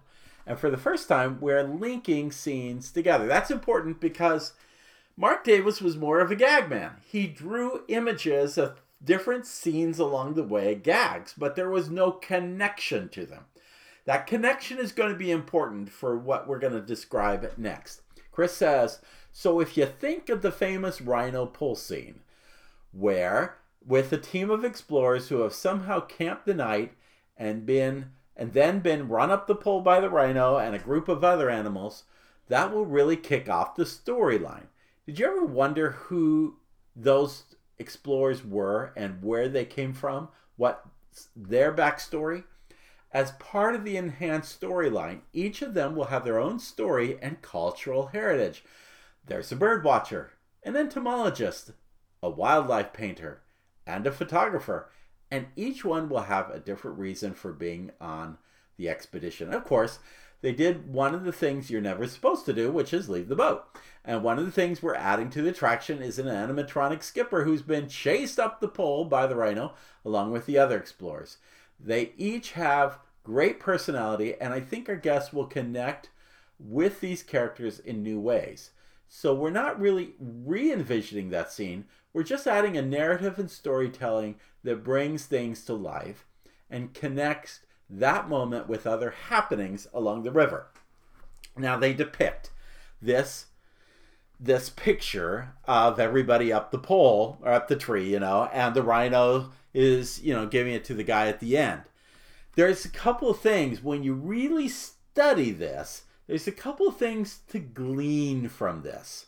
And 0.46 0.58
for 0.58 0.70
the 0.70 0.76
first 0.76 1.08
time, 1.08 1.38
we're 1.40 1.62
linking 1.62 2.32
scenes 2.32 2.90
together. 2.90 3.26
That's 3.26 3.50
important 3.50 4.00
because 4.00 4.52
Marc 5.16 5.44
Davis 5.44 5.80
was 5.80 5.96
more 5.96 6.20
of 6.20 6.30
a 6.30 6.36
gag 6.36 6.68
man. 6.68 6.96
He 7.06 7.26
drew 7.26 7.84
images 7.88 8.58
of 8.58 8.80
different 9.02 9.46
scenes 9.46 9.98
along 9.98 10.34
the 10.34 10.42
way, 10.42 10.74
gags, 10.74 11.34
but 11.36 11.56
there 11.56 11.70
was 11.70 11.88
no 11.88 12.10
connection 12.10 13.08
to 13.10 13.24
them. 13.24 13.44
That 14.06 14.26
connection 14.26 14.78
is 14.78 14.92
going 14.92 15.12
to 15.12 15.18
be 15.18 15.30
important 15.30 15.88
for 15.90 16.18
what 16.18 16.46
we're 16.46 16.58
going 16.58 16.74
to 16.74 16.80
describe 16.80 17.50
next. 17.56 18.02
Chris 18.32 18.54
says, 18.54 19.00
so 19.36 19.58
if 19.58 19.76
you 19.76 19.84
think 19.84 20.28
of 20.28 20.42
the 20.42 20.52
famous 20.52 21.00
rhino 21.00 21.44
pull 21.44 21.74
scene, 21.74 22.20
where 22.92 23.56
with 23.84 24.12
a 24.12 24.16
team 24.16 24.48
of 24.48 24.64
explorers 24.64 25.28
who 25.28 25.40
have 25.40 25.52
somehow 25.52 25.98
camped 25.98 26.46
the 26.46 26.54
night 26.54 26.92
and 27.36 27.66
been 27.66 28.12
and 28.36 28.52
then 28.52 28.78
been 28.78 29.08
run 29.08 29.32
up 29.32 29.48
the 29.48 29.56
pole 29.56 29.80
by 29.80 29.98
the 29.98 30.08
rhino 30.08 30.56
and 30.56 30.74
a 30.74 30.78
group 30.78 31.08
of 31.08 31.24
other 31.24 31.50
animals, 31.50 32.04
that 32.46 32.72
will 32.72 32.86
really 32.86 33.16
kick 33.16 33.48
off 33.48 33.74
the 33.74 33.84
storyline. 33.84 34.66
Did 35.04 35.18
you 35.18 35.26
ever 35.26 35.44
wonder 35.44 35.90
who 35.90 36.56
those 36.94 37.56
explorers 37.76 38.44
were 38.44 38.92
and 38.96 39.20
where 39.20 39.48
they 39.48 39.64
came 39.64 39.92
from? 39.92 40.28
What 40.56 40.86
their 41.34 41.74
backstory? 41.74 42.44
As 43.10 43.32
part 43.32 43.74
of 43.74 43.84
the 43.84 43.96
enhanced 43.96 44.60
storyline, 44.60 45.22
each 45.32 45.60
of 45.60 45.74
them 45.74 45.96
will 45.96 46.06
have 46.06 46.24
their 46.24 46.38
own 46.38 46.60
story 46.60 47.18
and 47.20 47.42
cultural 47.42 48.06
heritage. 48.06 48.64
There's 49.26 49.50
a 49.50 49.56
bird 49.56 49.84
watcher, 49.84 50.32
an 50.62 50.76
entomologist, 50.76 51.72
a 52.22 52.28
wildlife 52.28 52.92
painter, 52.92 53.40
and 53.86 54.06
a 54.06 54.12
photographer, 54.12 54.90
and 55.30 55.46
each 55.56 55.84
one 55.84 56.08
will 56.08 56.22
have 56.22 56.50
a 56.50 56.60
different 56.60 56.98
reason 56.98 57.32
for 57.32 57.52
being 57.52 57.90
on 58.00 58.36
the 58.76 58.88
expedition. 58.88 59.54
Of 59.54 59.64
course, 59.64 59.98
they 60.42 60.52
did 60.52 60.92
one 60.92 61.14
of 61.14 61.24
the 61.24 61.32
things 61.32 61.70
you're 61.70 61.80
never 61.80 62.06
supposed 62.06 62.44
to 62.44 62.52
do, 62.52 62.70
which 62.70 62.92
is 62.92 63.08
leave 63.08 63.28
the 63.28 63.34
boat. 63.34 63.64
And 64.04 64.22
one 64.22 64.38
of 64.38 64.44
the 64.44 64.52
things 64.52 64.82
we're 64.82 64.94
adding 64.94 65.30
to 65.30 65.40
the 65.40 65.48
attraction 65.48 66.02
is 66.02 66.18
an 66.18 66.26
animatronic 66.26 67.02
skipper 67.02 67.44
who's 67.44 67.62
been 67.62 67.88
chased 67.88 68.38
up 68.38 68.60
the 68.60 68.68
pole 68.68 69.06
by 69.06 69.26
the 69.26 69.36
rhino 69.36 69.72
along 70.04 70.32
with 70.32 70.44
the 70.44 70.58
other 70.58 70.76
explorers. 70.76 71.38
They 71.80 72.12
each 72.18 72.52
have 72.52 72.98
great 73.22 73.58
personality, 73.58 74.34
and 74.38 74.52
I 74.52 74.60
think 74.60 74.90
our 74.90 74.96
guests 74.96 75.32
will 75.32 75.46
connect 75.46 76.10
with 76.58 77.00
these 77.00 77.22
characters 77.22 77.78
in 77.78 78.02
new 78.02 78.20
ways. 78.20 78.72
So 79.08 79.34
we're 79.34 79.50
not 79.50 79.80
really 79.80 80.14
re 80.18 80.72
envisioning 80.72 81.30
that 81.30 81.52
scene, 81.52 81.84
we're 82.12 82.22
just 82.22 82.46
adding 82.46 82.76
a 82.76 82.82
narrative 82.82 83.38
and 83.38 83.50
storytelling 83.50 84.36
that 84.62 84.84
brings 84.84 85.26
things 85.26 85.64
to 85.64 85.74
life 85.74 86.26
and 86.70 86.94
connects 86.94 87.60
that 87.90 88.28
moment 88.28 88.68
with 88.68 88.86
other 88.86 89.10
happenings 89.28 89.86
along 89.92 90.22
the 90.22 90.32
river. 90.32 90.68
Now 91.56 91.76
they 91.76 91.92
depict 91.92 92.50
this 93.00 93.46
this 94.40 94.68
picture 94.68 95.54
of 95.64 95.98
everybody 95.98 96.52
up 96.52 96.70
the 96.70 96.78
pole 96.78 97.38
or 97.42 97.52
up 97.52 97.68
the 97.68 97.76
tree, 97.76 98.10
you 98.10 98.18
know, 98.18 98.48
and 98.52 98.74
the 98.74 98.82
rhino 98.82 99.50
is, 99.72 100.20
you 100.22 100.34
know, 100.34 100.46
giving 100.46 100.74
it 100.74 100.84
to 100.84 100.94
the 100.94 101.04
guy 101.04 101.28
at 101.28 101.40
the 101.40 101.56
end. 101.56 101.82
There's 102.56 102.84
a 102.84 102.90
couple 102.90 103.30
of 103.30 103.40
things 103.40 103.82
when 103.82 104.02
you 104.02 104.14
really 104.14 104.68
study 104.68 105.50
this, 105.50 106.03
there's 106.26 106.46
a 106.46 106.52
couple 106.52 106.90
things 106.90 107.40
to 107.48 107.58
glean 107.58 108.48
from 108.48 108.82
this. 108.82 109.26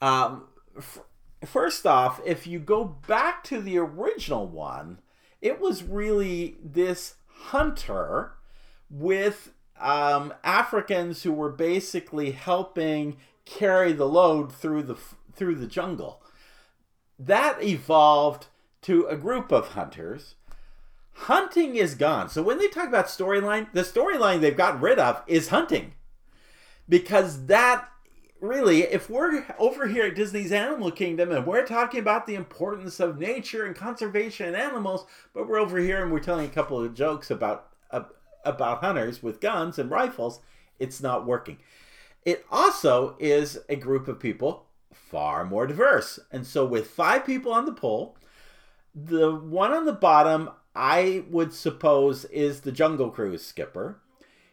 Um, 0.00 0.44
f- 0.76 1.00
first 1.44 1.86
off, 1.86 2.20
if 2.24 2.46
you 2.46 2.58
go 2.58 2.84
back 2.84 3.42
to 3.44 3.60
the 3.60 3.78
original 3.78 4.46
one, 4.46 5.00
it 5.40 5.60
was 5.60 5.82
really 5.82 6.56
this 6.62 7.14
hunter 7.26 8.32
with 8.88 9.52
um, 9.80 10.32
Africans 10.44 11.22
who 11.22 11.32
were 11.32 11.50
basically 11.50 12.30
helping 12.30 13.16
carry 13.44 13.92
the 13.92 14.08
load 14.08 14.52
through 14.52 14.84
the 14.84 14.96
through 15.34 15.56
the 15.56 15.66
jungle. 15.66 16.22
That 17.18 17.62
evolved 17.62 18.46
to 18.82 19.06
a 19.06 19.16
group 19.16 19.50
of 19.50 19.68
hunters. 19.68 20.36
Hunting 21.12 21.76
is 21.76 21.94
gone. 21.94 22.28
So 22.28 22.42
when 22.42 22.58
they 22.58 22.68
talk 22.68 22.88
about 22.88 23.06
storyline, 23.06 23.72
the 23.72 23.82
storyline 23.82 24.40
they've 24.40 24.56
gotten 24.56 24.80
rid 24.80 24.98
of 24.98 25.22
is 25.26 25.48
hunting. 25.48 25.92
Because 26.88 27.46
that 27.46 27.88
really, 28.40 28.82
if 28.82 29.08
we're 29.08 29.44
over 29.58 29.86
here 29.86 30.04
at 30.04 30.14
Disney's 30.14 30.52
Animal 30.52 30.90
Kingdom 30.90 31.32
and 31.32 31.46
we're 31.46 31.66
talking 31.66 32.00
about 32.00 32.26
the 32.26 32.34
importance 32.34 33.00
of 33.00 33.18
nature 33.18 33.64
and 33.64 33.74
conservation 33.74 34.46
and 34.46 34.56
animals, 34.56 35.06
but 35.32 35.48
we're 35.48 35.58
over 35.58 35.78
here 35.78 36.02
and 36.02 36.12
we're 36.12 36.20
telling 36.20 36.46
a 36.46 36.52
couple 36.52 36.78
of 36.78 36.94
jokes 36.94 37.30
about 37.30 37.70
about 38.44 38.80
hunters 38.80 39.22
with 39.22 39.40
guns 39.40 39.78
and 39.78 39.90
rifles, 39.90 40.40
it's 40.78 41.00
not 41.00 41.26
working. 41.26 41.58
It 42.24 42.44
also 42.50 43.16
is 43.18 43.58
a 43.68 43.76
group 43.76 44.08
of 44.08 44.20
people 44.20 44.66
far 44.92 45.44
more 45.44 45.66
diverse. 45.66 46.18
And 46.30 46.46
so 46.46 46.64
with 46.64 46.88
five 46.88 47.24
people 47.24 47.52
on 47.52 47.64
the 47.64 47.72
pole, 47.72 48.16
the 48.94 49.34
one 49.34 49.72
on 49.72 49.84
the 49.84 49.92
bottom 49.92 50.50
I 50.74 51.24
would 51.30 51.52
suppose 51.52 52.24
is 52.26 52.60
the 52.60 52.72
Jungle 52.72 53.10
Cruise 53.10 53.44
skipper. 53.44 54.00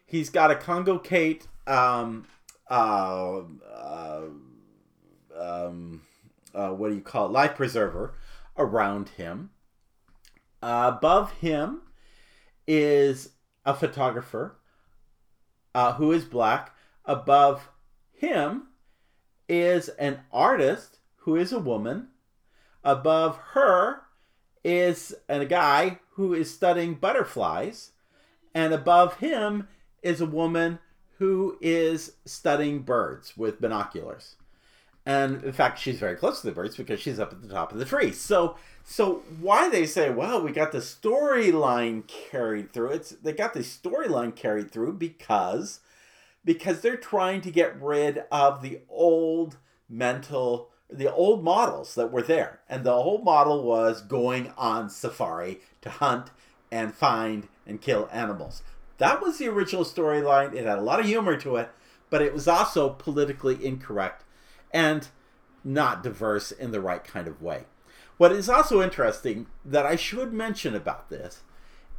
He's 0.04 0.30
got 0.30 0.50
a 0.50 0.56
Congo 0.56 0.98
Kate 0.98 1.46
um, 1.66 2.26
uh, 2.70 3.40
uh, 3.74 4.22
um, 5.38 6.02
uh, 6.54 6.70
what 6.70 6.88
do 6.88 6.94
you 6.94 7.00
call 7.00 7.26
it? 7.26 7.32
Life 7.32 7.56
preserver 7.56 8.14
around 8.56 9.10
him. 9.10 9.50
above 10.62 11.32
him 11.34 11.82
is 12.66 13.30
a 13.64 13.74
photographer 13.74 14.56
uh, 15.74 15.94
who 15.94 16.12
is 16.12 16.24
black. 16.24 16.74
Above 17.04 17.68
him 18.12 18.68
is 19.48 19.88
an 19.90 20.20
artist 20.32 20.98
who 21.16 21.36
is 21.36 21.52
a 21.52 21.58
woman. 21.58 22.08
Above 22.84 23.36
her 23.52 24.02
is 24.64 25.14
a 25.28 25.44
guy 25.44 25.98
who 26.10 26.34
is 26.34 26.52
studying 26.52 26.94
butterflies. 26.94 27.90
And 28.54 28.72
above 28.72 29.16
him 29.16 29.68
is 30.02 30.20
a 30.20 30.26
woman 30.26 30.78
who 31.22 31.56
is 31.60 32.14
studying 32.24 32.80
birds 32.80 33.36
with 33.36 33.60
binoculars. 33.60 34.34
And 35.06 35.44
in 35.44 35.52
fact, 35.52 35.78
she's 35.78 36.00
very 36.00 36.16
close 36.16 36.40
to 36.40 36.48
the 36.48 36.52
birds 36.52 36.76
because 36.76 36.98
she's 36.98 37.20
up 37.20 37.32
at 37.32 37.40
the 37.40 37.46
top 37.46 37.70
of 37.70 37.78
the 37.78 37.84
tree. 37.84 38.10
So, 38.10 38.56
so 38.82 39.22
why 39.40 39.68
they 39.68 39.86
say, 39.86 40.10
"Well, 40.10 40.42
we 40.42 40.50
got 40.50 40.72
the 40.72 40.78
storyline 40.78 42.08
carried 42.08 42.72
through"? 42.72 42.88
It's 42.90 43.10
they 43.10 43.32
got 43.32 43.54
the 43.54 43.60
storyline 43.60 44.34
carried 44.34 44.72
through 44.72 44.94
because 44.94 45.78
because 46.44 46.80
they're 46.80 46.96
trying 46.96 47.40
to 47.42 47.52
get 47.52 47.80
rid 47.80 48.24
of 48.32 48.60
the 48.60 48.80
old 48.88 49.58
mental 49.88 50.70
the 50.90 51.12
old 51.12 51.44
models 51.44 51.94
that 51.94 52.10
were 52.10 52.22
there. 52.22 52.58
And 52.68 52.82
the 52.82 52.90
old 52.90 53.22
model 53.22 53.62
was 53.62 54.02
going 54.02 54.52
on 54.58 54.90
safari 54.90 55.60
to 55.82 55.88
hunt 55.88 56.30
and 56.72 56.92
find 56.92 57.46
and 57.64 57.80
kill 57.80 58.08
animals. 58.10 58.64
That 59.02 59.20
was 59.20 59.38
the 59.38 59.48
original 59.48 59.84
storyline. 59.84 60.54
It 60.54 60.64
had 60.64 60.78
a 60.78 60.82
lot 60.82 61.00
of 61.00 61.06
humor 61.06 61.36
to 61.38 61.56
it, 61.56 61.70
but 62.08 62.22
it 62.22 62.32
was 62.32 62.46
also 62.46 62.90
politically 62.90 63.58
incorrect 63.66 64.22
and 64.72 65.08
not 65.64 66.04
diverse 66.04 66.52
in 66.52 66.70
the 66.70 66.80
right 66.80 67.02
kind 67.02 67.26
of 67.26 67.42
way. 67.42 67.64
What 68.16 68.30
is 68.30 68.48
also 68.48 68.80
interesting 68.80 69.48
that 69.64 69.84
I 69.84 69.96
should 69.96 70.32
mention 70.32 70.76
about 70.76 71.10
this 71.10 71.40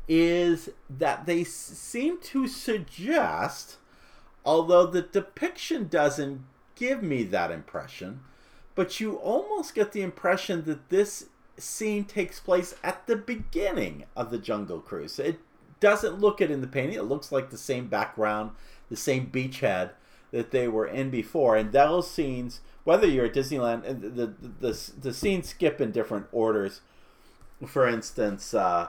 is 0.08 0.70
that 0.90 1.26
they 1.26 1.44
seem 1.44 2.22
to 2.22 2.48
suggest, 2.48 3.76
although 4.46 4.86
the 4.86 5.02
depiction 5.02 5.90
doesn't 5.90 6.46
give 6.76 7.04
me 7.04 7.24
that 7.24 7.52
impression, 7.52 8.22
but 8.76 9.02
you 9.02 9.16
almost 9.16 9.76
get 9.76 9.92
the 9.92 10.04
impression 10.04 10.64
that 10.64 10.88
this 10.88 11.26
scene 11.58 12.06
takes 12.06 12.40
place 12.40 12.76
at 12.82 13.08
the 13.08 13.18
beginning 13.18 14.06
of 14.16 14.32
the 14.32 14.38
Jungle 14.38 14.80
Cruise. 14.80 15.20
It 15.20 15.42
doesn't 15.84 16.22
look 16.22 16.40
it 16.40 16.50
in 16.50 16.62
the 16.62 16.68
painting. 16.68 16.96
It 16.98 17.04
looks 17.04 17.30
like 17.30 17.50
the 17.50 17.58
same 17.58 17.88
background, 17.88 18.52
the 18.90 18.96
same 18.96 19.28
beachhead 19.28 19.90
that 20.32 20.52
they 20.52 20.70
were 20.70 20.88
in 20.88 21.10
before. 21.10 21.58
And 21.58 21.74
those 21.74 22.10
scenes, 22.10 22.62
whether 22.86 23.06
you're 23.06 23.26
at 23.26 23.34
Disneyland, 23.34 23.84
the 23.84 24.28
the 24.28 24.50
the, 24.60 24.92
the 25.02 25.14
scenes 25.14 25.50
skip 25.50 25.82
in 25.82 25.92
different 25.92 26.28
orders. 26.32 26.80
For 27.68 27.86
instance, 27.86 28.54
uh, 28.54 28.88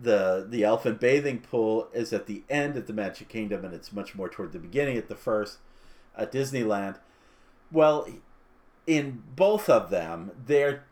the 0.00 0.46
the 0.48 0.62
elephant 0.62 1.00
bathing 1.00 1.40
pool 1.40 1.88
is 1.92 2.12
at 2.12 2.26
the 2.26 2.44
end 2.48 2.76
at 2.76 2.86
the 2.86 2.92
Magic 2.92 3.28
Kingdom, 3.28 3.64
and 3.64 3.74
it's 3.74 3.92
much 3.92 4.14
more 4.14 4.28
toward 4.28 4.52
the 4.52 4.60
beginning 4.60 4.96
at 4.96 5.08
the 5.08 5.16
first 5.16 5.58
at 6.16 6.30
Disneyland. 6.30 6.98
Well, 7.72 8.06
in 8.86 9.24
both 9.34 9.68
of 9.68 9.90
them, 9.90 10.30
they're 10.46 10.84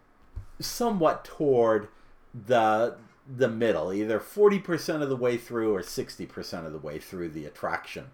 somewhat 0.58 1.24
toward 1.24 1.86
the 2.34 2.96
the 3.28 3.48
middle, 3.48 3.92
either 3.92 4.20
40% 4.20 5.02
of 5.02 5.08
the 5.08 5.16
way 5.16 5.36
through 5.36 5.74
or 5.74 5.80
60% 5.80 6.66
of 6.66 6.72
the 6.72 6.78
way 6.78 6.98
through 6.98 7.30
the 7.30 7.44
attraction. 7.44 8.06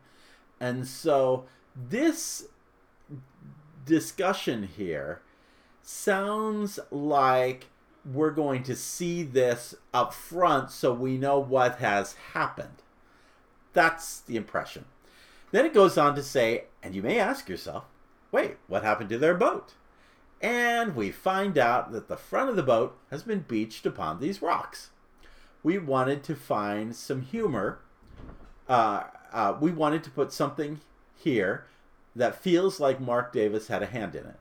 And 0.60 0.86
so 0.86 1.44
this 1.76 2.48
discussion 3.84 4.68
here 4.76 5.20
sounds 5.82 6.78
like 6.90 7.66
we're 8.04 8.30
going 8.30 8.62
to 8.62 8.74
see 8.74 9.22
this 9.22 9.74
up 9.92 10.12
front 10.14 10.70
so 10.70 10.92
we 10.92 11.18
know 11.18 11.38
what 11.38 11.76
has 11.76 12.14
happened. 12.32 12.82
That's 13.72 14.20
the 14.20 14.36
impression. 14.36 14.86
Then 15.50 15.66
it 15.66 15.74
goes 15.74 15.98
on 15.98 16.14
to 16.14 16.22
say, 16.22 16.64
and 16.82 16.94
you 16.94 17.02
may 17.02 17.18
ask 17.18 17.48
yourself, 17.48 17.84
wait, 18.30 18.56
what 18.66 18.82
happened 18.82 19.10
to 19.10 19.18
their 19.18 19.34
boat? 19.34 19.74
And 20.40 20.96
we 20.96 21.10
find 21.10 21.56
out 21.56 21.92
that 21.92 22.08
the 22.08 22.16
front 22.16 22.50
of 22.50 22.56
the 22.56 22.62
boat 22.62 22.98
has 23.10 23.22
been 23.22 23.44
beached 23.46 23.86
upon 23.86 24.18
these 24.18 24.42
rocks. 24.42 24.90
We 25.62 25.78
wanted 25.78 26.22
to 26.24 26.34
find 26.34 26.94
some 26.94 27.22
humor. 27.22 27.80
Uh, 28.68 29.04
uh, 29.32 29.56
we 29.60 29.70
wanted 29.70 30.02
to 30.04 30.10
put 30.10 30.32
something 30.32 30.80
here 31.14 31.66
that 32.14 32.42
feels 32.42 32.80
like 32.80 33.00
Marc 33.00 33.32
Davis 33.32 33.68
had 33.68 33.82
a 33.82 33.86
hand 33.86 34.14
in 34.14 34.26
it, 34.26 34.38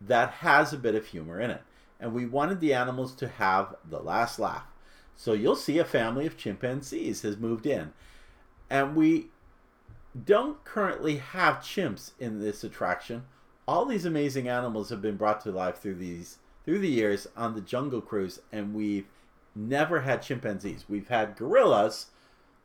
that 0.00 0.30
has 0.30 0.72
a 0.72 0.78
bit 0.78 0.94
of 0.94 1.06
humor 1.06 1.40
in 1.40 1.50
it. 1.50 1.62
And 2.00 2.12
we 2.12 2.26
wanted 2.26 2.60
the 2.60 2.74
animals 2.74 3.14
to 3.16 3.28
have 3.28 3.76
the 3.88 4.00
last 4.00 4.38
laugh. 4.38 4.66
So 5.14 5.32
you'll 5.32 5.56
see 5.56 5.78
a 5.78 5.84
family 5.84 6.26
of 6.26 6.36
chimpanzees 6.36 7.22
has 7.22 7.38
moved 7.38 7.66
in. 7.66 7.92
And 8.68 8.96
we 8.96 9.28
don't 10.24 10.62
currently 10.64 11.18
have 11.18 11.56
chimps 11.56 12.12
in 12.18 12.40
this 12.40 12.64
attraction. 12.64 13.24
All 13.68 13.84
these 13.84 14.04
amazing 14.04 14.48
animals 14.48 14.90
have 14.90 15.02
been 15.02 15.16
brought 15.16 15.40
to 15.42 15.50
life 15.50 15.78
through 15.78 15.96
these 15.96 16.38
through 16.64 16.80
the 16.80 16.88
years 16.88 17.28
on 17.36 17.54
the 17.54 17.60
Jungle 17.60 18.00
Cruise, 18.00 18.40
and 18.50 18.74
we've 18.74 19.06
never 19.56 20.00
had 20.00 20.22
chimpanzees. 20.22 20.84
We've 20.88 21.08
had 21.08 21.36
gorillas, 21.36 22.06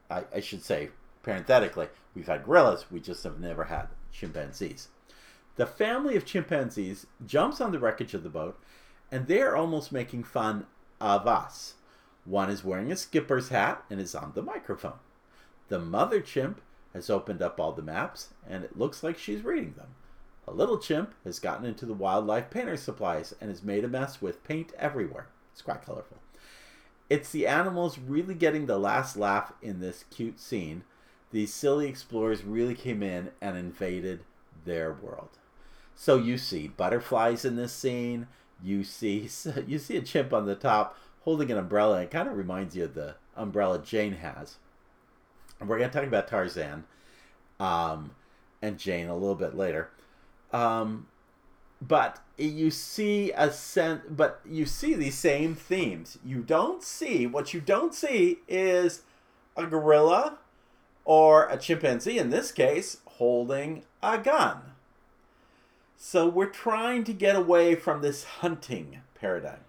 I, 0.09 0.23
I 0.35 0.39
should 0.39 0.63
say 0.63 0.89
parenthetically, 1.23 1.87
we've 2.15 2.27
had 2.27 2.43
gorillas, 2.43 2.85
we 2.91 2.99
just 2.99 3.23
have 3.23 3.39
never 3.39 3.65
had 3.65 3.87
chimpanzees. 4.11 4.89
The 5.55 5.65
family 5.65 6.15
of 6.15 6.25
chimpanzees 6.25 7.05
jumps 7.25 7.61
on 7.61 7.71
the 7.71 7.79
wreckage 7.79 8.13
of 8.13 8.23
the 8.23 8.29
boat, 8.29 8.59
and 9.11 9.27
they're 9.27 9.55
almost 9.55 9.91
making 9.91 10.23
fun 10.23 10.65
of 10.99 11.27
us. 11.27 11.75
One 12.25 12.49
is 12.49 12.63
wearing 12.63 12.91
a 12.91 12.95
skipper's 12.95 13.49
hat 13.49 13.83
and 13.89 13.99
is 13.99 14.15
on 14.15 14.31
the 14.33 14.41
microphone. 14.41 14.99
The 15.67 15.79
mother 15.79 16.21
chimp 16.21 16.61
has 16.93 17.09
opened 17.09 17.41
up 17.41 17.59
all 17.59 17.71
the 17.71 17.81
maps, 17.81 18.29
and 18.47 18.63
it 18.63 18.77
looks 18.77 19.03
like 19.03 19.17
she's 19.17 19.43
reading 19.43 19.73
them. 19.73 19.95
A 20.47 20.51
little 20.51 20.77
chimp 20.77 21.13
has 21.23 21.39
gotten 21.39 21.65
into 21.65 21.85
the 21.85 21.93
wildlife 21.93 22.49
painter 22.49 22.77
supplies 22.77 23.33
and 23.39 23.49
has 23.49 23.63
made 23.63 23.83
a 23.83 23.87
mess 23.87 24.21
with 24.21 24.43
paint 24.43 24.73
everywhere. 24.77 25.27
It's 25.53 25.61
quite 25.61 25.85
colorful. 25.85 26.17
It's 27.11 27.29
the 27.29 27.45
animals 27.45 27.99
really 27.99 28.33
getting 28.33 28.67
the 28.67 28.79
last 28.79 29.17
laugh 29.17 29.51
in 29.61 29.81
this 29.81 30.05
cute 30.09 30.39
scene. 30.39 30.85
These 31.33 31.53
silly 31.53 31.89
explorers 31.89 32.45
really 32.45 32.73
came 32.73 33.03
in 33.03 33.31
and 33.41 33.57
invaded 33.57 34.23
their 34.63 34.93
world. 34.93 35.27
So 35.93 36.15
you 36.15 36.37
see 36.37 36.69
butterflies 36.69 37.43
in 37.43 37.57
this 37.57 37.73
scene. 37.73 38.27
You 38.63 38.85
see 38.85 39.27
you 39.67 39.77
see 39.77 39.97
a 39.97 40.01
chimp 40.01 40.31
on 40.31 40.45
the 40.45 40.55
top 40.55 40.97
holding 41.23 41.51
an 41.51 41.57
umbrella. 41.57 42.01
It 42.01 42.11
kind 42.11 42.29
of 42.29 42.37
reminds 42.37 42.77
you 42.77 42.85
of 42.85 42.93
the 42.93 43.15
umbrella 43.35 43.79
Jane 43.79 44.13
has. 44.13 44.55
And 45.59 45.67
we're 45.67 45.79
going 45.79 45.89
to 45.89 45.93
talk 45.93 46.07
about 46.07 46.29
Tarzan 46.29 46.85
um, 47.59 48.11
and 48.61 48.79
Jane 48.79 49.09
a 49.09 49.17
little 49.17 49.35
bit 49.35 49.57
later. 49.57 49.89
Um, 50.53 51.07
but 51.81 52.19
you 52.37 52.69
see 52.69 53.31
a 53.31 53.51
sense, 53.51 54.01
but 54.09 54.41
you 54.45 54.65
see 54.65 54.93
these 54.93 55.17
same 55.17 55.55
themes. 55.55 56.17
You 56.23 56.41
don't 56.41 56.83
see 56.83 57.25
what 57.25 57.53
you 57.53 57.61
don't 57.61 57.93
see 57.93 58.39
is 58.47 59.01
a 59.57 59.65
gorilla 59.65 60.37
or 61.05 61.47
a 61.49 61.57
chimpanzee 61.57 62.19
in 62.19 62.29
this 62.29 62.51
case 62.51 62.97
holding 63.05 63.83
a 64.03 64.17
gun. 64.17 64.61
So 65.97 66.27
we're 66.27 66.47
trying 66.47 67.03
to 67.05 67.13
get 67.13 67.35
away 67.35 67.75
from 67.75 68.01
this 68.01 68.23
hunting 68.23 69.01
paradigm. 69.15 69.59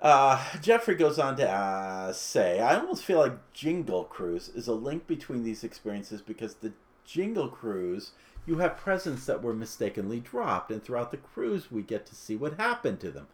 Uh, 0.00 0.42
Jeffrey 0.62 0.94
goes 0.94 1.18
on 1.18 1.36
to 1.36 1.48
uh, 1.48 2.12
say, 2.12 2.60
I 2.60 2.78
almost 2.78 3.04
feel 3.04 3.18
like 3.18 3.52
Jingle 3.52 4.04
Cruise 4.04 4.48
is 4.48 4.66
a 4.66 4.72
link 4.72 5.06
between 5.06 5.44
these 5.44 5.62
experiences 5.62 6.22
because 6.22 6.54
the 6.54 6.72
Jingle 7.04 7.48
Cruise, 7.48 8.12
you 8.46 8.58
have 8.58 8.76
presents 8.76 9.26
that 9.26 9.42
were 9.42 9.54
mistakenly 9.54 10.20
dropped, 10.20 10.70
and 10.70 10.82
throughout 10.82 11.10
the 11.10 11.16
cruise, 11.16 11.70
we 11.70 11.82
get 11.82 12.06
to 12.06 12.14
see 12.14 12.36
what 12.36 12.58
happened 12.58 13.00
to 13.00 13.10
them. 13.10 13.26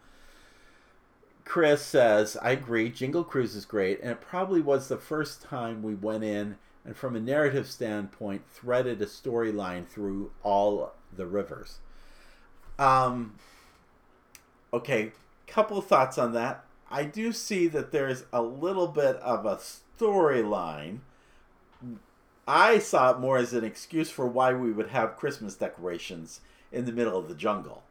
Chris 1.45 1.83
says, 1.83 2.37
I 2.43 2.51
agree, 2.51 2.91
Jingle 2.91 3.23
Cruise 3.23 3.55
is 3.55 3.65
great, 3.65 4.01
and 4.01 4.11
it 4.11 4.21
probably 4.21 4.61
was 4.61 4.89
the 4.89 4.97
first 4.97 5.43
time 5.43 5.83
we 5.83 5.95
went 5.95 6.25
in 6.25 6.57
and, 6.85 6.97
from 6.97 7.15
a 7.15 7.21
narrative 7.21 7.69
standpoint, 7.69 8.43
threaded 8.49 9.01
a 9.01 9.07
storyline 9.07 9.87
through 9.87 10.33
all 10.43 10.93
the 11.17 11.27
rivers. 11.27 11.79
Um, 12.79 13.35
okay, 14.73 15.13
couple 15.47 15.81
thoughts 15.81 16.19
on 16.19 16.33
that. 16.33 16.65
I 16.91 17.05
do 17.05 17.33
see 17.33 17.69
that 17.69 17.93
there's 17.93 18.25
a 18.33 18.43
little 18.43 18.89
bit 18.89 19.17
of 19.17 19.47
a 19.47 19.57
storyline. 19.57 20.99
I 22.47 22.79
saw 22.79 23.11
it 23.11 23.19
more 23.19 23.39
as 23.39 23.53
an 23.53 23.65
excuse 23.65 24.11
for 24.11 24.27
why 24.27 24.53
we 24.53 24.73
would 24.73 24.89
have 24.89 25.17
Christmas 25.17 25.57
decorations 25.57 26.41
in 26.71 26.85
the 26.85 26.93
middle 26.93 27.19
of 27.19 27.29
the 27.29 27.35
jungle. 27.35 27.83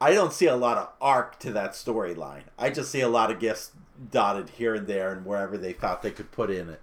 I 0.00 0.12
don't 0.12 0.32
see 0.32 0.46
a 0.46 0.56
lot 0.56 0.78
of 0.78 0.90
arc 1.00 1.38
to 1.40 1.52
that 1.52 1.72
storyline. 1.72 2.44
I 2.58 2.70
just 2.70 2.90
see 2.90 3.00
a 3.00 3.08
lot 3.08 3.30
of 3.30 3.38
gifts 3.38 3.72
dotted 4.10 4.50
here 4.50 4.74
and 4.74 4.86
there 4.86 5.12
and 5.12 5.26
wherever 5.26 5.58
they 5.58 5.72
thought 5.72 6.02
they 6.02 6.10
could 6.10 6.32
put 6.32 6.50
in 6.50 6.76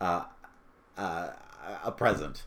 uh, 0.00 0.24
uh, 0.98 1.30
a 1.84 1.92
present. 1.92 2.44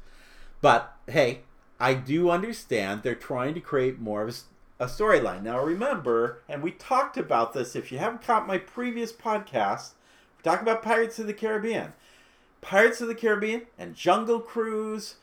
But 0.62 0.94
hey, 1.08 1.42
I 1.80 1.94
do 1.94 2.30
understand 2.30 3.04
they're 3.04 3.16
trying 3.16 3.54
to 3.54 3.62
create 3.62 4.00
more 4.00 4.24
of 4.24 4.36
a, 4.80 4.86
storyline. 4.86 5.44
Now 5.44 5.64
remember, 5.64 6.42
and 6.50 6.62
we 6.62 6.72
talked 6.72 7.18
about 7.18 7.54
this. 7.54 7.76
If 7.76 7.92
you 7.92 8.00
haven't 8.00 8.22
caught 8.22 8.48
my 8.48 8.58
previous 8.58 9.12
podcast, 9.12 9.92
we 10.44 10.62
about 10.62 10.84
Pirates 10.84 11.20
of 11.20 11.28
the 11.28 11.34
Caribbean, 11.34 11.94
Pirates 12.68 13.00
of 13.00 13.08
the 13.08 13.16
Caribbean, 13.16 13.62
and 13.78 13.96
Jungle 13.96 14.42
Cruise 14.42 15.16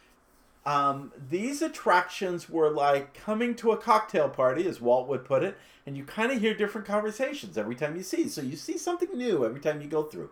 um, 0.67 1.13
these 1.29 1.61
attractions 1.61 2.49
were 2.49 2.71
like 2.71 3.13
coming 3.13 3.55
to 3.57 3.73
a 3.73 3.77
cocktail 3.77 4.31
party, 4.31 4.67
as 4.67 4.81
Walt 4.81 5.09
would 5.09 5.27
put 5.27 5.43
it, 5.43 5.59
and 5.85 5.95
you 5.95 6.05
kind 6.05 6.33
of 6.33 6.41
hear 6.41 6.55
different 6.55 6.87
conversations 6.87 7.59
every 7.59 7.75
time 7.75 7.97
you 7.97 8.03
see. 8.03 8.29
So 8.29 8.41
you 8.41 8.57
see 8.57 8.79
something 8.79 9.11
new 9.15 9.45
every 9.45 9.61
time 9.61 9.83
you 9.83 9.89
go 9.89 10.05
through. 10.05 10.31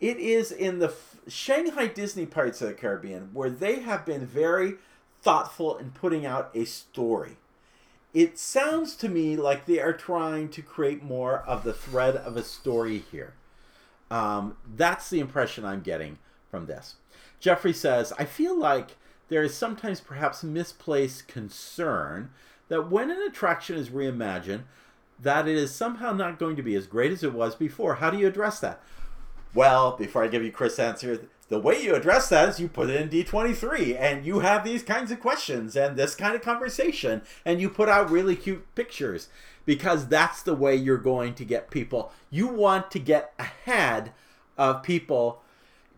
It 0.00 0.18
is 0.18 0.52
in 0.52 0.78
the 0.78 0.90
F- 0.90 1.16
Shanghai 1.26 1.88
Disney 1.88 2.26
Pirates 2.26 2.62
of 2.62 2.68
the 2.68 2.74
Caribbean 2.74 3.30
where 3.32 3.50
they 3.50 3.80
have 3.80 4.06
been 4.06 4.24
very 4.24 4.74
thoughtful 5.22 5.76
in 5.76 5.90
putting 5.90 6.24
out 6.24 6.50
a 6.54 6.64
story. 6.64 7.36
It 8.14 8.38
sounds 8.38 8.94
to 8.96 9.08
me 9.08 9.36
like 9.36 9.66
they 9.66 9.80
are 9.80 9.92
trying 9.92 10.50
to 10.50 10.62
create 10.62 11.02
more 11.02 11.38
of 11.38 11.64
the 11.64 11.72
thread 11.72 12.14
of 12.14 12.36
a 12.36 12.44
story 12.44 13.02
here. 13.10 13.34
Um, 14.12 14.58
that's 14.76 15.08
the 15.08 15.20
impression 15.20 15.64
I'm 15.64 15.80
getting 15.80 16.18
from 16.50 16.66
this. 16.66 16.96
Jeffrey 17.40 17.72
says, 17.72 18.12
I 18.18 18.26
feel 18.26 18.56
like 18.56 18.96
there 19.30 19.42
is 19.42 19.56
sometimes 19.56 20.02
perhaps 20.02 20.44
misplaced 20.44 21.28
concern 21.28 22.30
that 22.68 22.90
when 22.90 23.10
an 23.10 23.22
attraction 23.22 23.76
is 23.76 23.88
reimagined, 23.88 24.64
that 25.18 25.48
it 25.48 25.56
is 25.56 25.74
somehow 25.74 26.12
not 26.12 26.38
going 26.38 26.56
to 26.56 26.62
be 26.62 26.74
as 26.74 26.86
great 26.86 27.10
as 27.10 27.22
it 27.22 27.32
was 27.32 27.54
before. 27.54 27.96
How 27.96 28.10
do 28.10 28.18
you 28.18 28.26
address 28.26 28.60
that? 28.60 28.82
Well, 29.54 29.96
before 29.96 30.22
I 30.22 30.28
give 30.28 30.44
you 30.44 30.52
Chris' 30.52 30.78
answer, 30.78 31.28
the 31.52 31.58
way 31.58 31.82
you 31.82 31.94
address 31.94 32.30
that 32.30 32.48
is 32.48 32.58
you 32.58 32.66
put 32.66 32.88
it 32.88 32.98
in 32.98 33.10
D23 33.10 34.00
and 34.00 34.24
you 34.24 34.38
have 34.38 34.64
these 34.64 34.82
kinds 34.82 35.10
of 35.10 35.20
questions 35.20 35.76
and 35.76 35.98
this 35.98 36.14
kind 36.14 36.34
of 36.34 36.40
conversation 36.40 37.20
and 37.44 37.60
you 37.60 37.68
put 37.68 37.90
out 37.90 38.10
really 38.10 38.34
cute 38.34 38.74
pictures 38.74 39.28
because 39.66 40.08
that's 40.08 40.42
the 40.42 40.54
way 40.54 40.74
you're 40.74 40.96
going 40.96 41.34
to 41.34 41.44
get 41.44 41.70
people. 41.70 42.10
You 42.30 42.48
want 42.48 42.90
to 42.92 42.98
get 42.98 43.34
ahead 43.38 44.14
of 44.56 44.82
people 44.82 45.42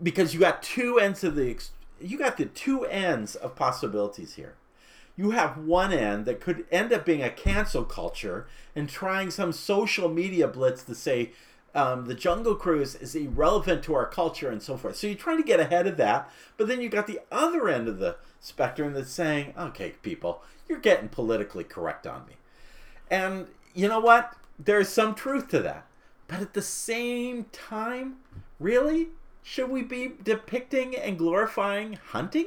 because 0.03 0.35
you 0.35 0.41
got 0.41 0.61
two 0.61 0.99
ends 0.99 1.23
of 1.23 1.37
the 1.37 1.57
you 2.01 2.19
got 2.19 2.37
the 2.37 2.47
two 2.47 2.85
ends 2.87 3.37
of 3.37 3.55
possibilities 3.55 4.35
here. 4.35 4.57
You 5.17 5.31
have 5.31 5.57
one 5.57 5.93
end 5.93 6.25
that 6.25 6.41
could 6.41 6.65
end 6.73 6.93
up 6.93 7.07
being 7.07 7.23
a 7.23 7.31
cancel 7.31 7.85
culture 7.85 8.49
and 8.75 8.89
trying 8.89 9.31
some 9.31 9.53
social 9.53 10.09
media 10.09 10.49
blitz 10.49 10.83
to 10.83 10.97
say 10.97 11.31
um, 11.75 12.07
the 12.07 12.15
Jungle 12.15 12.55
Cruise 12.55 12.95
is 12.95 13.15
irrelevant 13.15 13.83
to 13.85 13.95
our 13.95 14.07
culture 14.07 14.49
and 14.49 14.63
so 14.63 14.77
forth. 14.77 14.97
So 14.97 15.09
you're 15.09 15.17
trying 15.17 15.39
to 15.39 15.43
get 15.43 15.61
ahead 15.61 15.87
of 15.87 15.97
that, 15.97 16.31
but 16.57 16.69
then 16.69 16.81
you've 16.81 16.93
got 16.93 17.07
the 17.07 17.21
other 17.33 17.69
end 17.69 17.89
of 17.89 17.99
the 17.99 18.17
spectrum 18.41 18.93
that's 18.93 19.11
saying, 19.11 19.55
okay, 19.59 19.95
people, 20.03 20.43
you're 20.69 20.79
getting 20.79 21.09
politically 21.09 21.65
correct 21.65 22.07
on 22.07 22.27
me. 22.27 22.35
And 23.11 23.49
you 23.75 23.89
know 23.89 24.01
what? 24.01 24.35
There's 24.59 24.89
some 24.89 25.15
truth 25.15 25.49
to 25.49 25.61
that. 25.61 25.87
But 26.29 26.41
at 26.41 26.55
the 26.55 26.63
same 26.63 27.45
time, 27.53 28.17
really? 28.59 29.09
Should 29.43 29.69
we 29.69 29.83
be 29.83 30.13
depicting 30.23 30.97
and 30.97 31.19
glorifying 31.19 31.99
hunting? 32.11 32.47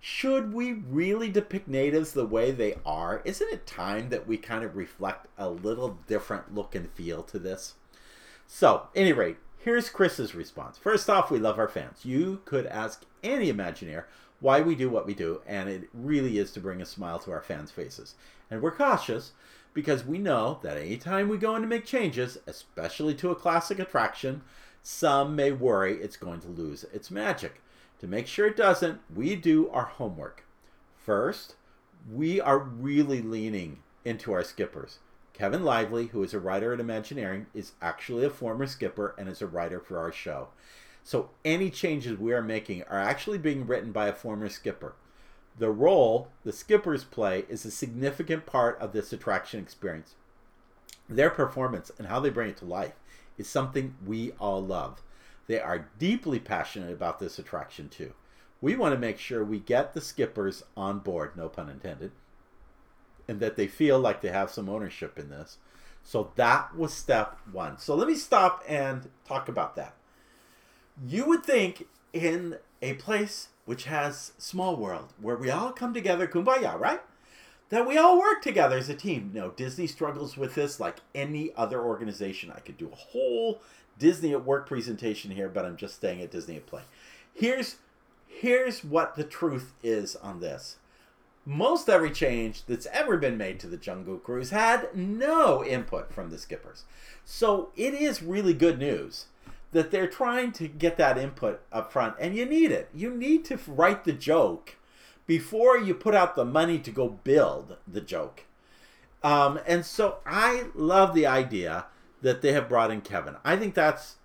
Should 0.00 0.52
we 0.52 0.72
really 0.74 1.30
depict 1.30 1.66
natives 1.66 2.12
the 2.12 2.26
way 2.26 2.50
they 2.50 2.74
are? 2.84 3.22
Isn't 3.24 3.50
it 3.50 3.66
time 3.66 4.10
that 4.10 4.26
we 4.26 4.36
kind 4.36 4.62
of 4.62 4.76
reflect 4.76 5.28
a 5.38 5.48
little 5.48 5.98
different 6.06 6.54
look 6.54 6.74
and 6.74 6.90
feel 6.90 7.22
to 7.22 7.38
this? 7.38 7.74
So, 8.46 8.88
any 8.94 9.12
rate, 9.12 9.36
Here's 9.64 9.88
Chris's 9.88 10.34
response. 10.34 10.76
First 10.76 11.08
off, 11.08 11.30
we 11.30 11.38
love 11.38 11.58
our 11.58 11.70
fans. 11.70 12.04
You 12.04 12.42
could 12.44 12.66
ask 12.66 13.06
any 13.22 13.50
Imagineer 13.50 14.04
why 14.38 14.60
we 14.60 14.74
do 14.74 14.90
what 14.90 15.06
we 15.06 15.14
do, 15.14 15.40
and 15.46 15.70
it 15.70 15.88
really 15.94 16.36
is 16.36 16.52
to 16.52 16.60
bring 16.60 16.82
a 16.82 16.84
smile 16.84 17.18
to 17.20 17.30
our 17.30 17.40
fans' 17.40 17.70
faces. 17.70 18.14
And 18.50 18.60
we're 18.60 18.76
cautious 18.76 19.32
because 19.72 20.04
we 20.04 20.18
know 20.18 20.58
that 20.62 20.76
anytime 20.76 21.30
we 21.30 21.38
go 21.38 21.56
in 21.56 21.62
to 21.62 21.66
make 21.66 21.86
changes, 21.86 22.36
especially 22.46 23.14
to 23.14 23.30
a 23.30 23.34
classic 23.34 23.78
attraction, 23.78 24.42
some 24.82 25.34
may 25.34 25.50
worry 25.50 25.94
it's 25.94 26.18
going 26.18 26.40
to 26.40 26.48
lose 26.48 26.84
its 26.92 27.10
magic. 27.10 27.62
To 28.00 28.06
make 28.06 28.26
sure 28.26 28.48
it 28.48 28.56
doesn't, 28.58 29.00
we 29.16 29.34
do 29.34 29.70
our 29.70 29.86
homework. 29.86 30.44
First, 30.94 31.54
we 32.12 32.38
are 32.38 32.58
really 32.58 33.22
leaning 33.22 33.78
into 34.04 34.30
our 34.34 34.44
skippers. 34.44 34.98
Kevin 35.34 35.64
Lively, 35.64 36.06
who 36.06 36.22
is 36.22 36.32
a 36.32 36.38
writer 36.38 36.72
at 36.72 36.80
Imagineering, 36.80 37.46
is 37.52 37.72
actually 37.82 38.24
a 38.24 38.30
former 38.30 38.66
skipper 38.66 39.14
and 39.18 39.28
is 39.28 39.42
a 39.42 39.46
writer 39.48 39.80
for 39.80 39.98
our 39.98 40.12
show. 40.12 40.48
So 41.02 41.30
any 41.44 41.70
changes 41.70 42.18
we 42.18 42.32
are 42.32 42.40
making 42.40 42.84
are 42.84 43.00
actually 43.00 43.38
being 43.38 43.66
written 43.66 43.90
by 43.90 44.06
a 44.06 44.12
former 44.12 44.48
skipper. 44.48 44.94
The 45.58 45.70
role 45.70 46.28
the 46.44 46.52
skippers 46.52 47.02
play 47.04 47.44
is 47.48 47.64
a 47.64 47.70
significant 47.70 48.46
part 48.46 48.78
of 48.80 48.92
this 48.92 49.12
attraction 49.12 49.60
experience. 49.60 50.14
Their 51.08 51.30
performance 51.30 51.90
and 51.98 52.06
how 52.06 52.20
they 52.20 52.30
bring 52.30 52.50
it 52.50 52.56
to 52.58 52.64
life 52.64 52.94
is 53.36 53.48
something 53.48 53.96
we 54.06 54.32
all 54.38 54.64
love. 54.64 55.02
They 55.48 55.60
are 55.60 55.90
deeply 55.98 56.38
passionate 56.38 56.92
about 56.92 57.18
this 57.18 57.40
attraction 57.40 57.88
too. 57.88 58.14
We 58.60 58.76
want 58.76 58.94
to 58.94 59.00
make 59.00 59.18
sure 59.18 59.44
we 59.44 59.58
get 59.58 59.94
the 59.94 60.00
skippers 60.00 60.62
on 60.76 61.00
board, 61.00 61.36
no 61.36 61.48
pun 61.48 61.68
intended, 61.68 62.12
and 63.28 63.40
that 63.40 63.56
they 63.56 63.66
feel 63.66 63.98
like 63.98 64.20
they 64.20 64.28
have 64.28 64.50
some 64.50 64.68
ownership 64.68 65.18
in 65.18 65.30
this. 65.30 65.58
So 66.02 66.32
that 66.36 66.76
was 66.76 66.92
step 66.92 67.38
one. 67.50 67.78
So 67.78 67.94
let 67.94 68.08
me 68.08 68.14
stop 68.14 68.62
and 68.68 69.08
talk 69.26 69.48
about 69.48 69.74
that. 69.76 69.94
You 71.06 71.26
would 71.26 71.44
think 71.44 71.86
in 72.12 72.58
a 72.82 72.94
place 72.94 73.48
which 73.64 73.84
has 73.84 74.32
small 74.38 74.76
world 74.76 75.14
where 75.20 75.36
we 75.36 75.50
all 75.50 75.72
come 75.72 75.94
together, 75.94 76.26
kumbaya, 76.26 76.78
right? 76.78 77.00
That 77.70 77.86
we 77.86 77.96
all 77.96 78.18
work 78.18 78.42
together 78.42 78.76
as 78.76 78.90
a 78.90 78.94
team. 78.94 79.30
No, 79.32 79.50
Disney 79.50 79.86
struggles 79.86 80.36
with 80.36 80.54
this 80.54 80.78
like 80.78 80.98
any 81.14 81.50
other 81.56 81.80
organization. 81.82 82.52
I 82.54 82.60
could 82.60 82.76
do 82.76 82.90
a 82.92 82.96
whole 82.96 83.62
Disney 83.98 84.32
at 84.32 84.44
work 84.44 84.68
presentation 84.68 85.30
here, 85.30 85.48
but 85.48 85.64
I'm 85.64 85.76
just 85.76 85.96
staying 85.96 86.20
at 86.20 86.30
Disney 86.30 86.56
at 86.56 86.66
play. 86.66 86.82
Here's 87.32 87.76
here's 88.26 88.84
what 88.84 89.16
the 89.16 89.24
truth 89.24 89.72
is 89.82 90.14
on 90.16 90.40
this. 90.40 90.76
Most 91.46 91.88
every 91.88 92.10
change 92.10 92.64
that's 92.64 92.86
ever 92.86 93.16
been 93.16 93.36
made 93.36 93.60
to 93.60 93.66
the 93.66 93.76
Jungle 93.76 94.16
Cruise 94.16 94.50
had 94.50 94.94
no 94.94 95.64
input 95.64 96.12
from 96.12 96.30
the 96.30 96.38
skippers. 96.38 96.84
So 97.24 97.70
it 97.76 97.94
is 97.94 98.22
really 98.22 98.54
good 98.54 98.78
news 98.78 99.26
that 99.72 99.90
they're 99.90 100.06
trying 100.06 100.52
to 100.52 100.68
get 100.68 100.96
that 100.96 101.18
input 101.18 101.60
up 101.72 101.92
front, 101.92 102.14
and 102.18 102.34
you 102.34 102.46
need 102.46 102.70
it. 102.70 102.88
You 102.94 103.10
need 103.10 103.44
to 103.46 103.58
write 103.66 104.04
the 104.04 104.12
joke 104.12 104.76
before 105.26 105.76
you 105.76 105.94
put 105.94 106.14
out 106.14 106.36
the 106.36 106.44
money 106.44 106.78
to 106.78 106.90
go 106.90 107.08
build 107.08 107.76
the 107.86 108.00
joke. 108.00 108.44
Um, 109.22 109.58
and 109.66 109.84
so 109.84 110.18
I 110.24 110.66
love 110.74 111.14
the 111.14 111.26
idea 111.26 111.86
that 112.22 112.40
they 112.40 112.52
have 112.52 112.68
brought 112.68 112.90
in 112.90 113.00
Kevin. 113.00 113.36
I 113.44 113.56
think 113.56 113.74
that's 113.74 114.16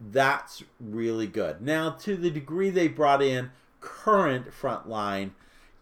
that's 0.00 0.62
really 0.78 1.26
good. 1.26 1.60
Now, 1.60 1.90
to 1.90 2.16
the 2.16 2.30
degree 2.30 2.70
they 2.70 2.88
brought 2.88 3.22
in 3.22 3.50
current 3.80 4.50
frontline, 4.50 5.30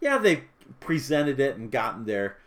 yeah, 0.01 0.17
they 0.17 0.45
presented 0.79 1.39
it 1.39 1.57
and 1.57 1.71
gotten 1.71 2.05
their 2.05 2.37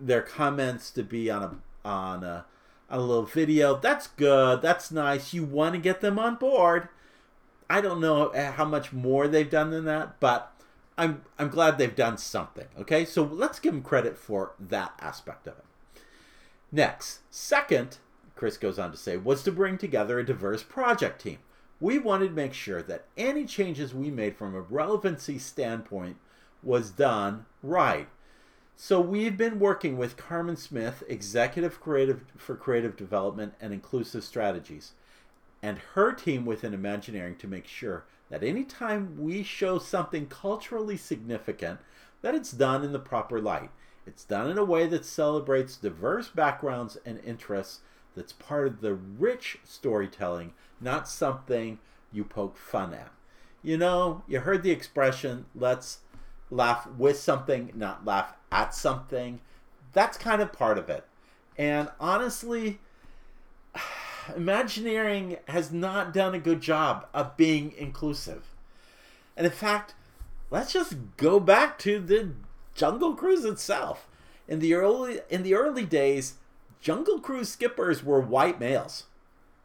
their 0.00 0.22
comments 0.22 0.90
to 0.92 1.02
be 1.02 1.30
on 1.30 1.42
a 1.42 1.88
on 1.88 2.24
a, 2.24 2.44
on 2.88 2.98
a 2.98 3.02
little 3.02 3.24
video. 3.24 3.76
That's 3.76 4.06
good. 4.06 4.62
That's 4.62 4.90
nice. 4.90 5.32
You 5.32 5.44
want 5.44 5.74
to 5.74 5.80
get 5.80 6.00
them 6.00 6.18
on 6.18 6.36
board. 6.36 6.88
I 7.68 7.80
don't 7.80 8.00
know 8.00 8.32
how 8.34 8.64
much 8.64 8.92
more 8.92 9.28
they've 9.28 9.48
done 9.48 9.70
than 9.70 9.84
that, 9.84 10.18
but 10.20 10.52
I'm 10.98 11.22
I'm 11.38 11.48
glad 11.48 11.78
they've 11.78 11.94
done 11.94 12.18
something. 12.18 12.66
Okay, 12.78 13.04
so 13.04 13.22
let's 13.22 13.60
give 13.60 13.72
them 13.72 13.82
credit 13.82 14.18
for 14.18 14.52
that 14.58 14.92
aspect 15.00 15.46
of 15.46 15.54
it. 15.58 15.64
Next, 16.72 17.20
second, 17.30 17.98
Chris 18.36 18.56
goes 18.56 18.78
on 18.78 18.90
to 18.90 18.96
say, 18.96 19.16
was 19.16 19.42
to 19.42 19.52
bring 19.52 19.76
together 19.76 20.18
a 20.18 20.26
diverse 20.26 20.62
project 20.62 21.22
team. 21.22 21.38
We 21.80 21.98
wanted 21.98 22.28
to 22.28 22.34
make 22.34 22.52
sure 22.54 22.82
that 22.82 23.06
any 23.16 23.44
changes 23.44 23.94
we 23.94 24.10
made 24.10 24.36
from 24.36 24.54
a 24.54 24.60
relevancy 24.60 25.38
standpoint 25.38 26.16
was 26.62 26.90
done 26.90 27.46
right. 27.62 28.08
So 28.76 29.00
we've 29.00 29.36
been 29.36 29.58
working 29.58 29.98
with 29.98 30.16
Carmen 30.16 30.56
Smith, 30.56 31.02
executive 31.06 31.80
creative 31.80 32.24
for 32.36 32.56
creative 32.56 32.96
development 32.96 33.54
and 33.60 33.74
inclusive 33.74 34.24
strategies, 34.24 34.92
and 35.62 35.78
her 35.94 36.12
team 36.12 36.46
within 36.46 36.72
Imagineering 36.72 37.36
to 37.36 37.46
make 37.46 37.66
sure 37.66 38.04
that 38.30 38.42
anytime 38.42 39.18
we 39.18 39.42
show 39.42 39.78
something 39.78 40.26
culturally 40.28 40.96
significant, 40.96 41.80
that 42.22 42.34
it's 42.34 42.52
done 42.52 42.84
in 42.84 42.92
the 42.92 42.98
proper 42.98 43.40
light. 43.40 43.70
It's 44.06 44.24
done 44.24 44.48
in 44.48 44.56
a 44.56 44.64
way 44.64 44.86
that 44.86 45.04
celebrates 45.04 45.76
diverse 45.76 46.28
backgrounds 46.28 46.96
and 47.04 47.20
interests 47.24 47.80
that's 48.16 48.32
part 48.32 48.66
of 48.66 48.80
the 48.80 48.94
rich 48.94 49.58
storytelling, 49.64 50.54
not 50.80 51.08
something 51.08 51.78
you 52.12 52.24
poke 52.24 52.56
fun 52.56 52.94
at. 52.94 53.12
You 53.62 53.76
know, 53.76 54.22
you 54.26 54.40
heard 54.40 54.62
the 54.62 54.70
expression, 54.70 55.46
let's 55.54 55.98
laugh 56.50 56.86
with 56.98 57.18
something, 57.18 57.72
not 57.74 58.04
laugh 58.04 58.34
at 58.50 58.74
something. 58.74 59.40
That's 59.92 60.18
kind 60.18 60.42
of 60.42 60.52
part 60.52 60.78
of 60.78 60.88
it. 60.88 61.04
And 61.56 61.88
honestly, 61.98 62.78
Imagineering 64.36 65.38
has 65.48 65.72
not 65.72 66.12
done 66.12 66.34
a 66.34 66.38
good 66.38 66.60
job 66.60 67.06
of 67.14 67.36
being 67.36 67.72
inclusive. 67.76 68.44
And 69.36 69.46
in 69.46 69.52
fact, 69.52 69.94
let's 70.50 70.72
just 70.72 70.94
go 71.16 71.40
back 71.40 71.78
to 71.80 71.98
the 71.98 72.32
Jungle 72.74 73.14
Cruise 73.14 73.44
itself. 73.44 74.06
In 74.46 74.58
the 74.58 74.74
early 74.74 75.20
in 75.30 75.42
the 75.42 75.54
early 75.54 75.84
days, 75.84 76.34
Jungle 76.80 77.20
Cruise 77.20 77.48
skippers 77.48 78.04
were 78.04 78.20
white 78.20 78.58
males. 78.58 79.04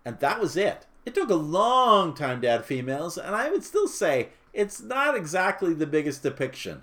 And 0.03 0.19
that 0.19 0.39
was 0.39 0.55
it. 0.55 0.85
It 1.05 1.15
took 1.15 1.29
a 1.29 1.35
long 1.35 2.13
time 2.13 2.41
to 2.41 2.47
add 2.47 2.65
females, 2.65 3.17
and 3.17 3.35
I 3.35 3.49
would 3.49 3.63
still 3.63 3.87
say 3.87 4.29
it's 4.55 4.81
not 4.81 5.15
exactly 5.15 5.73
the 5.73 5.85
biggest 5.85 6.23
depiction 6.23 6.81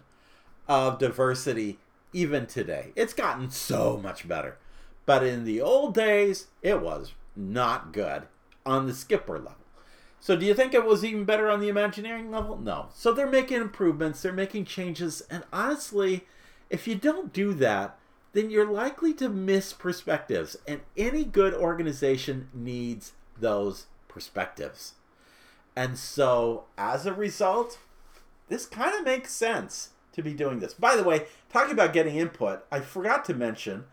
of 0.69 0.99
diversity 0.99 1.79
even 2.13 2.47
today. 2.47 2.93
It's 2.95 3.15
gotten 3.15 3.51
so 3.51 3.99
much 4.01 4.29
better. 4.29 4.59
But 5.07 5.25
in 5.25 5.45
the 5.45 5.61
old 5.61 5.95
days, 5.95 6.47
it 6.61 6.81
was 6.81 7.13
not 7.35 7.93
good 7.93 8.25
on 8.65 8.87
the 8.87 8.95
skipper 8.95 9.39
level. 9.39 9.57
So 10.21 10.37
do 10.37 10.47
you 10.47 10.55
think 10.55 10.73
it 10.73 10.85
was 10.85 11.05
even 11.05 11.25
better 11.25 11.51
on 11.51 11.59
the 11.59 11.69
Imagineering 11.69 12.31
level? 12.31 12.57
No. 12.57 12.91
So 12.95 13.13
they're 13.13 13.27
making 13.27 13.61
improvements, 13.61 14.23
they're 14.23 14.33
making 14.33 14.67
changes, 14.67 15.23
and 15.29 15.43
honestly, 15.53 16.27
if 16.71 16.87
you 16.87 16.95
don't 16.95 17.33
do 17.33 17.53
that, 17.55 17.99
then 18.33 18.49
you're 18.49 18.71
likely 18.71 19.13
to 19.15 19.29
miss 19.29 19.73
perspectives. 19.73 20.57
And 20.67 20.83
any 20.97 21.25
good 21.25 21.55
organization 21.55 22.49
needs 22.55 23.13
those 23.39 23.87
perspectives. 24.07 24.93
And 25.75 25.97
so, 25.97 26.65
as 26.77 27.07
a 27.07 27.13
result, 27.13 27.79
this 28.49 28.67
kind 28.67 28.95
of 28.95 29.05
makes 29.05 29.33
sense 29.33 29.91
to 30.13 30.23
be 30.23 30.35
doing 30.35 30.59
this. 30.61 30.75
By 30.75 30.97
the 30.97 31.03
way, 31.03 31.27
talking 31.51 31.73
about 31.73 31.93
getting 31.93 32.17
input, 32.17 32.65
I 32.71 32.81
forgot 32.81 33.25
to 33.27 33.35
mention, 33.35 33.85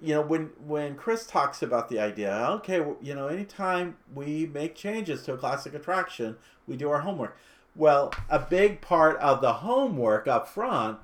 you 0.00 0.14
know, 0.14 0.22
when 0.22 0.50
when 0.64 0.94
Chris 0.94 1.26
talks 1.26 1.62
about 1.62 1.88
the 1.88 1.98
idea, 1.98 2.32
okay, 2.52 2.84
you 3.02 3.14
know, 3.14 3.26
anytime 3.26 3.96
we 4.14 4.46
make 4.46 4.74
changes 4.74 5.22
to 5.24 5.34
a 5.34 5.38
classic 5.38 5.74
attraction, 5.74 6.36
we 6.66 6.76
do 6.76 6.90
our 6.90 7.00
homework. 7.00 7.36
Well, 7.74 8.14
a 8.30 8.38
big 8.38 8.80
part 8.80 9.18
of 9.18 9.40
the 9.40 9.54
homework 9.54 10.26
up 10.26 10.48
front 10.48 10.98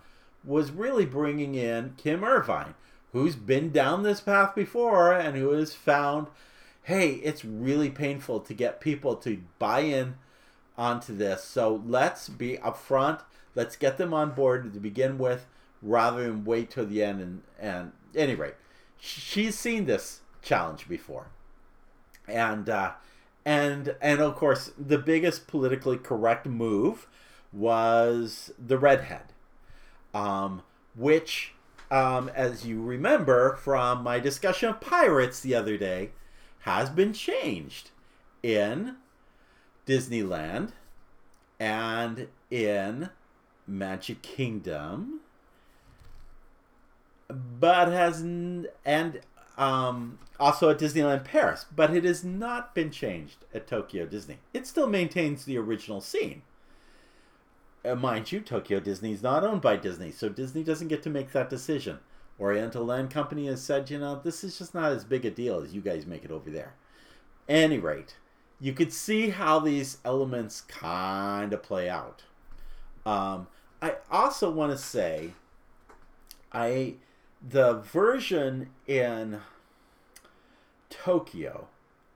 was 0.45 0.71
really 0.71 1.05
bringing 1.05 1.55
in 1.55 1.95
Kim 1.97 2.25
Irvine, 2.25 2.75
who's 3.13 3.37
been 3.37 3.71
down 3.71 4.03
this 4.03 4.21
path 4.21 4.55
before 4.55 5.13
and 5.13 5.37
who 5.37 5.51
has 5.51 5.75
found, 5.75 6.29
hey, 6.83 7.13
it's 7.15 7.45
really 7.45 7.91
painful 7.91 8.41
to 8.41 8.55
get 8.55 8.81
people 8.81 9.17
to 9.17 9.43
buy 9.59 9.81
in 9.81 10.17
onto 10.77 11.17
this. 11.17 11.45
So 11.45 11.83
let's 11.87 12.29
be 12.29 12.59
upfront. 12.59 13.21
Let's 13.55 13.77
get 13.77 13.99
them 13.99 14.13
on 14.15 14.33
board 14.33 14.73
to 14.73 14.81
begin 14.81 15.19
with 15.19 15.47
rather 15.81 16.25
than 16.25 16.45
wait 16.45 16.71
till 16.71 16.87
the 16.87 17.03
end. 17.03 17.21
And, 17.21 17.43
and 17.59 17.93
any 18.17 18.35
rate, 18.35 18.55
she's 18.99 19.59
seen 19.59 19.87
this 19.87 20.21
challenge 20.43 20.89
before. 20.89 21.29
And, 22.27 22.69
uh, 22.69 22.93
and, 23.45 23.95
and 24.01 24.21
of 24.21 24.37
course, 24.37 24.73
the 24.79 24.99
biggest 24.99 25.47
politically 25.47 25.99
correct 25.99 26.47
move 26.47 27.07
was 27.53 28.53
the 28.59 28.79
redhead 28.79 29.33
um, 30.15 30.63
which, 30.95 31.55
um, 31.91 32.31
as 32.35 32.67
you 32.67 32.83
remember 32.83 33.57
from 33.57 34.03
my 34.03 34.19
discussion 34.19 34.69
of 34.69 34.81
pirates 34.81 35.41
the 35.41 35.55
other 35.55 35.77
day, 35.77 36.11
has 36.63 36.91
been 36.91 37.13
changed 37.13 37.91
in 38.43 38.97
Disneyland 39.87 40.71
and 41.59 42.29
in 42.51 43.11
Magic 43.67 44.23
Kingdom, 44.23 45.21
but 47.29 47.89
has 47.89 48.21
and 48.21 49.21
um, 49.59 50.19
also 50.39 50.71
at 50.71 50.79
Disneyland 50.79 51.25
Paris, 51.25 51.67
but 51.75 51.95
it 51.95 52.05
has 52.05 52.25
not 52.25 52.75
been 52.75 52.91
changed 52.91 53.45
at 53.53 53.67
Tokyo 53.67 54.07
Disney. 54.07 54.39
It 54.55 54.67
still 54.67 54.89
maintains 54.89 55.45
the 55.45 55.59
original 55.59 56.01
scene. 56.01 56.43
Uh, 57.85 57.97
mind 57.97 58.31
you, 58.31 58.41
Tokyo 58.41 58.79
Disney 58.79 59.13
is 59.13 59.23
not 59.23 59.43
owned 59.43 59.61
by 59.61 59.77
Disney, 59.77 60.13
so 60.13 60.29
Disney 60.29 60.63
doesn't 60.63 60.89
get 60.89 61.03
to 61.03 61.11
make 61.11 61.33
that 61.33 61.51
decision. 61.51 61.99
Oriental 62.43 62.85
Land 62.85 63.11
Company 63.11 63.47
has 63.47 63.63
said, 63.63 63.89
you 63.89 63.99
know, 63.99 64.21
this 64.23 64.43
is 64.43 64.59
just 64.59 64.75
not 64.75 64.91
as 64.91 65.05
big 65.05 65.25
a 65.25 65.31
deal 65.31 65.61
as 65.61 65.73
you 65.73 65.81
guys 65.81 66.07
make 66.07 66.25
it 66.25 66.33
over 66.33 66.51
there. 66.51 66.75
Any 67.49 67.79
rate, 67.79 68.17
you 68.61 68.73
could 68.73 68.93
see 68.93 69.31
how 69.31 69.61
these 69.61 69.99
elements 70.05 70.61
kind 70.63 71.53
of 71.53 71.63
play 71.63 71.89
out. 71.89 72.25
Um, 73.07 73.47
I 73.81 73.95
also 74.11 74.51
want 74.51 74.73
to 74.73 74.79
say, 74.79 75.35
I 76.53 76.95
the 77.49 77.75
version 77.75 78.71
in 78.89 79.41
Tokyo 80.91 81.69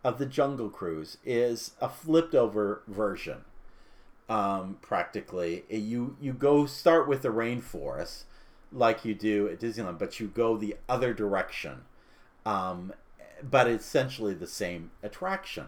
of 0.03 0.19
the 0.19 0.27
Jungle 0.27 0.71
Cruise 0.71 1.19
is 1.25 1.73
a 1.81 1.89
flipped 1.89 2.35
over 2.35 2.83
version. 2.89 3.45
Um, 4.29 4.79
practically, 4.83 5.65
you 5.69 6.17
you 6.21 6.33
go 6.33 6.67
start 6.67 7.07
with 7.07 7.23
the 7.23 7.29
rainforest 7.29 8.25
like 8.73 9.05
you 9.05 9.15
do 9.15 9.49
at 9.49 9.61
Disneyland, 9.61 9.99
but 9.99 10.21
you 10.21 10.29
go 10.29 10.57
the 10.57 10.77
other 10.89 11.15
direction. 11.15 11.83
Um, 12.45 12.93
but 13.43 13.69
essentially 13.69 14.35
the 14.35 14.47
same 14.47 14.91
attraction. 15.03 15.67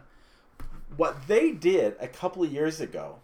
What 0.96 1.28
they 1.28 1.53
did 1.53 1.96
a 2.01 2.09
couple 2.09 2.42
of 2.42 2.53
years 2.53 2.80
ago 2.80 3.18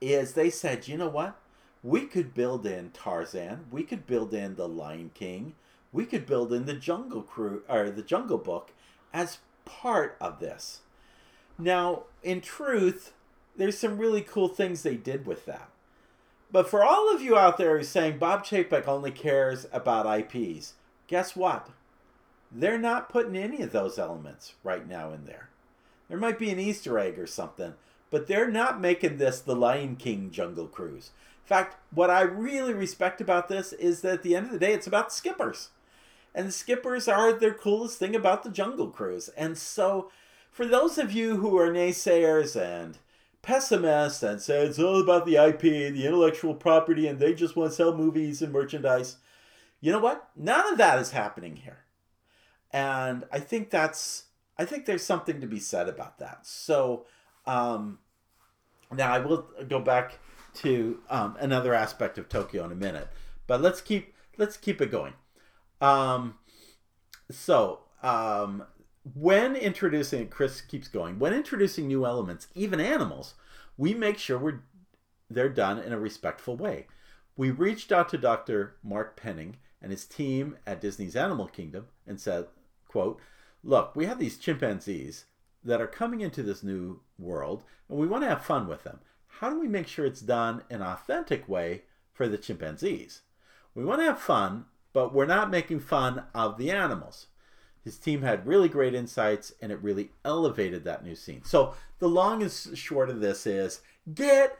is 0.00 0.32
they 0.32 0.50
said, 0.50 0.88
you 0.88 0.96
know 0.96 1.08
what? 1.08 1.36
We 1.82 2.06
could 2.06 2.34
build 2.34 2.66
in 2.66 2.90
Tarzan, 2.90 3.66
we 3.70 3.82
could 3.82 4.06
build 4.06 4.32
in 4.32 4.56
the 4.56 4.68
Lion 4.68 5.10
King, 5.14 5.54
we 5.92 6.06
could 6.06 6.26
build 6.26 6.52
in 6.52 6.64
the 6.64 6.74
Jungle 6.74 7.22
Crew 7.22 7.62
or 7.68 7.90
the 7.90 8.02
Jungle 8.02 8.38
Book 8.38 8.72
as 9.12 9.38
part 9.64 10.16
of 10.20 10.40
this. 10.40 10.80
Now, 11.58 12.04
in 12.22 12.40
truth, 12.40 13.12
there's 13.56 13.78
some 13.78 13.98
really 13.98 14.22
cool 14.22 14.48
things 14.48 14.82
they 14.82 14.96
did 14.96 15.26
with 15.26 15.46
that. 15.46 15.68
But 16.54 16.68
for 16.68 16.84
all 16.84 17.12
of 17.12 17.20
you 17.20 17.36
out 17.36 17.56
there 17.56 17.76
who's 17.76 17.88
saying 17.88 18.18
Bob 18.18 18.44
Chapek 18.44 18.86
only 18.86 19.10
cares 19.10 19.66
about 19.72 20.06
IPs, 20.06 20.74
guess 21.08 21.34
what? 21.34 21.70
They're 22.52 22.78
not 22.78 23.08
putting 23.08 23.36
any 23.36 23.60
of 23.62 23.72
those 23.72 23.98
elements 23.98 24.54
right 24.62 24.88
now 24.88 25.10
in 25.10 25.24
there. 25.24 25.48
There 26.08 26.16
might 26.16 26.38
be 26.38 26.50
an 26.50 26.60
Easter 26.60 26.96
egg 26.96 27.18
or 27.18 27.26
something, 27.26 27.74
but 28.08 28.28
they're 28.28 28.52
not 28.52 28.80
making 28.80 29.16
this 29.16 29.40
the 29.40 29.56
Lion 29.56 29.96
King 29.96 30.30
Jungle 30.30 30.68
Cruise. 30.68 31.10
In 31.42 31.48
fact, 31.48 31.76
what 31.92 32.08
I 32.08 32.20
really 32.20 32.72
respect 32.72 33.20
about 33.20 33.48
this 33.48 33.72
is 33.72 34.02
that 34.02 34.12
at 34.12 34.22
the 34.22 34.36
end 34.36 34.46
of 34.46 34.52
the 34.52 34.60
day, 34.60 34.72
it's 34.72 34.86
about 34.86 35.12
skippers. 35.12 35.70
And 36.36 36.54
skippers 36.54 37.08
are 37.08 37.32
the 37.32 37.50
coolest 37.50 37.98
thing 37.98 38.14
about 38.14 38.44
the 38.44 38.50
Jungle 38.50 38.90
Cruise. 38.90 39.28
And 39.30 39.58
so, 39.58 40.12
for 40.52 40.66
those 40.66 40.98
of 40.98 41.10
you 41.10 41.38
who 41.38 41.58
are 41.58 41.72
naysayers 41.72 42.54
and 42.54 42.98
pessimists 43.44 44.22
and 44.22 44.40
say 44.40 44.64
it's 44.64 44.78
all 44.78 45.00
about 45.00 45.26
the 45.26 45.36
IP, 45.36 45.60
the 45.60 46.06
intellectual 46.06 46.54
property, 46.54 47.06
and 47.06 47.18
they 47.18 47.34
just 47.34 47.56
want 47.56 47.70
to 47.70 47.76
sell 47.76 47.96
movies 47.96 48.42
and 48.42 48.52
merchandise, 48.52 49.16
you 49.80 49.92
know 49.92 49.98
what? 49.98 50.28
None 50.34 50.72
of 50.72 50.78
that 50.78 50.98
is 50.98 51.10
happening 51.10 51.56
here. 51.56 51.84
And 52.72 53.24
I 53.30 53.38
think 53.38 53.70
that's, 53.70 54.24
I 54.58 54.64
think 54.64 54.86
there's 54.86 55.04
something 55.04 55.40
to 55.40 55.46
be 55.46 55.60
said 55.60 55.88
about 55.88 56.18
that. 56.18 56.46
So, 56.46 57.06
um, 57.46 57.98
now 58.92 59.12
I 59.12 59.18
will 59.18 59.46
go 59.68 59.78
back 59.78 60.18
to 60.54 61.00
um, 61.10 61.36
another 61.40 61.74
aspect 61.74 62.18
of 62.18 62.28
Tokyo 62.28 62.64
in 62.64 62.72
a 62.72 62.76
minute, 62.76 63.08
but 63.46 63.60
let's 63.60 63.80
keep 63.80 64.14
let's 64.38 64.56
keep 64.56 64.80
it 64.80 64.90
going. 64.90 65.14
Um, 65.80 66.36
so 67.30 67.80
um, 68.02 68.64
when 69.12 69.54
introducing, 69.54 70.28
Chris 70.28 70.60
keeps 70.60 70.88
going. 70.88 71.18
When 71.18 71.34
introducing 71.34 71.86
new 71.86 72.06
elements, 72.06 72.48
even 72.54 72.80
animals, 72.80 73.34
we 73.76 73.94
make 73.94 74.18
sure 74.18 74.38
we're 74.38 74.62
they're 75.30 75.48
done 75.48 75.78
in 75.78 75.92
a 75.92 75.98
respectful 75.98 76.56
way. 76.56 76.86
We 77.36 77.50
reached 77.50 77.90
out 77.90 78.08
to 78.10 78.18
Dr. 78.18 78.76
Mark 78.82 79.16
Penning 79.16 79.56
and 79.82 79.90
his 79.90 80.06
team 80.06 80.56
at 80.66 80.80
Disney's 80.80 81.16
Animal 81.16 81.48
Kingdom 81.48 81.88
and 82.06 82.20
said, 82.20 82.46
"quote 82.86 83.20
Look, 83.62 83.94
we 83.94 84.06
have 84.06 84.18
these 84.18 84.38
chimpanzees 84.38 85.26
that 85.64 85.80
are 85.80 85.86
coming 85.86 86.20
into 86.20 86.42
this 86.42 86.62
new 86.62 87.00
world, 87.18 87.64
and 87.88 87.98
we 87.98 88.06
want 88.06 88.22
to 88.22 88.28
have 88.28 88.44
fun 88.44 88.66
with 88.66 88.84
them. 88.84 89.00
How 89.26 89.50
do 89.50 89.58
we 89.58 89.68
make 89.68 89.88
sure 89.88 90.06
it's 90.06 90.20
done 90.20 90.62
in 90.70 90.76
an 90.76 90.86
authentic 90.86 91.48
way 91.48 91.82
for 92.12 92.28
the 92.28 92.38
chimpanzees? 92.38 93.22
We 93.74 93.84
want 93.84 94.00
to 94.00 94.04
have 94.04 94.20
fun, 94.20 94.66
but 94.92 95.12
we're 95.12 95.26
not 95.26 95.50
making 95.50 95.80
fun 95.80 96.24
of 96.34 96.58
the 96.58 96.70
animals. 96.70 97.26
His 97.84 97.98
team 97.98 98.22
had 98.22 98.46
really 98.46 98.68
great 98.68 98.94
insights 98.94 99.52
and 99.60 99.70
it 99.70 99.82
really 99.82 100.10
elevated 100.24 100.84
that 100.84 101.04
new 101.04 101.14
scene. 101.14 101.42
So 101.44 101.74
the 101.98 102.08
long 102.08 102.42
and 102.42 102.50
short 102.50 103.10
of 103.10 103.20
this 103.20 103.46
is 103.46 103.82
get 104.12 104.58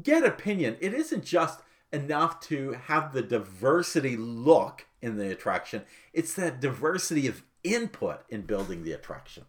get 0.00 0.24
opinion. 0.24 0.76
It 0.80 0.94
isn't 0.94 1.24
just 1.24 1.60
enough 1.92 2.40
to 2.40 2.72
have 2.72 3.12
the 3.12 3.22
diversity 3.22 4.16
look 4.16 4.86
in 5.02 5.16
the 5.16 5.30
attraction. 5.30 5.82
It's 6.12 6.34
that 6.34 6.60
diversity 6.60 7.26
of 7.26 7.42
input 7.64 8.20
in 8.28 8.42
building 8.42 8.84
the 8.84 8.92
attraction. 8.92 9.44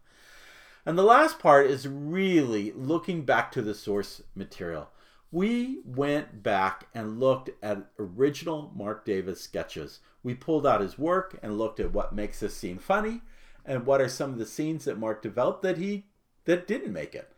And 0.86 0.98
the 0.98 1.04
last 1.04 1.40
part 1.40 1.68
is 1.68 1.88
really 1.88 2.74
looking 2.74 3.24
back 3.24 3.52
to 3.54 3.62
the 3.62 3.74
source 3.74 4.22
material. 4.36 4.90
We 5.34 5.82
went 5.84 6.44
back 6.44 6.90
and 6.94 7.20
looked 7.20 7.50
at 7.64 7.88
original 7.98 8.72
Marc 8.76 9.04
Davis 9.04 9.42
sketches. 9.42 10.00
We 10.22 10.36
pulled 10.36 10.68
out 10.68 10.82
his 10.82 11.00
work 11.00 11.40
and 11.42 11.58
looked 11.58 11.80
at 11.80 11.92
what 11.92 12.14
makes 12.14 12.40
this 12.40 12.56
scene 12.56 12.78
funny 12.78 13.22
and 13.66 13.88
what 13.88 14.00
are 14.00 14.08
some 14.08 14.32
of 14.32 14.38
the 14.38 14.46
scenes 14.46 14.86
that 14.86 15.00
Marc 15.00 15.24
developed 15.24 15.64
that 15.64 15.80
he 15.80 16.06
that 16.46 16.68
didn't 16.68 16.94
make 16.94 17.16
it. 17.16 17.34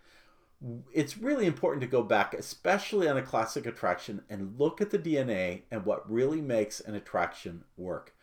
It's 0.93 1.17
really 1.17 1.45
important 1.45 1.81
to 1.83 1.87
go 1.87 2.03
back, 2.03 2.33
especially 2.33 3.07
on 3.07 3.15
a 3.15 3.21
classic 3.21 3.65
attraction, 3.65 4.23
and 4.29 4.59
look 4.59 4.81
at 4.81 4.89
the 4.89 4.99
DNA 4.99 5.61
and 5.71 5.85
what 5.85 6.11
really 6.11 6.41
makes 6.41 6.81
an 6.81 6.95
attraction 6.95 7.63
work. 7.77 8.13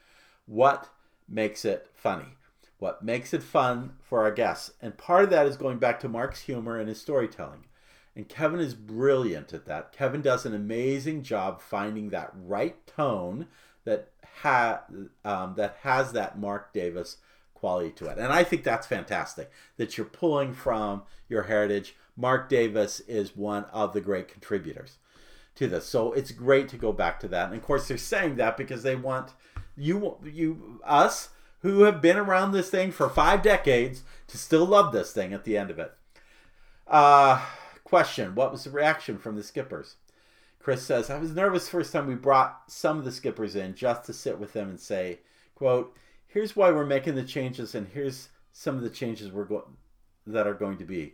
What 0.44 0.90
makes 1.26 1.64
it 1.64 1.88
funny? 1.94 2.36
what 2.82 3.00
makes 3.00 3.32
it 3.32 3.44
fun 3.44 3.92
for 4.02 4.22
our 4.22 4.32
guests. 4.32 4.72
And 4.82 4.98
part 4.98 5.22
of 5.22 5.30
that 5.30 5.46
is 5.46 5.56
going 5.56 5.78
back 5.78 6.00
to 6.00 6.08
Marc's 6.08 6.40
humor 6.40 6.80
and 6.80 6.88
his 6.88 7.00
storytelling. 7.00 7.66
And 8.14 8.28
Kevin 8.28 8.60
is 8.60 8.74
brilliant 8.74 9.52
at 9.52 9.64
that. 9.66 9.92
Kevin 9.92 10.20
does 10.20 10.44
an 10.44 10.54
amazing 10.54 11.22
job 11.22 11.62
finding 11.62 12.10
that 12.10 12.30
right 12.34 12.86
tone 12.86 13.46
that 13.84 14.10
ha- 14.42 14.82
um, 15.24 15.54
that 15.56 15.78
has 15.82 16.12
that 16.12 16.38
Marc 16.38 16.72
Davis 16.72 17.16
quality 17.54 17.90
to 17.90 18.06
it. 18.06 18.18
And 18.18 18.32
I 18.32 18.44
think 18.44 18.64
that's 18.64 18.86
fantastic 18.86 19.50
that 19.76 19.96
you're 19.96 20.06
pulling 20.06 20.52
from 20.52 21.02
your 21.28 21.44
heritage. 21.44 21.96
Marc 22.16 22.48
Davis 22.48 23.00
is 23.00 23.36
one 23.36 23.64
of 23.66 23.92
the 23.92 24.00
great 24.00 24.28
contributors 24.28 24.98
to 25.54 25.68
this. 25.68 25.86
So 25.86 26.12
it's 26.12 26.32
great 26.32 26.68
to 26.70 26.76
go 26.76 26.92
back 26.92 27.20
to 27.20 27.28
that. 27.28 27.46
And 27.46 27.56
of 27.56 27.62
course 27.62 27.88
they're 27.88 27.96
saying 27.96 28.36
that 28.36 28.56
because 28.56 28.82
they 28.82 28.96
want 28.96 29.32
you 29.76 30.18
you 30.24 30.80
us 30.84 31.30
who 31.60 31.82
have 31.82 32.02
been 32.02 32.16
around 32.16 32.52
this 32.52 32.68
thing 32.68 32.90
for 32.90 33.08
five 33.08 33.42
decades 33.42 34.02
to 34.26 34.36
still 34.36 34.66
love 34.66 34.92
this 34.92 35.12
thing 35.12 35.32
at 35.32 35.44
the 35.44 35.56
end 35.56 35.70
of 35.70 35.78
it. 35.78 35.92
Uh, 36.86 37.40
question 37.92 38.34
What 38.34 38.50
was 38.50 38.64
the 38.64 38.70
reaction 38.70 39.18
from 39.18 39.36
the 39.36 39.42
skippers? 39.42 39.96
Chris 40.58 40.80
says, 40.80 41.10
I 41.10 41.18
was 41.18 41.32
nervous 41.32 41.68
first 41.68 41.92
time 41.92 42.06
we 42.06 42.14
brought 42.14 42.62
some 42.66 42.98
of 42.98 43.04
the 43.04 43.12
skippers 43.12 43.54
in 43.54 43.74
just 43.74 44.04
to 44.04 44.14
sit 44.14 44.38
with 44.38 44.54
them 44.54 44.70
and 44.70 44.80
say, 44.80 45.18
quote, 45.54 45.94
here's 46.26 46.56
why 46.56 46.70
we're 46.70 46.86
making 46.86 47.16
the 47.16 47.22
changes 47.22 47.74
and 47.74 47.86
here's 47.88 48.30
some 48.50 48.76
of 48.76 48.82
the 48.82 48.88
changes 48.88 49.30
we're 49.30 49.46
that 50.26 50.46
are 50.46 50.54
going 50.54 50.78
to 50.78 50.86
be. 50.86 51.12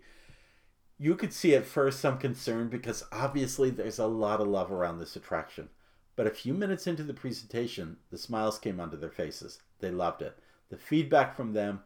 You 0.98 1.16
could 1.16 1.32
see 1.32 1.56
at 1.56 1.66
first 1.66 1.98
some 1.98 2.16
concern 2.16 2.68
because 2.68 3.02
obviously 3.10 3.70
there's 3.70 3.98
a 3.98 4.06
lot 4.06 4.40
of 4.40 4.46
love 4.46 4.70
around 4.70 5.00
this 5.00 5.16
attraction. 5.16 5.70
But 6.14 6.28
a 6.28 6.30
few 6.30 6.54
minutes 6.54 6.86
into 6.86 7.02
the 7.02 7.12
presentation, 7.12 7.96
the 8.12 8.18
smiles 8.18 8.60
came 8.60 8.78
onto 8.78 8.96
their 8.96 9.10
faces. 9.10 9.58
They 9.80 9.90
loved 9.90 10.22
it. 10.22 10.38
The 10.70 10.76
feedback 10.78 11.34
from 11.34 11.54
them 11.54 11.80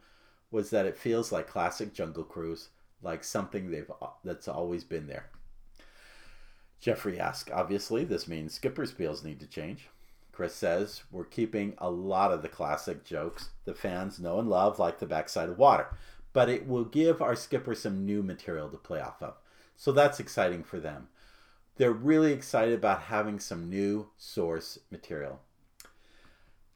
was 0.51 0.69
that 0.69 0.85
it 0.85 0.99
feels 0.99 1.31
like 1.31 1.47
classic 1.47 1.95
Jungle 1.95 2.23
Cruise, 2.23 2.69
like 3.03 3.23
something 3.23 3.69
they've 3.69 3.91
uh, 4.01 4.07
that's 4.23 4.47
always 4.47 4.83
been 4.83 5.07
there. 5.07 5.29
Jeffrey 6.79 7.19
asks, 7.19 7.51
obviously, 7.53 8.03
this 8.03 8.27
means 8.27 8.53
skipper 8.53 8.85
spiels 8.85 9.23
need 9.23 9.39
to 9.39 9.47
change. 9.47 9.87
Chris 10.33 10.55
says, 10.55 11.03
we're 11.11 11.23
keeping 11.23 11.75
a 11.77 11.89
lot 11.89 12.31
of 12.31 12.41
the 12.41 12.49
classic 12.49 13.05
jokes 13.05 13.51
the 13.65 13.73
fans 13.73 14.19
know 14.19 14.39
and 14.39 14.49
love, 14.49 14.79
like 14.79 14.99
the 14.99 15.05
backside 15.05 15.47
of 15.47 15.57
water, 15.57 15.87
but 16.33 16.49
it 16.49 16.67
will 16.67 16.83
give 16.83 17.21
our 17.21 17.35
skipper 17.35 17.75
some 17.75 18.05
new 18.05 18.23
material 18.23 18.67
to 18.67 18.77
play 18.77 18.99
off 18.99 19.21
of. 19.21 19.35
So 19.77 19.91
that's 19.91 20.19
exciting 20.19 20.63
for 20.63 20.79
them. 20.79 21.07
They're 21.77 21.91
really 21.91 22.33
excited 22.33 22.73
about 22.73 23.03
having 23.03 23.39
some 23.39 23.69
new 23.69 24.09
source 24.17 24.79
material. 24.91 25.39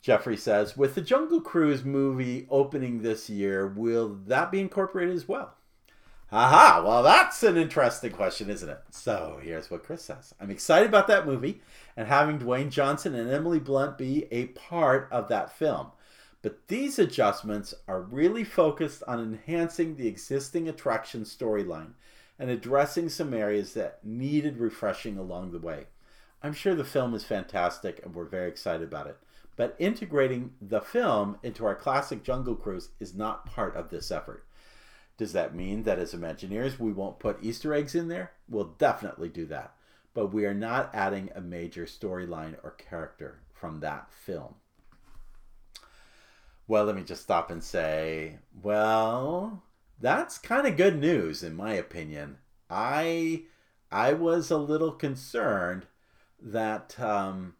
Jeffrey 0.01 0.37
says, 0.37 0.77
with 0.77 0.95
the 0.95 1.01
Jungle 1.01 1.41
Cruise 1.41 1.83
movie 1.83 2.47
opening 2.49 3.01
this 3.01 3.29
year, 3.29 3.67
will 3.67 4.19
that 4.27 4.51
be 4.51 4.61
incorporated 4.61 5.15
as 5.15 5.27
well? 5.27 5.56
Aha, 6.29 6.83
well, 6.85 7.03
that's 7.03 7.41
an 7.43 7.55
interesting 7.55 8.11
question, 8.11 8.49
isn't 8.49 8.67
it? 8.67 8.81
So 8.89 9.39
here's 9.41 9.71
what 9.71 9.85
Chris 9.85 10.03
says 10.03 10.35
I'm 10.41 10.51
excited 10.51 10.89
about 10.89 11.07
that 11.07 11.25
movie 11.25 11.61
and 11.95 12.09
having 12.09 12.37
Dwayne 12.37 12.69
Johnson 12.69 13.15
and 13.15 13.31
Emily 13.31 13.59
Blunt 13.59 13.97
be 13.97 14.27
a 14.29 14.47
part 14.47 15.07
of 15.09 15.29
that 15.29 15.57
film. 15.57 15.91
But 16.41 16.67
these 16.67 16.99
adjustments 16.99 17.73
are 17.87 18.01
really 18.01 18.43
focused 18.43 19.03
on 19.07 19.21
enhancing 19.21 19.95
the 19.95 20.07
existing 20.07 20.67
attraction 20.67 21.21
storyline 21.21 21.93
and 22.37 22.49
addressing 22.49 23.07
some 23.07 23.33
areas 23.33 23.73
that 23.73 23.99
needed 24.03 24.57
refreshing 24.57 25.17
along 25.17 25.51
the 25.51 25.59
way. 25.59 25.87
I'm 26.43 26.53
sure 26.53 26.75
the 26.75 26.83
film 26.83 27.13
is 27.13 27.23
fantastic 27.23 28.01
and 28.03 28.13
we're 28.13 28.25
very 28.25 28.49
excited 28.49 28.85
about 28.85 29.07
it. 29.07 29.17
But 29.55 29.75
integrating 29.79 30.51
the 30.61 30.81
film 30.81 31.37
into 31.41 31.65
our 31.65 31.73
classic 31.73 32.21
Jungle 32.21 32.55
Cruise 32.55 32.89
is 32.99 33.15
not 33.15 33.45
part 33.45 33.77
of 33.77 33.89
this 33.89 34.11
effort. 34.11 34.43
Does 35.17 35.33
that 35.33 35.55
mean 35.55 35.83
that 35.83 35.99
as 35.99 36.13
Imagineers 36.13 36.79
we 36.79 36.91
won't 36.91 37.19
put 37.19 37.43
Easter 37.43 37.73
eggs 37.73 37.95
in 37.95 38.07
there? 38.07 38.31
We'll 38.47 38.75
definitely 38.77 39.29
do 39.29 39.45
that. 39.47 39.73
But 40.13 40.27
we 40.27 40.45
are 40.45 40.53
not 40.53 40.93
adding 40.93 41.29
a 41.35 41.41
major 41.41 41.85
storyline 41.85 42.55
or 42.63 42.71
character 42.71 43.39
from 43.53 43.79
that 43.79 44.11
film. 44.11 44.55
Well, 46.67 46.85
let 46.85 46.95
me 46.95 47.03
just 47.03 47.23
stop 47.23 47.49
and 47.49 47.63
say, 47.63 48.37
well, 48.61 49.63
that's 49.99 50.37
kind 50.37 50.67
of 50.67 50.77
good 50.77 50.99
news 50.99 51.41
in 51.43 51.55
my 51.55 51.73
opinion. 51.73 52.37
I 52.69 53.43
I 53.91 54.13
was 54.13 54.51
a 54.51 54.57
little 54.57 54.91
concerned 54.91 55.85
that 56.41 56.99
um, 56.99 57.55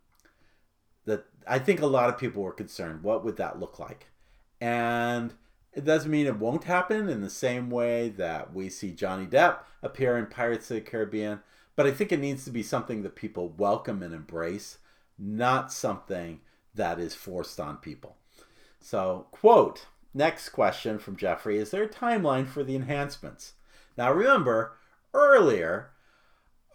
that 1.05 1.25
I 1.47 1.59
think 1.59 1.81
a 1.81 1.87
lot 1.87 2.09
of 2.09 2.17
people 2.19 2.43
were 2.43 2.51
concerned. 2.51 3.03
What 3.03 3.23
would 3.23 3.37
that 3.37 3.59
look 3.59 3.79
like? 3.79 4.07
And 4.59 5.33
it 5.77 5.85
doesn't 5.85 6.09
mean 6.09 6.25
it 6.25 6.39
won't 6.39 6.63
happen 6.63 7.07
in 7.07 7.21
the 7.21 7.29
same 7.29 7.69
way 7.69 8.09
that 8.09 8.51
we 8.51 8.67
see 8.67 8.89
Johnny 8.89 9.27
Depp 9.27 9.59
appear 9.83 10.17
in 10.17 10.25
Pirates 10.25 10.71
of 10.71 10.75
the 10.75 10.81
Caribbean, 10.81 11.41
but 11.75 11.85
I 11.85 11.91
think 11.91 12.11
it 12.11 12.19
needs 12.19 12.43
to 12.45 12.49
be 12.49 12.63
something 12.63 13.03
that 13.03 13.15
people 13.15 13.49
welcome 13.49 14.01
and 14.01 14.11
embrace, 14.11 14.79
not 15.19 15.71
something 15.71 16.39
that 16.73 16.97
is 16.99 17.13
forced 17.13 17.59
on 17.59 17.77
people. 17.77 18.15
So, 18.79 19.27
quote, 19.29 19.85
next 20.15 20.49
question 20.49 20.97
from 20.97 21.15
Jeffrey 21.15 21.59
Is 21.59 21.69
there 21.69 21.83
a 21.83 21.87
timeline 21.87 22.47
for 22.47 22.63
the 22.63 22.75
enhancements? 22.75 23.53
Now, 23.95 24.11
remember, 24.11 24.77
earlier, 25.13 25.91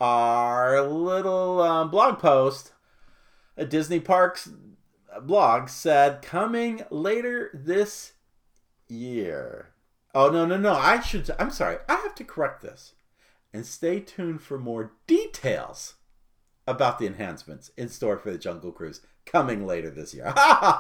our 0.01 0.81
little 0.81 1.61
um, 1.61 1.91
blog 1.91 2.21
post 2.21 2.71
a 3.57 3.65
Disney 3.65 3.99
Parks 3.99 4.49
blog 5.23 5.69
said 5.69 6.23
coming 6.23 6.83
later 6.89 7.51
this 7.53 8.13
year. 8.89 9.71
Oh 10.15 10.31
no 10.31 10.45
no 10.45 10.57
no! 10.57 10.75
I 10.75 11.01
should. 11.01 11.31
I'm 11.39 11.51
sorry. 11.51 11.79
I 11.89 11.95
have 11.97 12.15
to 12.17 12.25
correct 12.25 12.63
this, 12.63 12.95
and 13.53 13.65
stay 13.65 14.01
tuned 14.01 14.43
for 14.43 14.59
more 14.59 14.93
details 15.07 15.95
about 16.67 16.99
the 16.99 17.07
enhancements 17.07 17.71
in 17.77 17.89
store 17.89 18.19
for 18.19 18.31
the 18.31 18.39
Jungle 18.39 18.73
Cruise 18.73 19.01
coming 19.25 19.67
later 19.67 19.91
this 19.91 20.15
year. 20.15 20.33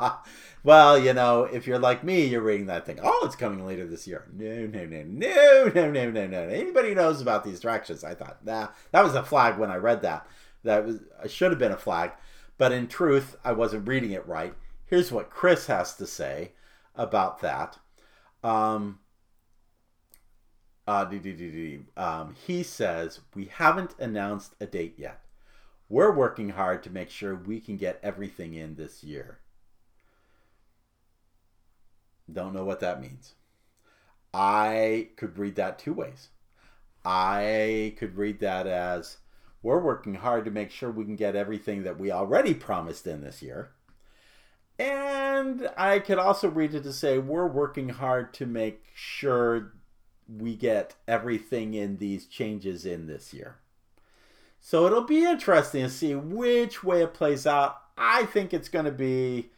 well, 0.64 0.98
you 0.98 1.12
know, 1.12 1.44
if 1.44 1.66
you're 1.66 1.78
like 1.78 2.04
me, 2.04 2.26
you're 2.26 2.42
reading 2.42 2.66
that 2.66 2.86
thing. 2.86 2.98
Oh, 3.02 3.22
it's 3.24 3.36
coming 3.36 3.66
later 3.66 3.86
this 3.86 4.06
year. 4.06 4.26
No, 4.32 4.66
no, 4.66 4.84
no, 4.84 5.02
no, 5.02 5.70
no, 5.72 5.90
no, 5.90 6.10
no, 6.10 6.26
no. 6.26 6.48
Anybody 6.48 6.94
knows 6.94 7.20
about 7.20 7.44
these 7.44 7.60
directions? 7.60 8.04
I 8.04 8.14
thought, 8.14 8.44
nah, 8.44 8.68
that 8.90 9.04
was 9.04 9.14
a 9.14 9.22
flag 9.22 9.58
when 9.58 9.70
I 9.70 9.76
read 9.76 10.02
that. 10.02 10.26
That 10.64 10.86
was 10.86 11.00
should 11.26 11.50
have 11.50 11.58
been 11.58 11.72
a 11.72 11.76
flag, 11.76 12.12
but 12.58 12.72
in 12.72 12.86
truth, 12.86 13.36
I 13.44 13.52
wasn't 13.52 13.88
reading 13.88 14.12
it 14.12 14.26
right. 14.26 14.54
Here's 14.86 15.10
what 15.10 15.30
Chris 15.30 15.66
has 15.66 15.94
to 15.96 16.06
say 16.06 16.52
about 16.94 17.40
that. 17.40 17.78
Um, 18.42 18.98
uh, 20.86 21.06
um, 21.96 22.34
he 22.46 22.62
says, 22.62 23.20
We 23.34 23.46
haven't 23.46 23.94
announced 23.98 24.54
a 24.60 24.66
date 24.66 24.94
yet. 24.96 25.20
We're 25.88 26.12
working 26.12 26.50
hard 26.50 26.82
to 26.84 26.90
make 26.90 27.10
sure 27.10 27.34
we 27.34 27.60
can 27.60 27.76
get 27.76 28.00
everything 28.02 28.54
in 28.54 28.74
this 28.74 29.04
year. 29.04 29.38
Don't 32.32 32.54
know 32.54 32.64
what 32.64 32.80
that 32.80 33.00
means. 33.00 33.34
I 34.32 35.08
could 35.16 35.38
read 35.38 35.56
that 35.56 35.78
two 35.78 35.92
ways. 35.92 36.28
I 37.04 37.94
could 37.98 38.16
read 38.16 38.40
that 38.40 38.66
as 38.66 39.18
we're 39.62 39.80
working 39.80 40.14
hard 40.14 40.44
to 40.46 40.50
make 40.50 40.70
sure 40.70 40.90
we 40.90 41.04
can 41.04 41.16
get 41.16 41.36
everything 41.36 41.82
that 41.82 41.98
we 41.98 42.10
already 42.10 42.54
promised 42.54 43.06
in 43.06 43.20
this 43.20 43.42
year. 43.42 43.72
And 44.82 45.68
I 45.76 46.00
could 46.00 46.18
also 46.18 46.48
read 46.48 46.74
it 46.74 46.82
to 46.82 46.92
say 46.92 47.18
we're 47.18 47.46
working 47.46 47.90
hard 47.90 48.34
to 48.34 48.46
make 48.46 48.84
sure 48.94 49.74
we 50.28 50.56
get 50.56 50.96
everything 51.06 51.74
in 51.74 51.98
these 51.98 52.26
changes 52.26 52.84
in 52.84 53.06
this 53.06 53.32
year. 53.32 53.58
So 54.60 54.86
it'll 54.86 55.04
be 55.04 55.24
interesting 55.24 55.84
to 55.84 55.90
see 55.90 56.14
which 56.16 56.82
way 56.82 57.02
it 57.02 57.14
plays 57.14 57.46
out. 57.46 57.78
I 57.96 58.24
think 58.26 58.52
it's 58.52 58.68
going 58.68 58.86
to 58.86 58.92
be 58.92 59.50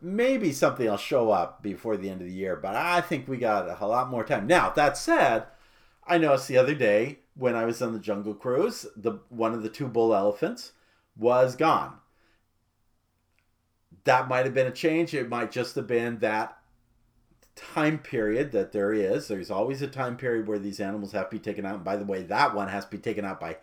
maybe 0.00 0.52
something 0.52 0.86
will 0.86 0.96
show 0.96 1.30
up 1.30 1.62
before 1.62 1.96
the 1.96 2.08
end 2.10 2.20
of 2.20 2.26
the 2.26 2.32
year, 2.32 2.56
but 2.56 2.76
I 2.76 3.00
think 3.00 3.26
we 3.26 3.38
got 3.38 3.80
a 3.80 3.86
lot 3.86 4.10
more 4.10 4.24
time. 4.24 4.46
Now, 4.46 4.70
that 4.70 4.96
said, 4.96 5.46
I 6.06 6.18
noticed 6.18 6.48
the 6.48 6.58
other 6.58 6.74
day 6.74 7.20
when 7.34 7.56
I 7.56 7.64
was 7.64 7.82
on 7.82 7.92
the 7.92 7.98
Jungle 7.98 8.34
Cruise, 8.34 8.86
the 8.96 9.20
one 9.30 9.54
of 9.54 9.62
the 9.62 9.68
two 9.68 9.88
bull 9.88 10.14
elephants 10.14 10.72
was 11.16 11.56
gone. 11.56 11.98
That 14.04 14.28
might 14.28 14.44
have 14.44 14.54
been 14.54 14.66
a 14.66 14.72
change. 14.72 15.14
It 15.14 15.28
might 15.28 15.52
just 15.52 15.76
have 15.76 15.86
been 15.86 16.18
that 16.18 16.58
time 17.54 17.98
period 17.98 18.52
that 18.52 18.72
there 18.72 18.92
is. 18.92 19.28
There's 19.28 19.50
always 19.50 19.82
a 19.82 19.86
time 19.86 20.16
period 20.16 20.48
where 20.48 20.58
these 20.58 20.80
animals 20.80 21.12
have 21.12 21.30
to 21.30 21.36
be 21.36 21.42
taken 21.42 21.66
out. 21.66 21.76
And 21.76 21.84
by 21.84 21.96
the 21.96 22.04
way, 22.04 22.22
that 22.22 22.54
one 22.54 22.68
has 22.68 22.84
to 22.84 22.90
be 22.90 22.98
taken 22.98 23.24
out 23.24 23.40
by 23.40 23.58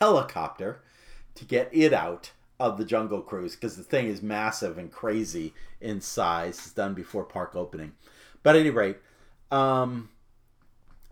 helicopter 0.00 0.82
to 1.34 1.44
get 1.44 1.68
it 1.72 1.92
out 1.92 2.32
of 2.58 2.78
the 2.78 2.84
Jungle 2.84 3.20
Cruise 3.20 3.54
because 3.54 3.76
the 3.76 3.82
thing 3.82 4.06
is 4.06 4.22
massive 4.22 4.78
and 4.78 4.90
crazy 4.90 5.52
in 5.80 6.00
size. 6.00 6.58
It's 6.58 6.72
done 6.72 6.94
before 6.94 7.24
park 7.24 7.54
opening. 7.54 7.92
But 8.42 8.56
at 8.56 8.60
any 8.60 8.70
rate, 8.70 8.98
um, 9.50 10.10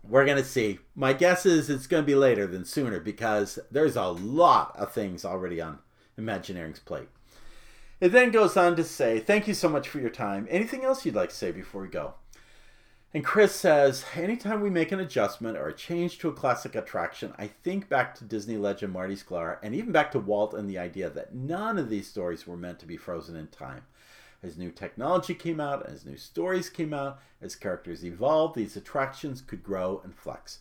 we're 0.07 0.25
going 0.25 0.37
to 0.37 0.43
see. 0.43 0.79
My 0.95 1.13
guess 1.13 1.45
is 1.45 1.69
it's 1.69 1.87
going 1.87 2.03
to 2.03 2.07
be 2.07 2.15
later 2.15 2.47
than 2.47 2.65
sooner 2.65 2.99
because 2.99 3.59
there's 3.71 3.95
a 3.95 4.07
lot 4.07 4.75
of 4.77 4.91
things 4.93 5.25
already 5.25 5.61
on 5.61 5.79
Imagineering's 6.17 6.79
plate. 6.79 7.09
It 8.03 8.11
then 8.11 8.31
goes 8.31 8.57
on 8.57 8.75
to 8.75 8.83
say, 8.83 9.21
Thank 9.21 9.47
you 9.47 9.53
so 9.53 9.69
much 9.69 9.87
for 9.87 9.97
your 9.97 10.09
time. 10.09 10.45
Anything 10.49 10.83
else 10.83 11.05
you'd 11.05 11.15
like 11.15 11.29
to 11.29 11.35
say 11.35 11.53
before 11.53 11.83
we 11.83 11.87
go? 11.87 12.15
And 13.13 13.23
Chris 13.23 13.55
says, 13.55 14.03
Anytime 14.13 14.59
we 14.59 14.69
make 14.69 14.91
an 14.91 14.99
adjustment 14.99 15.55
or 15.55 15.69
a 15.69 15.73
change 15.73 16.17
to 16.17 16.27
a 16.27 16.33
classic 16.33 16.75
attraction, 16.75 17.33
I 17.37 17.47
think 17.47 17.87
back 17.87 18.13
to 18.15 18.25
Disney 18.25 18.57
legend 18.57 18.91
Marty 18.91 19.15
Sklar 19.15 19.57
and 19.63 19.73
even 19.73 19.93
back 19.93 20.11
to 20.11 20.19
Walt 20.19 20.53
and 20.53 20.69
the 20.69 20.77
idea 20.77 21.09
that 21.11 21.33
none 21.33 21.79
of 21.79 21.87
these 21.87 22.09
stories 22.09 22.45
were 22.45 22.57
meant 22.57 22.77
to 22.79 22.85
be 22.85 22.97
frozen 22.97 23.37
in 23.37 23.47
time. 23.47 23.83
As 24.43 24.57
new 24.57 24.71
technology 24.71 25.33
came 25.33 25.61
out, 25.61 25.85
as 25.85 26.05
new 26.05 26.17
stories 26.17 26.69
came 26.69 26.93
out, 26.93 27.21
as 27.41 27.55
characters 27.55 28.03
evolved, 28.03 28.55
these 28.55 28.75
attractions 28.75 29.41
could 29.41 29.63
grow 29.63 30.01
and 30.03 30.13
flex. 30.13 30.59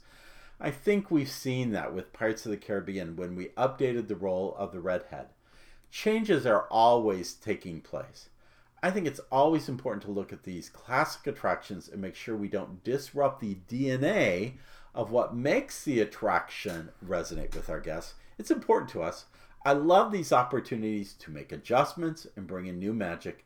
I 0.60 0.70
think 0.70 1.10
we've 1.10 1.28
seen 1.28 1.72
that 1.72 1.92
with 1.92 2.12
Pirates 2.12 2.46
of 2.46 2.52
the 2.52 2.56
Caribbean 2.56 3.16
when 3.16 3.34
we 3.34 3.46
updated 3.56 4.06
the 4.06 4.14
role 4.14 4.54
of 4.56 4.70
the 4.70 4.78
Redhead. 4.78 5.30
Changes 5.92 6.44
are 6.44 6.66
always 6.70 7.34
taking 7.34 7.80
place. 7.80 8.28
I 8.82 8.90
think 8.90 9.06
it's 9.06 9.20
always 9.30 9.68
important 9.68 10.02
to 10.02 10.10
look 10.10 10.32
at 10.32 10.42
these 10.42 10.68
classic 10.68 11.28
attractions 11.28 11.88
and 11.88 12.00
make 12.00 12.16
sure 12.16 12.36
we 12.36 12.48
don't 12.48 12.82
disrupt 12.82 13.40
the 13.40 13.58
DNA 13.68 14.54
of 14.92 15.12
what 15.12 15.36
makes 15.36 15.84
the 15.84 16.00
attraction 16.00 16.88
resonate 17.06 17.54
with 17.54 17.70
our 17.70 17.78
guests. 17.78 18.14
It's 18.38 18.50
important 18.50 18.90
to 18.90 19.02
us. 19.02 19.26
I 19.64 19.74
love 19.74 20.10
these 20.10 20.32
opportunities 20.32 21.12
to 21.20 21.30
make 21.30 21.52
adjustments 21.52 22.26
and 22.34 22.48
bring 22.48 22.66
in 22.66 22.80
new 22.80 22.92
magic 22.92 23.44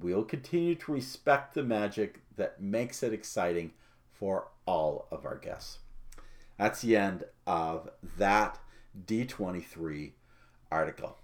we'll 0.00 0.24
continue 0.24 0.74
to 0.74 0.92
respect 0.92 1.54
the 1.54 1.62
magic 1.62 2.20
that 2.36 2.60
makes 2.60 3.02
it 3.02 3.12
exciting 3.12 3.72
for 4.12 4.48
all 4.66 5.06
of 5.10 5.24
our 5.24 5.36
guests. 5.36 5.78
That's 6.58 6.82
the 6.82 6.96
end 6.96 7.24
of 7.46 7.90
that 8.18 8.58
D23 9.06 10.12
article. 10.70 11.18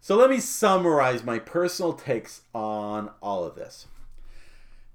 So 0.00 0.16
let 0.16 0.30
me 0.30 0.40
summarize 0.40 1.24
my 1.24 1.38
personal 1.38 1.92
takes 1.92 2.42
on 2.54 3.10
all 3.20 3.44
of 3.44 3.54
this. 3.54 3.86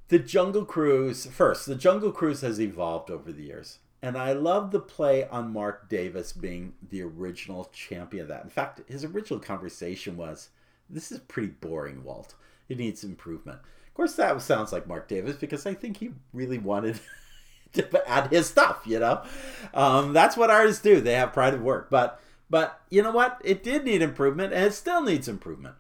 The 0.08 0.20
Jungle 0.20 0.66
Cruise, 0.66 1.26
first, 1.26 1.66
the 1.66 1.76
Jungle 1.76 2.12
Cruise 2.12 2.42
has 2.42 2.60
evolved 2.60 3.10
over 3.10 3.32
the 3.32 3.44
years. 3.44 3.80
And 4.02 4.18
I 4.18 4.34
love 4.34 4.72
the 4.72 4.80
play 4.80 5.28
on 5.30 5.54
Marc 5.54 5.88
Davis 5.88 6.34
being 6.34 6.74
the 6.90 7.02
original 7.02 7.70
champion 7.72 8.24
of 8.24 8.28
that. 8.28 8.44
In 8.44 8.50
fact, 8.50 8.82
his 8.90 9.06
original 9.06 9.40
conversation 9.40 10.18
was 10.18 10.50
this 10.90 11.12
is 11.12 11.20
pretty 11.20 11.48
boring, 11.48 12.04
Walt 12.04 12.36
it 12.70 12.78
needs 12.78 13.04
improvement. 13.04 13.60
Of 13.88 13.94
course, 13.94 14.16
that 14.16 14.42
sounds 14.42 14.72
like 14.72 14.88
Marc 14.88 15.08
Davis 15.08 15.36
because 15.36 15.66
I 15.66 15.74
think 15.74 15.98
he 15.98 16.12
really 16.34 16.58
wanted 16.58 17.00
to 17.74 18.10
add 18.10 18.32
his 18.32 18.48
stuff. 18.48 18.82
You 18.86 19.00
know, 19.00 19.24
um, 19.74 20.14
that's 20.14 20.38
what 20.38 20.50
artists 20.50 20.82
do. 20.82 21.00
They 21.00 21.14
have 21.14 21.34
pride 21.34 21.54
of 21.54 21.62
work, 21.62 21.90
but 21.90 22.20
but 22.54 22.82
you 22.92 23.02
know 23.02 23.10
what? 23.10 23.42
It 23.44 23.64
did 23.64 23.84
need 23.84 24.04
improvement, 24.04 24.54
and 24.54 24.66
it 24.66 24.74
still 24.76 25.02
needs 25.02 25.28
improvement. 25.28 25.74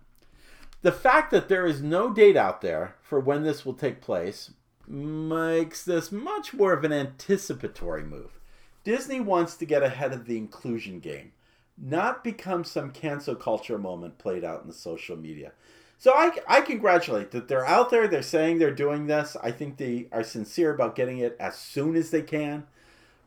The 0.81 0.91
fact 0.91 1.29
that 1.29 1.47
there 1.47 1.67
is 1.67 1.83
no 1.83 2.11
date 2.11 2.35
out 2.35 2.61
there 2.61 2.95
for 2.99 3.19
when 3.19 3.43
this 3.43 3.63
will 3.63 3.75
take 3.75 4.01
place 4.01 4.49
makes 4.87 5.85
this 5.85 6.11
much 6.11 6.51
more 6.51 6.73
of 6.73 6.83
an 6.83 6.91
anticipatory 6.91 8.03
move. 8.03 8.39
Disney 8.83 9.19
wants 9.19 9.55
to 9.57 9.67
get 9.67 9.83
ahead 9.83 10.13
of 10.13 10.25
the 10.25 10.35
inclusion 10.35 10.99
game, 10.99 11.33
not 11.77 12.23
become 12.23 12.63
some 12.63 12.89
cancel 12.89 13.35
culture 13.35 13.77
moment 13.77 14.17
played 14.17 14.43
out 14.43 14.63
in 14.63 14.67
the 14.67 14.73
social 14.73 15.15
media. 15.15 15.51
So 15.99 16.11
I, 16.15 16.31
I 16.47 16.61
congratulate 16.61 17.29
that 17.29 17.49
they're 17.49 17.67
out 17.67 17.91
there. 17.91 18.07
They're 18.07 18.23
saying 18.23 18.57
they're 18.57 18.73
doing 18.73 19.05
this. 19.05 19.37
I 19.43 19.51
think 19.51 19.77
they 19.77 20.07
are 20.11 20.23
sincere 20.23 20.73
about 20.73 20.95
getting 20.95 21.19
it 21.19 21.37
as 21.39 21.55
soon 21.55 21.95
as 21.95 22.09
they 22.09 22.23
can. 22.23 22.65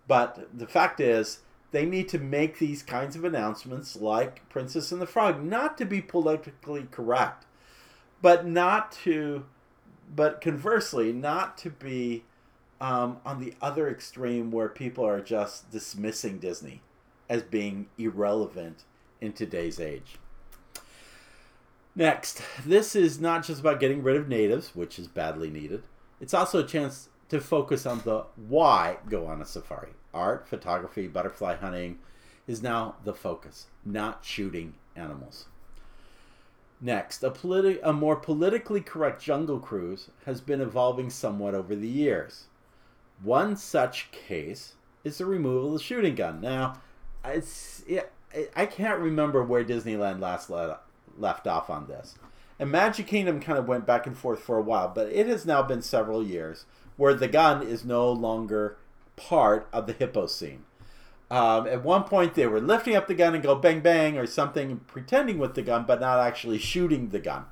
But 0.09 0.49
the 0.53 0.67
fact 0.67 0.99
is, 0.99 1.43
they 1.77 1.85
need 1.85 2.09
to 2.09 2.19
make 2.19 2.59
these 2.59 2.83
kinds 2.83 3.17
of 3.17 3.25
announcements 3.25 3.97
like 3.97 4.49
Princess 4.49 4.93
and 4.93 5.03
the 5.03 5.07
Frog, 5.07 5.45
not 5.45 5.77
to 5.77 5.85
be 5.85 6.01
politically 6.01 6.87
correct, 6.91 7.45
but 8.23 8.47
not 8.47 8.93
to, 8.93 9.45
but 10.15 10.41
conversely, 10.41 11.13
not 11.13 11.59
to 11.59 11.69
be 11.69 12.25
um, 12.81 13.19
on 13.27 13.41
the 13.41 13.53
other 13.61 13.91
extreme 13.91 14.51
where 14.51 14.71
people 14.71 15.05
are 15.05 15.21
just 15.21 15.71
dismissing 15.71 16.39
Disney 16.39 16.81
as 17.29 17.43
being 17.43 17.89
irrelevant 17.99 18.85
in 19.21 19.35
today's 19.35 19.79
age. 19.79 20.17
Next, 21.95 22.41
this 22.65 22.97
is 22.97 23.21
not 23.21 23.45
just 23.45 23.61
about 23.61 23.81
getting 23.81 24.03
rid 24.03 24.17
of 24.17 24.29
natives, 24.29 24.75
which 24.75 24.99
is 24.99 25.09
badly 25.09 25.51
needed. 25.51 25.83
It's 26.23 26.33
also 26.33 26.61
a 26.61 26.67
chance 26.67 27.11
to 27.29 27.39
focus 27.39 27.85
on 27.85 28.01
the 28.01 28.25
why 28.49 28.97
go 29.11 29.27
on 29.27 29.43
a 29.43 29.45
safari. 29.45 29.96
Art, 30.17 30.49
photography, 30.49 31.07
butterfly 31.07 31.57
hunting 31.57 31.99
is 32.47 32.63
now 32.63 32.97
the 33.05 33.15
focus, 33.15 33.67
not 33.85 34.25
shooting 34.25 34.75
animals. 34.97 35.47
Next, 36.81 37.23
a, 37.23 37.31
politi- 37.31 37.81
a 37.83 37.93
more 37.93 38.17
politically 38.17 38.81
correct 38.81 39.23
jungle 39.23 39.59
cruise 39.59 40.11
has 40.25 40.41
been 40.41 40.61
evolving 40.61 41.11
somewhat 41.11 41.55
over 41.55 41.75
the 41.75 41.89
years. 41.89 42.45
One 43.23 43.57
such 43.57 44.11
case 44.13 44.75
is 45.05 45.19
the 45.19 45.27
removal 45.27 45.69
of 45.69 45.73
the 45.75 45.85
shooting 45.85 46.15
gun. 46.15 46.41
Now, 46.41 46.81
it's, 47.25 47.83
it, 47.87 48.13
I 48.55 48.67
can't 48.67 49.01
remember 49.01 49.43
where 49.43 49.65
Disneyland 49.65 50.21
last 50.21 50.51
let, 50.51 50.81
left 51.17 51.47
off 51.47 51.71
on 51.71 51.87
this. 51.87 52.17
And 52.59 52.71
Magic 52.71 53.07
Kingdom 53.07 53.41
kind 53.41 53.59
of 53.59 53.69
went 53.69 53.87
back 53.87 54.07
and 54.07 54.17
forth 54.17 54.41
for 54.41 54.57
a 54.59 54.63
while, 54.63 54.89
but 54.89 55.09
it 55.09 55.27
has 55.27 55.45
now 55.45 55.63
been 55.63 55.83
several 55.83 56.23
years 56.23 56.65
where 56.97 57.15
the 57.15 57.29
gun 57.29 57.63
is 57.63 57.85
no 57.85 58.11
longer 58.11 58.77
part 59.17 59.69
of 59.73 59.87
the 59.87 59.93
hippo 59.93 60.27
scene. 60.27 60.65
Um, 61.31 61.67
at 61.67 61.83
one 61.83 62.05
point, 62.05 62.35
they 62.35 62.47
were 62.47 62.61
lifting 62.61 62.95
up 62.95 63.09
the 63.09 63.15
gun 63.15 63.35
and 63.35 63.43
go 63.43 63.57
bang 63.57 63.81
bang 63.81 64.17
or 64.17 64.27
something, 64.27 64.79
pretending 64.87 65.39
with 65.39 65.55
the 65.55 65.63
gun, 65.63 65.85
but 65.87 66.01
not 66.01 66.21
actually 66.21 66.59
shooting 66.59 67.09
the 67.09 67.19
gun. 67.19 67.47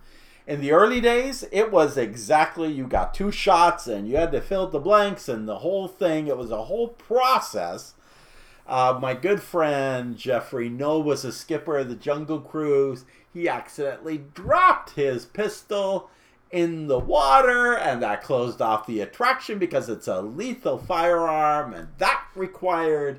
In 0.47 0.61
the 0.61 0.73
early 0.73 1.01
days, 1.01 1.45
it 1.51 1.73
was 1.73 1.97
exactly 1.97 2.71
you 2.71 2.87
got 2.87 3.15
two 3.15 3.33
shots 3.33 3.87
and 3.87 4.07
you 4.07 4.17
had 4.17 4.31
to 4.33 4.41
fill 4.41 4.69
the 4.69 4.79
blanks 4.79 5.29
and 5.29 5.49
the 5.49 5.59
whole 5.61 5.89
thing. 5.89 6.27
It 6.27 6.37
was 6.37 6.51
a 6.51 6.65
whole 6.65 6.89
process. 6.89 7.95
Uh, 8.67 8.99
my 9.01 9.15
good 9.15 9.43
friend 9.43 10.17
Jeffrey 10.17 10.69
Noel 10.69 11.03
was 11.03 11.25
a 11.25 11.33
skipper 11.33 11.79
of 11.79 11.89
the 11.89 11.95
Jungle 11.95 12.41
Cruise 12.41 13.05
he 13.35 13.49
accidentally 13.49 14.19
dropped 14.33 14.91
his 14.91 15.27
pistol 15.27 16.09
in 16.55 16.87
the 16.87 17.01
water, 17.01 17.77
and 17.77 18.01
that 18.01 18.23
closed 18.23 18.63
off 18.63 18.87
the 18.87 19.01
attraction 19.01 19.59
because 19.59 19.89
it's 19.89 20.07
a 20.07 20.23
lethal 20.23 20.79
firearm, 20.79 21.75
and 21.75 21.89
that 21.99 22.25
required 22.37 23.19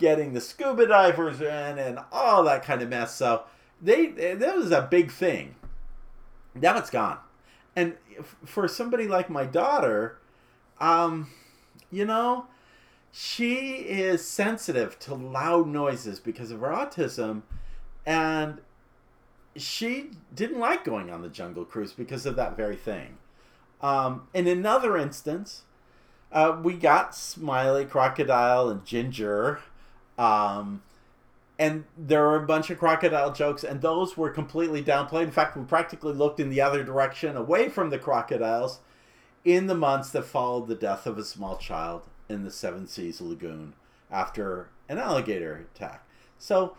getting 0.00 0.32
the 0.32 0.40
scuba 0.40 0.84
divers 0.84 1.40
in 1.40 1.78
and 1.78 2.00
all 2.10 2.42
that 2.42 2.64
kind 2.64 2.82
of 2.82 2.88
mess. 2.88 3.14
So 3.14 3.44
they 3.80 4.08
that 4.08 4.56
was 4.56 4.72
a 4.72 4.88
big 4.90 5.12
thing. 5.12 5.54
Now 6.52 6.76
it's 6.76 6.90
gone, 6.90 7.18
and 7.76 7.94
for 8.44 8.66
somebody 8.66 9.06
like 9.06 9.30
my 9.30 9.44
daughter, 9.44 10.18
um, 10.80 11.30
you 11.92 12.04
know, 12.04 12.46
she 13.12 13.54
is 13.86 14.26
sensitive 14.26 14.98
to 14.98 15.14
loud 15.14 15.68
noises 15.68 16.18
because 16.18 16.50
of 16.50 16.58
her 16.58 16.70
autism, 16.70 17.42
and 18.04 18.60
she 19.56 20.10
didn't 20.34 20.58
like 20.58 20.84
going 20.84 21.10
on 21.10 21.22
the 21.22 21.28
Jungle 21.28 21.64
Cruise 21.64 21.92
because 21.92 22.26
of 22.26 22.36
that 22.36 22.56
very 22.56 22.76
thing. 22.76 23.18
Um, 23.80 24.28
in 24.32 24.46
another 24.46 24.96
instance, 24.96 25.62
uh, 26.32 26.58
we 26.62 26.74
got 26.74 27.14
Smiley, 27.14 27.84
Crocodile, 27.84 28.68
and 28.68 28.84
Ginger. 28.84 29.60
Um, 30.18 30.82
and 31.58 31.84
there 31.96 32.22
were 32.22 32.36
a 32.36 32.46
bunch 32.46 32.70
of 32.70 32.78
crocodile 32.78 33.32
jokes, 33.32 33.62
and 33.62 33.80
those 33.80 34.16
were 34.16 34.30
completely 34.30 34.82
downplayed. 34.82 35.24
In 35.24 35.30
fact, 35.30 35.56
we 35.56 35.64
practically 35.64 36.12
looked 36.12 36.40
in 36.40 36.50
the 36.50 36.60
other 36.60 36.82
direction, 36.82 37.36
away 37.36 37.68
from 37.68 37.90
the 37.90 37.98
crocodiles, 37.98 38.80
in 39.44 39.66
the 39.66 39.74
months 39.74 40.10
that 40.10 40.24
followed 40.24 40.66
the 40.66 40.74
death 40.74 41.06
of 41.06 41.18
a 41.18 41.24
small 41.24 41.56
child 41.56 42.02
in 42.28 42.42
the 42.42 42.50
Seven 42.50 42.88
Seas 42.88 43.20
Lagoon 43.20 43.74
after 44.10 44.68
an 44.88 44.98
alligator 44.98 45.66
attack. 45.74 46.04
So, 46.38 46.76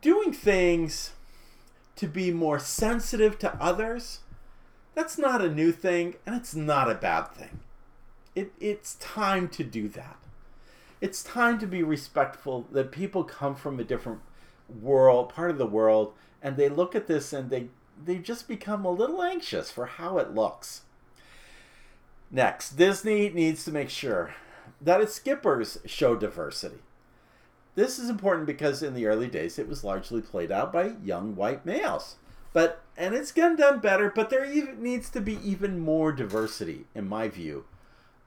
doing 0.00 0.32
things 0.32 1.12
to 1.96 2.06
be 2.06 2.30
more 2.30 2.58
sensitive 2.58 3.38
to 3.40 3.54
others, 3.60 4.20
that's 4.94 5.18
not 5.18 5.42
a 5.42 5.50
new 5.50 5.72
thing 5.72 6.16
and 6.26 6.34
it's 6.34 6.54
not 6.54 6.90
a 6.90 6.94
bad 6.94 7.28
thing. 7.28 7.60
It, 8.34 8.52
it's 8.60 8.94
time 8.96 9.48
to 9.50 9.64
do 9.64 9.88
that. 9.90 10.16
It's 11.00 11.22
time 11.22 11.58
to 11.58 11.66
be 11.66 11.82
respectful 11.82 12.66
that 12.72 12.92
people 12.92 13.24
come 13.24 13.54
from 13.54 13.78
a 13.80 13.84
different 13.84 14.20
world, 14.68 15.30
part 15.30 15.50
of 15.50 15.58
the 15.58 15.66
world, 15.66 16.14
and 16.40 16.56
they 16.56 16.68
look 16.68 16.94
at 16.94 17.08
this 17.08 17.32
and 17.32 17.50
they, 17.50 17.68
they 18.02 18.18
just 18.18 18.48
become 18.48 18.84
a 18.84 18.90
little 18.90 19.22
anxious 19.22 19.70
for 19.70 19.86
how 19.86 20.18
it 20.18 20.34
looks. 20.34 20.82
Next, 22.30 22.76
Disney 22.76 23.28
needs 23.28 23.64
to 23.64 23.72
make 23.72 23.90
sure 23.90 24.34
that 24.80 25.00
its 25.00 25.14
skippers 25.14 25.78
show 25.84 26.16
diversity. 26.16 26.78
This 27.74 27.98
is 27.98 28.10
important 28.10 28.46
because 28.46 28.82
in 28.82 28.94
the 28.94 29.06
early 29.06 29.28
days 29.28 29.58
it 29.58 29.68
was 29.68 29.84
largely 29.84 30.20
played 30.20 30.52
out 30.52 30.72
by 30.72 30.92
young 31.02 31.34
white 31.34 31.64
males. 31.64 32.16
But 32.52 32.82
and 32.96 33.14
it's 33.14 33.32
getting 33.32 33.56
done 33.56 33.80
better, 33.80 34.12
but 34.14 34.28
there 34.28 34.44
even 34.44 34.82
needs 34.82 35.08
to 35.10 35.20
be 35.20 35.38
even 35.42 35.80
more 35.80 36.12
diversity, 36.12 36.84
in 36.94 37.08
my 37.08 37.28
view, 37.28 37.64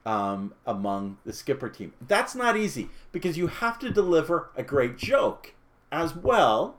um, 0.03 0.55
among 0.65 1.17
the 1.25 1.33
skipper 1.33 1.69
team. 1.69 1.93
That's 2.01 2.33
not 2.33 2.57
easy 2.57 2.89
because 3.11 3.37
you 3.37 3.47
have 3.47 3.77
to 3.79 3.91
deliver 3.91 4.49
a 4.55 4.63
great 4.63 4.97
joke 4.97 5.53
as 5.91 6.15
well. 6.15 6.77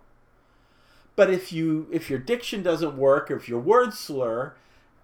But 1.15 1.31
if 1.31 1.53
you 1.53 1.87
if 1.93 2.11
your 2.11 2.19
diction 2.19 2.65
doesn't 2.65 2.97
work, 2.97 3.31
or 3.31 3.37
if 3.37 3.49
your 3.49 3.61
words 3.61 3.97
slur, 3.97 4.55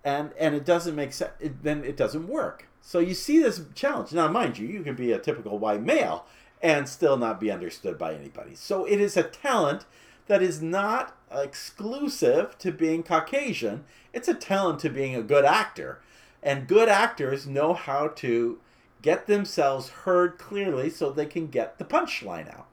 and 0.04 0.32
and 0.36 0.56
it 0.56 0.64
doesn't 0.64 0.96
make 0.96 1.12
sense, 1.12 1.32
then 1.62 1.84
it 1.84 1.96
doesn't 1.96 2.26
work. 2.26 2.66
So 2.80 2.98
you 2.98 3.14
see 3.14 3.40
this 3.40 3.62
challenge. 3.76 4.12
Now, 4.12 4.26
mind 4.26 4.58
you, 4.58 4.66
you 4.66 4.82
can 4.82 4.96
be 4.96 5.12
a 5.12 5.18
typical 5.18 5.58
white 5.60 5.82
male 5.82 6.26
and 6.62 6.88
still 6.88 7.16
not 7.16 7.40
be 7.40 7.50
understood 7.50 7.98
by 7.98 8.14
anybody. 8.14 8.54
So 8.54 8.84
it 8.84 9.00
is 9.00 9.16
a 9.16 9.24
talent 9.24 9.84
that 10.26 10.42
is 10.42 10.62
not 10.62 11.16
exclusive 11.32 12.56
to 12.58 12.70
being 12.70 13.02
Caucasian. 13.02 13.84
It's 14.12 14.28
a 14.28 14.34
talent 14.34 14.78
to 14.80 14.88
being 14.88 15.16
a 15.16 15.22
good 15.22 15.44
actor. 15.44 16.00
And 16.42 16.68
good 16.68 16.88
actors 16.88 17.46
know 17.46 17.74
how 17.74 18.08
to 18.08 18.58
get 19.00 19.26
themselves 19.26 19.88
heard 19.90 20.38
clearly 20.38 20.88
so 20.90 21.10
they 21.10 21.26
can 21.26 21.48
get 21.48 21.78
the 21.78 21.84
punchline 21.84 22.52
out. 22.52 22.68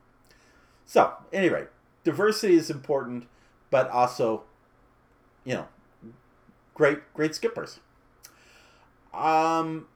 So, 0.85 1.13
anyway, 1.33 1.67
diversity 2.03 2.55
is 2.55 2.69
important, 2.69 3.27
but 3.69 3.89
also, 3.89 4.43
you 5.43 5.53
know, 5.53 5.67
great 6.73 6.99
great 7.13 7.35
skippers. 7.35 7.79
Um, 9.13 9.87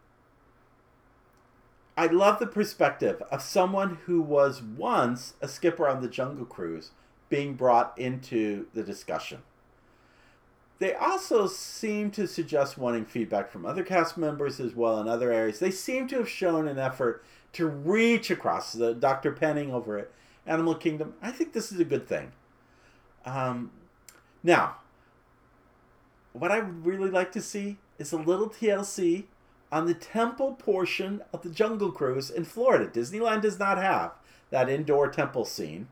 I 1.96 2.08
love 2.08 2.40
the 2.40 2.48
perspective 2.48 3.22
of 3.32 3.42
someone 3.42 4.00
who 4.06 4.22
was 4.22 4.62
once 4.62 5.36
a 5.42 5.48
skipper 5.48 5.88
on 5.88 6.02
the 6.02 6.08
Jungle 6.08 6.46
Cruise 6.46 6.92
being 7.30 7.54
brought 7.54 7.98
into 7.98 8.68
the 8.74 8.84
discussion. 8.84 9.40
They 10.80 10.94
also 10.94 11.48
seem 11.48 12.12
to 12.12 12.28
suggest 12.28 12.78
wanting 12.78 13.06
feedback 13.06 13.52
from 13.52 13.66
other 13.66 13.84
cast 13.84 14.18
members 14.18 14.60
as 14.60 14.76
well 14.76 15.00
in 15.00 15.08
other 15.08 15.32
areas. 15.32 15.60
They 15.60 15.72
seem 15.72 16.08
to 16.10 16.18
have 16.18 16.30
shown 16.30 16.68
an 16.68 16.80
effort 16.80 17.24
to 17.54 17.68
reach 17.68 18.32
across 18.32 18.74
the 18.74 18.94
Dr. 18.94 19.32
Penning 19.32 19.72
over 19.72 20.00
at 20.00 20.12
Animal 20.48 20.76
Kingdom. 20.76 21.14
I 21.22 21.32
think 21.32 21.54
this 21.54 21.72
is 21.72 21.80
a 21.80 21.86
good 21.86 22.08
thing. 22.08 22.32
Um, 23.24 23.72
now, 24.42 24.78
what 26.34 26.52
I 26.52 26.60
would 26.60 26.86
really 26.86 27.10
like 27.10 27.32
to 27.34 27.42
see 27.42 27.78
is 28.00 28.12
a 28.12 28.18
little 28.18 28.50
TLC 28.50 29.26
on 29.74 29.88
the 29.88 29.96
temple 29.96 30.54
portion 30.54 31.24
of 31.34 31.42
the 31.42 31.50
Jungle 31.50 31.92
Cruise 31.92 32.30
in 32.30 32.46
Florida. 32.46 32.86
Disneyland 32.86 33.42
does 33.42 33.58
not 33.58 33.80
have 33.80 34.12
that 34.52 34.70
indoor 34.70 35.10
temple 35.10 35.46
scene. 35.46 35.88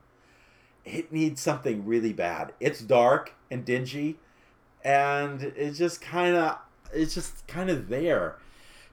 It 0.85 1.11
needs 1.11 1.41
something 1.41 1.83
really 1.83 2.13
bad. 2.13 2.53
It's 2.59 2.79
dark 2.79 3.33
and 3.49 3.65
dingy, 3.65 4.19
and 4.83 5.41
it's 5.41 5.79
just 5.79 5.99
kind 5.99 6.35
of 6.35 6.59
it's 6.93 7.15
just 7.15 7.47
kind 7.47 7.71
of 7.71 7.89
there. 7.89 8.35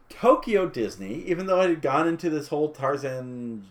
Tokyo 0.08 0.66
Disney, 0.66 1.22
even 1.26 1.44
though 1.44 1.60
it 1.60 1.68
had 1.68 1.82
gone 1.82 2.08
into 2.08 2.30
this 2.30 2.48
whole 2.48 2.70
Tarzan 2.70 3.66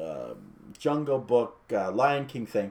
uh, 0.00 0.34
Jungle 0.78 1.18
Book 1.18 1.58
uh, 1.72 1.90
Lion 1.90 2.26
King 2.26 2.46
thing, 2.46 2.70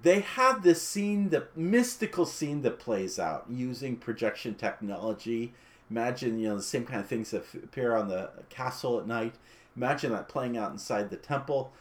they 0.00 0.20
have 0.20 0.62
this 0.62 0.86
scene, 0.86 1.30
the 1.30 1.48
mystical 1.56 2.26
scene 2.26 2.62
that 2.62 2.78
plays 2.78 3.18
out 3.18 3.46
using 3.50 3.96
projection 3.96 4.54
technology 4.54 5.52
Imagine, 5.92 6.38
you 6.38 6.48
know, 6.48 6.56
the 6.56 6.62
same 6.62 6.84
kind 6.84 7.00
of 7.00 7.06
things 7.06 7.30
that 7.32 7.44
appear 7.54 7.94
on 7.94 8.08
the 8.08 8.30
castle 8.48 8.98
at 8.98 9.06
night. 9.06 9.34
Imagine 9.76 10.12
that 10.12 10.28
playing 10.28 10.56
out 10.56 10.72
inside 10.72 11.10
the 11.10 11.16
temple. 11.16 11.72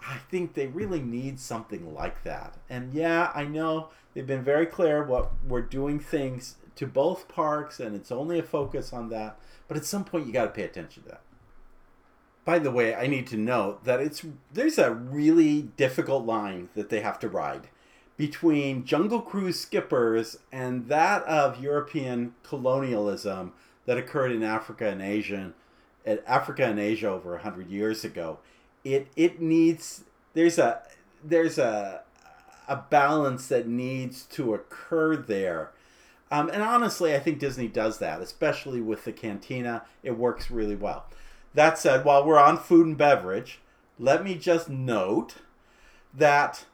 I 0.00 0.18
think 0.30 0.54
they 0.54 0.68
really 0.68 1.00
need 1.00 1.40
something 1.40 1.92
like 1.94 2.22
that. 2.24 2.54
And 2.70 2.94
yeah, 2.94 3.32
I 3.34 3.44
know 3.44 3.88
They've 4.16 4.26
been 4.26 4.42
very 4.42 4.64
clear 4.64 5.04
what 5.04 5.30
we're 5.46 5.60
doing 5.60 6.00
things 6.00 6.56
to 6.76 6.86
both 6.86 7.28
parks, 7.28 7.78
and 7.78 7.94
it's 7.94 8.10
only 8.10 8.38
a 8.38 8.42
focus 8.42 8.90
on 8.90 9.10
that. 9.10 9.38
But 9.68 9.76
at 9.76 9.84
some 9.84 10.06
point, 10.06 10.26
you 10.26 10.32
got 10.32 10.44
to 10.44 10.50
pay 10.52 10.62
attention 10.62 11.02
to 11.02 11.08
that. 11.10 11.20
By 12.46 12.58
the 12.58 12.70
way, 12.70 12.94
I 12.94 13.08
need 13.08 13.26
to 13.26 13.36
note 13.36 13.84
that 13.84 14.00
it's 14.00 14.24
there's 14.50 14.78
a 14.78 14.90
really 14.90 15.60
difficult 15.76 16.24
line 16.24 16.70
that 16.74 16.88
they 16.88 17.00
have 17.00 17.18
to 17.18 17.28
ride 17.28 17.68
between 18.16 18.84
Jungle 18.84 19.20
Cruise 19.20 19.60
skippers 19.60 20.38
and 20.50 20.88
that 20.88 21.22
of 21.24 21.60
European 21.60 22.34
colonialism 22.42 23.52
that 23.84 23.98
occurred 23.98 24.32
in 24.32 24.42
Africa 24.42 24.88
and 24.88 25.02
Asia, 25.02 25.52
Africa 26.26 26.64
and 26.64 26.78
Asia 26.78 27.08
over 27.08 27.36
hundred 27.38 27.70
years 27.70 28.04
ago. 28.04 28.38
It 28.84 29.08
it 29.16 29.40
needs 29.40 30.04
there's 30.34 30.58
a 30.58 30.82
there's 31.22 31.58
a 31.58 32.02
a 32.68 32.76
balance 32.76 33.48
that 33.48 33.68
needs 33.68 34.24
to 34.24 34.54
occur 34.54 35.16
there. 35.16 35.70
Um, 36.30 36.48
and 36.48 36.62
honestly, 36.62 37.14
I 37.14 37.20
think 37.20 37.38
Disney 37.38 37.68
does 37.68 37.98
that, 37.98 38.20
especially 38.20 38.80
with 38.80 39.04
the 39.04 39.12
cantina. 39.12 39.84
It 40.02 40.18
works 40.18 40.50
really 40.50 40.74
well. 40.74 41.06
That 41.54 41.78
said, 41.78 42.04
while 42.04 42.24
we're 42.26 42.38
on 42.38 42.58
food 42.58 42.86
and 42.86 42.98
beverage, 42.98 43.60
let 43.98 44.24
me 44.24 44.34
just 44.34 44.68
note 44.68 45.36
that 46.12 46.64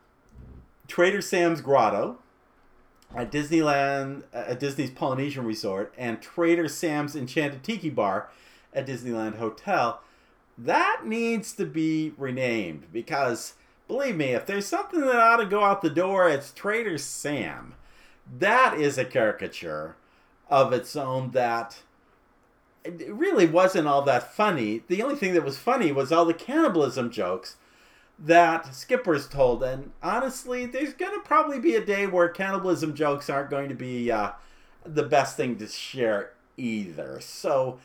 Trader 0.89 1.21
Sam's 1.21 1.61
Grotto 1.61 2.19
at 3.15 3.31
Disneyland, 3.31 4.25
uh, 4.35 4.45
at 4.49 4.61
Disney's 4.61 4.91
Polynesian 4.91 5.45
Resort, 5.45 5.93
and 5.97 6.21
Trader 6.21 6.69
Sam's 6.69 7.15
Enchanted 7.15 7.63
Tiki 7.63 7.91
Bar 7.91 8.31
at 8.73 8.87
Disneyland 8.87 9.37
Hotel, 9.37 10.01
that 10.57 11.03
needs 11.05 11.53
to 11.55 11.65
be 11.65 12.13
renamed 12.17 12.93
because 12.93 13.55
believe 13.89 14.17
me, 14.17 14.27
if 14.27 14.47
there's 14.47 14.67
something 14.67 15.01
that 15.01 15.17
ought 15.17 15.37
to 15.37 15.47
go 15.47 15.63
out 15.63 15.83
the 15.83 15.91
door, 15.91 16.29
it's 16.29 16.53
Trader 16.53 16.99
Sam. 16.99 17.75
That 18.39 18.79
is 18.79 18.97
a 18.97 19.05
caricature 19.05 19.97
of 20.49 20.73
its 20.73 20.97
own 20.97 21.33
that 21.33 21.83
it 22.85 23.13
really 23.13 23.47
wasn't 23.47 23.87
all 23.87 24.03
that 24.03 24.35
funny. 24.35 24.83
The 24.89 25.03
only 25.03 25.15
thing 25.15 25.35
that 25.35 25.45
was 25.45 25.59
funny 25.59 25.93
was 25.93 26.11
all 26.11 26.25
the 26.25 26.35
cannibalism 26.35 27.11
jokes 27.11 27.57
that 28.19 28.75
Skipper's 28.75 29.29
told. 29.29 29.63
And 29.63 29.93
honestly, 30.03 30.67
there's 30.67 30.95
going 30.95 31.13
to 31.13 31.27
probably 31.27 31.59
be 31.59 31.75
a 31.75 31.85
day 31.85 32.07
where 32.07 32.29
cannibalism 32.29 32.95
jokes 32.95 33.31
aren't 33.31 33.51
going 33.51 33.69
to 33.69 33.75
be 33.75 34.11
uh, 34.11 34.33
the 34.85 35.03
best 35.03 35.37
thing 35.37 35.57
to 35.57 35.67
share 35.67 36.33
either. 36.57 37.19
So 37.21 37.79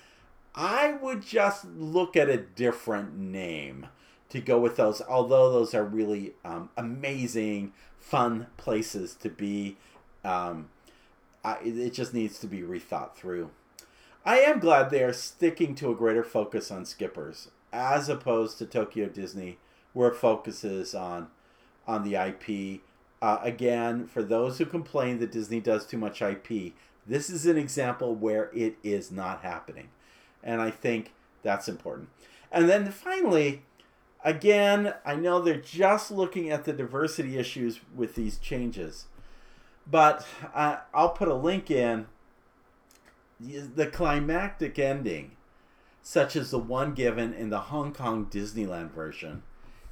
I 0.56 0.94
would 0.94 1.22
just 1.22 1.66
look 1.66 2.16
at 2.16 2.30
a 2.30 2.38
different 2.38 3.18
name 3.18 3.88
to 4.30 4.42
go 4.42 4.60
with 4.60 4.76
those, 4.76 5.02
although 5.08 5.52
those 5.52 5.74
are 5.74 5.86
really 5.86 6.34
um, 6.44 6.70
amazing, 6.76 7.74
fun 8.00 8.48
places 8.58 9.16
to 9.16 9.30
be. 9.30 9.78
Um, 10.26 10.70
I, 11.44 11.58
it 11.64 11.94
just 11.94 12.14
needs 12.14 12.40
to 12.40 12.48
be 12.48 12.62
rethought 12.62 13.16
through. 13.16 13.52
I 14.26 14.40
am 14.40 14.60
glad 14.60 14.90
they 14.90 15.04
are 15.04 15.14
sticking 15.14 15.74
to 15.76 15.92
a 15.92 15.96
greater 15.96 16.24
focus 16.24 16.70
on 16.70 16.86
skippers 16.86 17.50
as 17.72 18.10
opposed 18.10 18.58
to 18.58 18.66
Tokyo 18.66 19.08
Disney, 19.08 19.58
where 19.98 20.10
it 20.10 20.16
focuses 20.16 20.94
on 20.94 21.28
on 21.88 22.04
the 22.04 22.16
IP. 22.16 22.82
Uh, 23.22 23.40
again, 23.42 24.06
for 24.06 24.22
those 24.22 24.58
who 24.58 24.66
complain 24.66 25.20
that 25.20 25.32
Disney 25.32 25.60
does 25.60 25.86
too 25.86 25.98
much 25.98 26.22
IP, 26.22 26.74
this 27.06 27.30
is 27.30 27.46
an 27.46 27.58
example 27.58 28.14
where 28.14 28.52
it 28.54 28.78
is 28.84 29.12
not 29.12 29.42
happening, 29.42 29.90
and 30.44 30.62
I 30.62 30.70
think 30.70 31.14
that's 31.42 31.68
important. 31.68 32.10
And 32.52 32.70
then 32.70 32.92
finally, 32.92 33.64
Again, 34.24 34.94
I 35.06 35.16
know 35.16 35.40
they're 35.40 35.56
just 35.56 36.12
looking 36.12 36.50
at 36.50 36.66
the 36.66 36.74
diversity 36.74 37.38
issues 37.38 37.80
with 37.96 38.16
these 38.16 38.38
changes, 38.38 39.06
but 39.90 40.26
uh, 40.54 40.78
I'll 40.94 41.12
put 41.12 41.28
a 41.28 41.34
link 41.34 41.72
in. 41.72 42.08
The 43.40 43.86
climactic 43.86 44.80
ending, 44.80 45.38
such 46.02 46.36
as 46.36 46.50
the 46.50 46.58
one 46.58 46.94
given 46.94 47.34
in 47.34 47.52
the 47.52 47.60
Hong 47.60 47.94
Kong 47.94 48.26
Disneyland 48.26 48.90
version, 48.92 49.44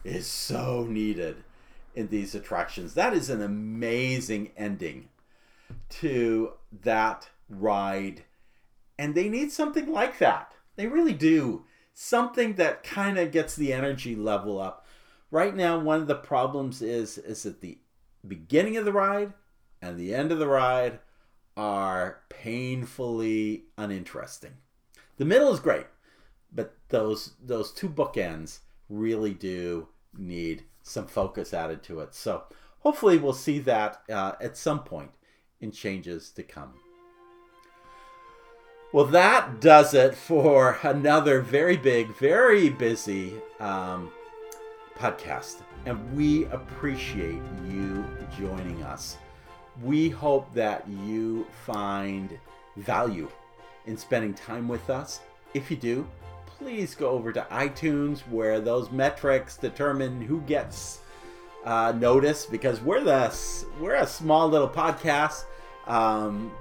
is 0.06 0.28
so 0.28 0.86
needed 0.88 1.44
in 1.96 2.08
these 2.08 2.36
attractions. 2.36 2.94
That 2.94 3.14
is 3.14 3.30
an 3.30 3.42
amazing 3.42 4.52
ending 4.56 5.10
to 5.90 6.54
that 6.84 7.30
ride. 7.50 8.24
And 9.00 9.16
they 9.16 9.28
need 9.30 9.52
something 9.52 9.92
like 9.92 10.20
that. 10.20 10.54
They 10.76 10.88
really 10.88 11.14
do 11.14 11.66
something 11.94 12.54
that 12.56 12.84
kind 12.84 13.18
of 13.18 13.32
gets 13.32 13.56
the 13.56 13.74
energy 13.74 14.16
level 14.16 14.62
up. 14.62 14.86
Right 15.32 15.56
now, 15.56 15.80
one 15.80 16.02
of 16.02 16.08
the 16.08 16.16
problems 16.16 16.82
is 16.82 17.18
is 17.18 17.44
that 17.44 17.62
the 17.62 17.80
beginning 18.28 18.78
of 18.78 18.86
the 18.86 18.94
ride 18.94 19.34
and 19.82 19.98
the 19.98 20.14
end 20.14 20.32
of 20.32 20.40
the 20.40 20.48
ride 20.48 21.00
are 21.58 22.22
painfully 22.30 23.66
uninteresting. 23.78 24.54
The 25.18 25.26
middle 25.26 25.52
is 25.52 25.60
great, 25.60 25.88
but 26.52 26.76
those 26.90 27.34
those 27.44 27.72
two 27.72 27.90
bookends 27.90 28.60
really 28.90 29.34
do 29.34 29.88
need 30.18 30.64
some 30.84 31.08
focus 31.08 31.54
added 31.54 31.84
to 31.84 32.00
it. 32.00 32.14
So 32.14 32.44
hopefully 32.80 33.18
we'll 33.18 33.34
see 33.34 33.60
that 33.60 34.02
uh, 34.10 34.34
at 34.42 34.58
some 34.58 34.84
point 34.84 35.12
in 35.60 35.72
changes 35.72 36.30
to 36.32 36.44
come. 36.44 36.74
Well, 38.94 39.06
that 39.06 39.60
does 39.60 39.94
it 39.94 40.16
for 40.16 40.78
another 40.84 41.42
very 41.42 41.76
big, 41.76 42.16
very 42.16 42.70
busy 42.70 43.34
um, 43.60 44.12
podcast. 44.98 45.64
And 45.86 46.16
we 46.16 46.46
appreciate 46.46 47.42
you 47.68 48.06
joining 48.38 48.84
us. 48.84 49.18
We 49.84 50.10
hope 50.10 50.54
that 50.54 50.88
you 50.88 51.46
find 51.66 52.40
value 52.78 53.30
in 53.86 53.98
spending 53.98 54.34
time 54.34 54.68
with 54.68 54.90
us. 54.90 55.20
If 55.54 55.70
you 55.70 55.78
do, 55.78 56.08
please 56.58 56.96
go 56.96 57.10
over 57.10 57.32
to 57.32 57.46
iTunes 57.52 58.20
where 58.30 58.60
those 58.60 58.92
metrics 58.92 59.58
determine 59.58 60.22
who 60.22 60.42
gets 60.42 61.00
uh, 61.66 61.94
notice 61.98 62.46
because 62.46 62.80
we're 62.82 63.04
the 63.04 63.34
we're 63.80 63.96
a 63.96 64.08
small 64.08 64.48
little 64.48 64.70
podcast, 64.70 65.46
um, 65.88 66.52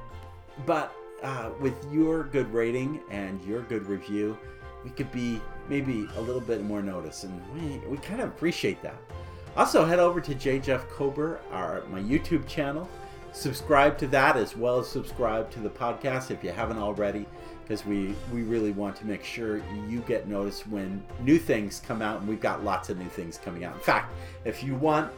but 0.67 0.95
uh, 1.23 1.51
with 1.61 1.75
your 1.93 2.25
good 2.25 2.53
rating 2.53 3.01
and 3.11 3.43
your 3.45 3.63
good 3.63 3.87
review, 3.87 4.37
we 4.83 4.91
could 4.91 5.11
be 5.13 5.41
maybe 5.69 6.09
a 6.17 6.21
little 6.21 6.41
bit 6.41 6.63
more 6.63 6.83
noticed, 6.83 7.25
and 7.25 7.41
we, 7.55 7.79
we 7.89 7.97
kind 7.99 8.21
of 8.21 8.29
appreciate 8.29 8.83
that. 8.83 8.97
Also, 9.57 9.85
head 9.85 10.01
over 10.01 10.21
to 10.21 10.35
J. 10.35 10.59
Jeff 10.59 10.89
Kober, 10.89 11.41
our 11.53 11.85
my 11.91 12.01
YouTube 12.01 12.47
channel. 12.49 12.89
Subscribe 13.33 13.99
to 13.99 14.07
that 14.09 14.37
as 14.37 14.57
well 14.57 14.79
as 14.79 14.89
subscribe 14.89 15.51
to 15.51 15.61
the 15.61 15.69
podcast 15.69 16.31
if 16.31 16.45
you 16.45 16.51
haven't 16.51 16.79
already, 16.79 17.27
because 17.65 17.85
we 17.87 18.15
we 18.33 18.43
really 18.43 18.71
want 18.71 18.95
to 18.97 19.07
make 19.07 19.25
sure 19.25 19.63
you 19.89 20.01
get 20.07 20.29
noticed 20.29 20.67
when 20.69 21.03
new 21.21 21.39
things 21.39 21.83
come 21.87 22.03
out, 22.03 22.21
and 22.21 22.29
we've 22.29 22.41
got 22.41 22.63
lots 22.63 22.91
of 22.91 22.99
new 22.99 23.09
things 23.09 23.39
coming 23.39 23.65
out. 23.65 23.75
In 23.75 23.81
fact, 23.81 24.13
if 24.45 24.63
you 24.63 24.75
want 24.75 25.11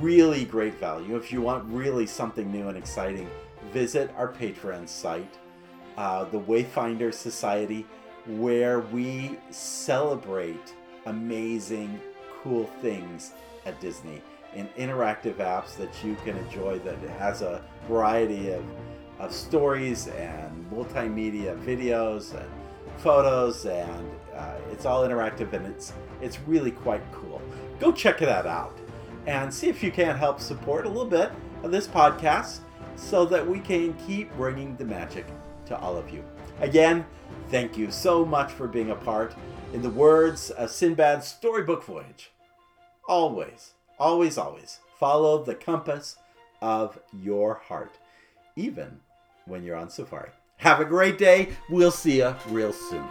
really 0.00 0.44
great 0.44 0.74
value, 0.74 1.16
if 1.16 1.32
you 1.32 1.40
want 1.40 1.64
really 1.64 2.06
something 2.06 2.50
new 2.50 2.68
and 2.68 2.76
exciting 2.76 3.28
visit 3.72 4.10
our 4.16 4.32
Patreon 4.32 4.88
site, 4.88 5.38
uh, 5.96 6.24
the 6.24 6.40
Wayfinder 6.40 7.12
Society, 7.12 7.86
where 8.26 8.80
we 8.80 9.38
celebrate 9.50 10.74
amazing, 11.06 12.00
cool 12.42 12.64
things 12.80 13.32
at 13.64 13.80
Disney 13.80 14.22
in 14.54 14.66
interactive 14.78 15.34
apps 15.34 15.76
that 15.76 15.92
you 16.02 16.16
can 16.24 16.36
enjoy 16.38 16.78
that 16.80 16.98
has 17.18 17.42
a 17.42 17.62
variety 17.88 18.50
of, 18.50 18.64
of 19.18 19.32
stories 19.32 20.08
and 20.08 20.70
multimedia 20.70 21.58
videos 21.64 22.34
and 22.34 22.50
photos 22.98 23.66
and 23.66 24.10
uh, 24.34 24.54
it's 24.70 24.86
all 24.86 25.06
interactive 25.06 25.52
and 25.52 25.66
it's 25.66 25.92
it's 26.20 26.38
really 26.40 26.70
quite 26.70 27.02
cool 27.12 27.40
go 27.78 27.92
check 27.92 28.18
that 28.18 28.46
out 28.46 28.76
and 29.26 29.52
see 29.52 29.68
if 29.68 29.82
you 29.82 29.90
can 29.90 30.16
help 30.16 30.40
support 30.40 30.86
a 30.86 30.88
little 30.88 31.04
bit 31.04 31.30
of 31.62 31.70
this 31.70 31.86
podcast 31.86 32.60
so 32.94 33.26
that 33.26 33.46
we 33.46 33.60
can 33.60 33.92
keep 34.06 34.32
bringing 34.36 34.76
the 34.76 34.84
magic 34.84 35.26
to 35.66 35.78
all 35.78 35.96
of 35.96 36.10
you. 36.10 36.24
Again, 36.60 37.04
thank 37.50 37.76
you 37.76 37.90
so 37.90 38.24
much 38.24 38.52
for 38.52 38.66
being 38.66 38.90
a 38.90 38.96
part. 38.96 39.34
In 39.72 39.82
the 39.82 39.90
words 39.90 40.50
of 40.50 40.70
Sindbad's 40.70 41.26
storybook 41.26 41.84
voyage, 41.84 42.30
always, 43.08 43.72
always, 43.98 44.38
always 44.38 44.78
follow 44.98 45.44
the 45.44 45.54
compass 45.54 46.16
of 46.62 46.98
your 47.12 47.54
heart, 47.54 47.98
even 48.54 49.00
when 49.46 49.62
you're 49.62 49.76
on 49.76 49.90
safari. 49.90 50.30
Have 50.58 50.80
a 50.80 50.84
great 50.84 51.18
day. 51.18 51.50
We'll 51.70 51.90
see 51.90 52.18
you 52.18 52.34
real 52.48 52.72
soon. 52.72 53.06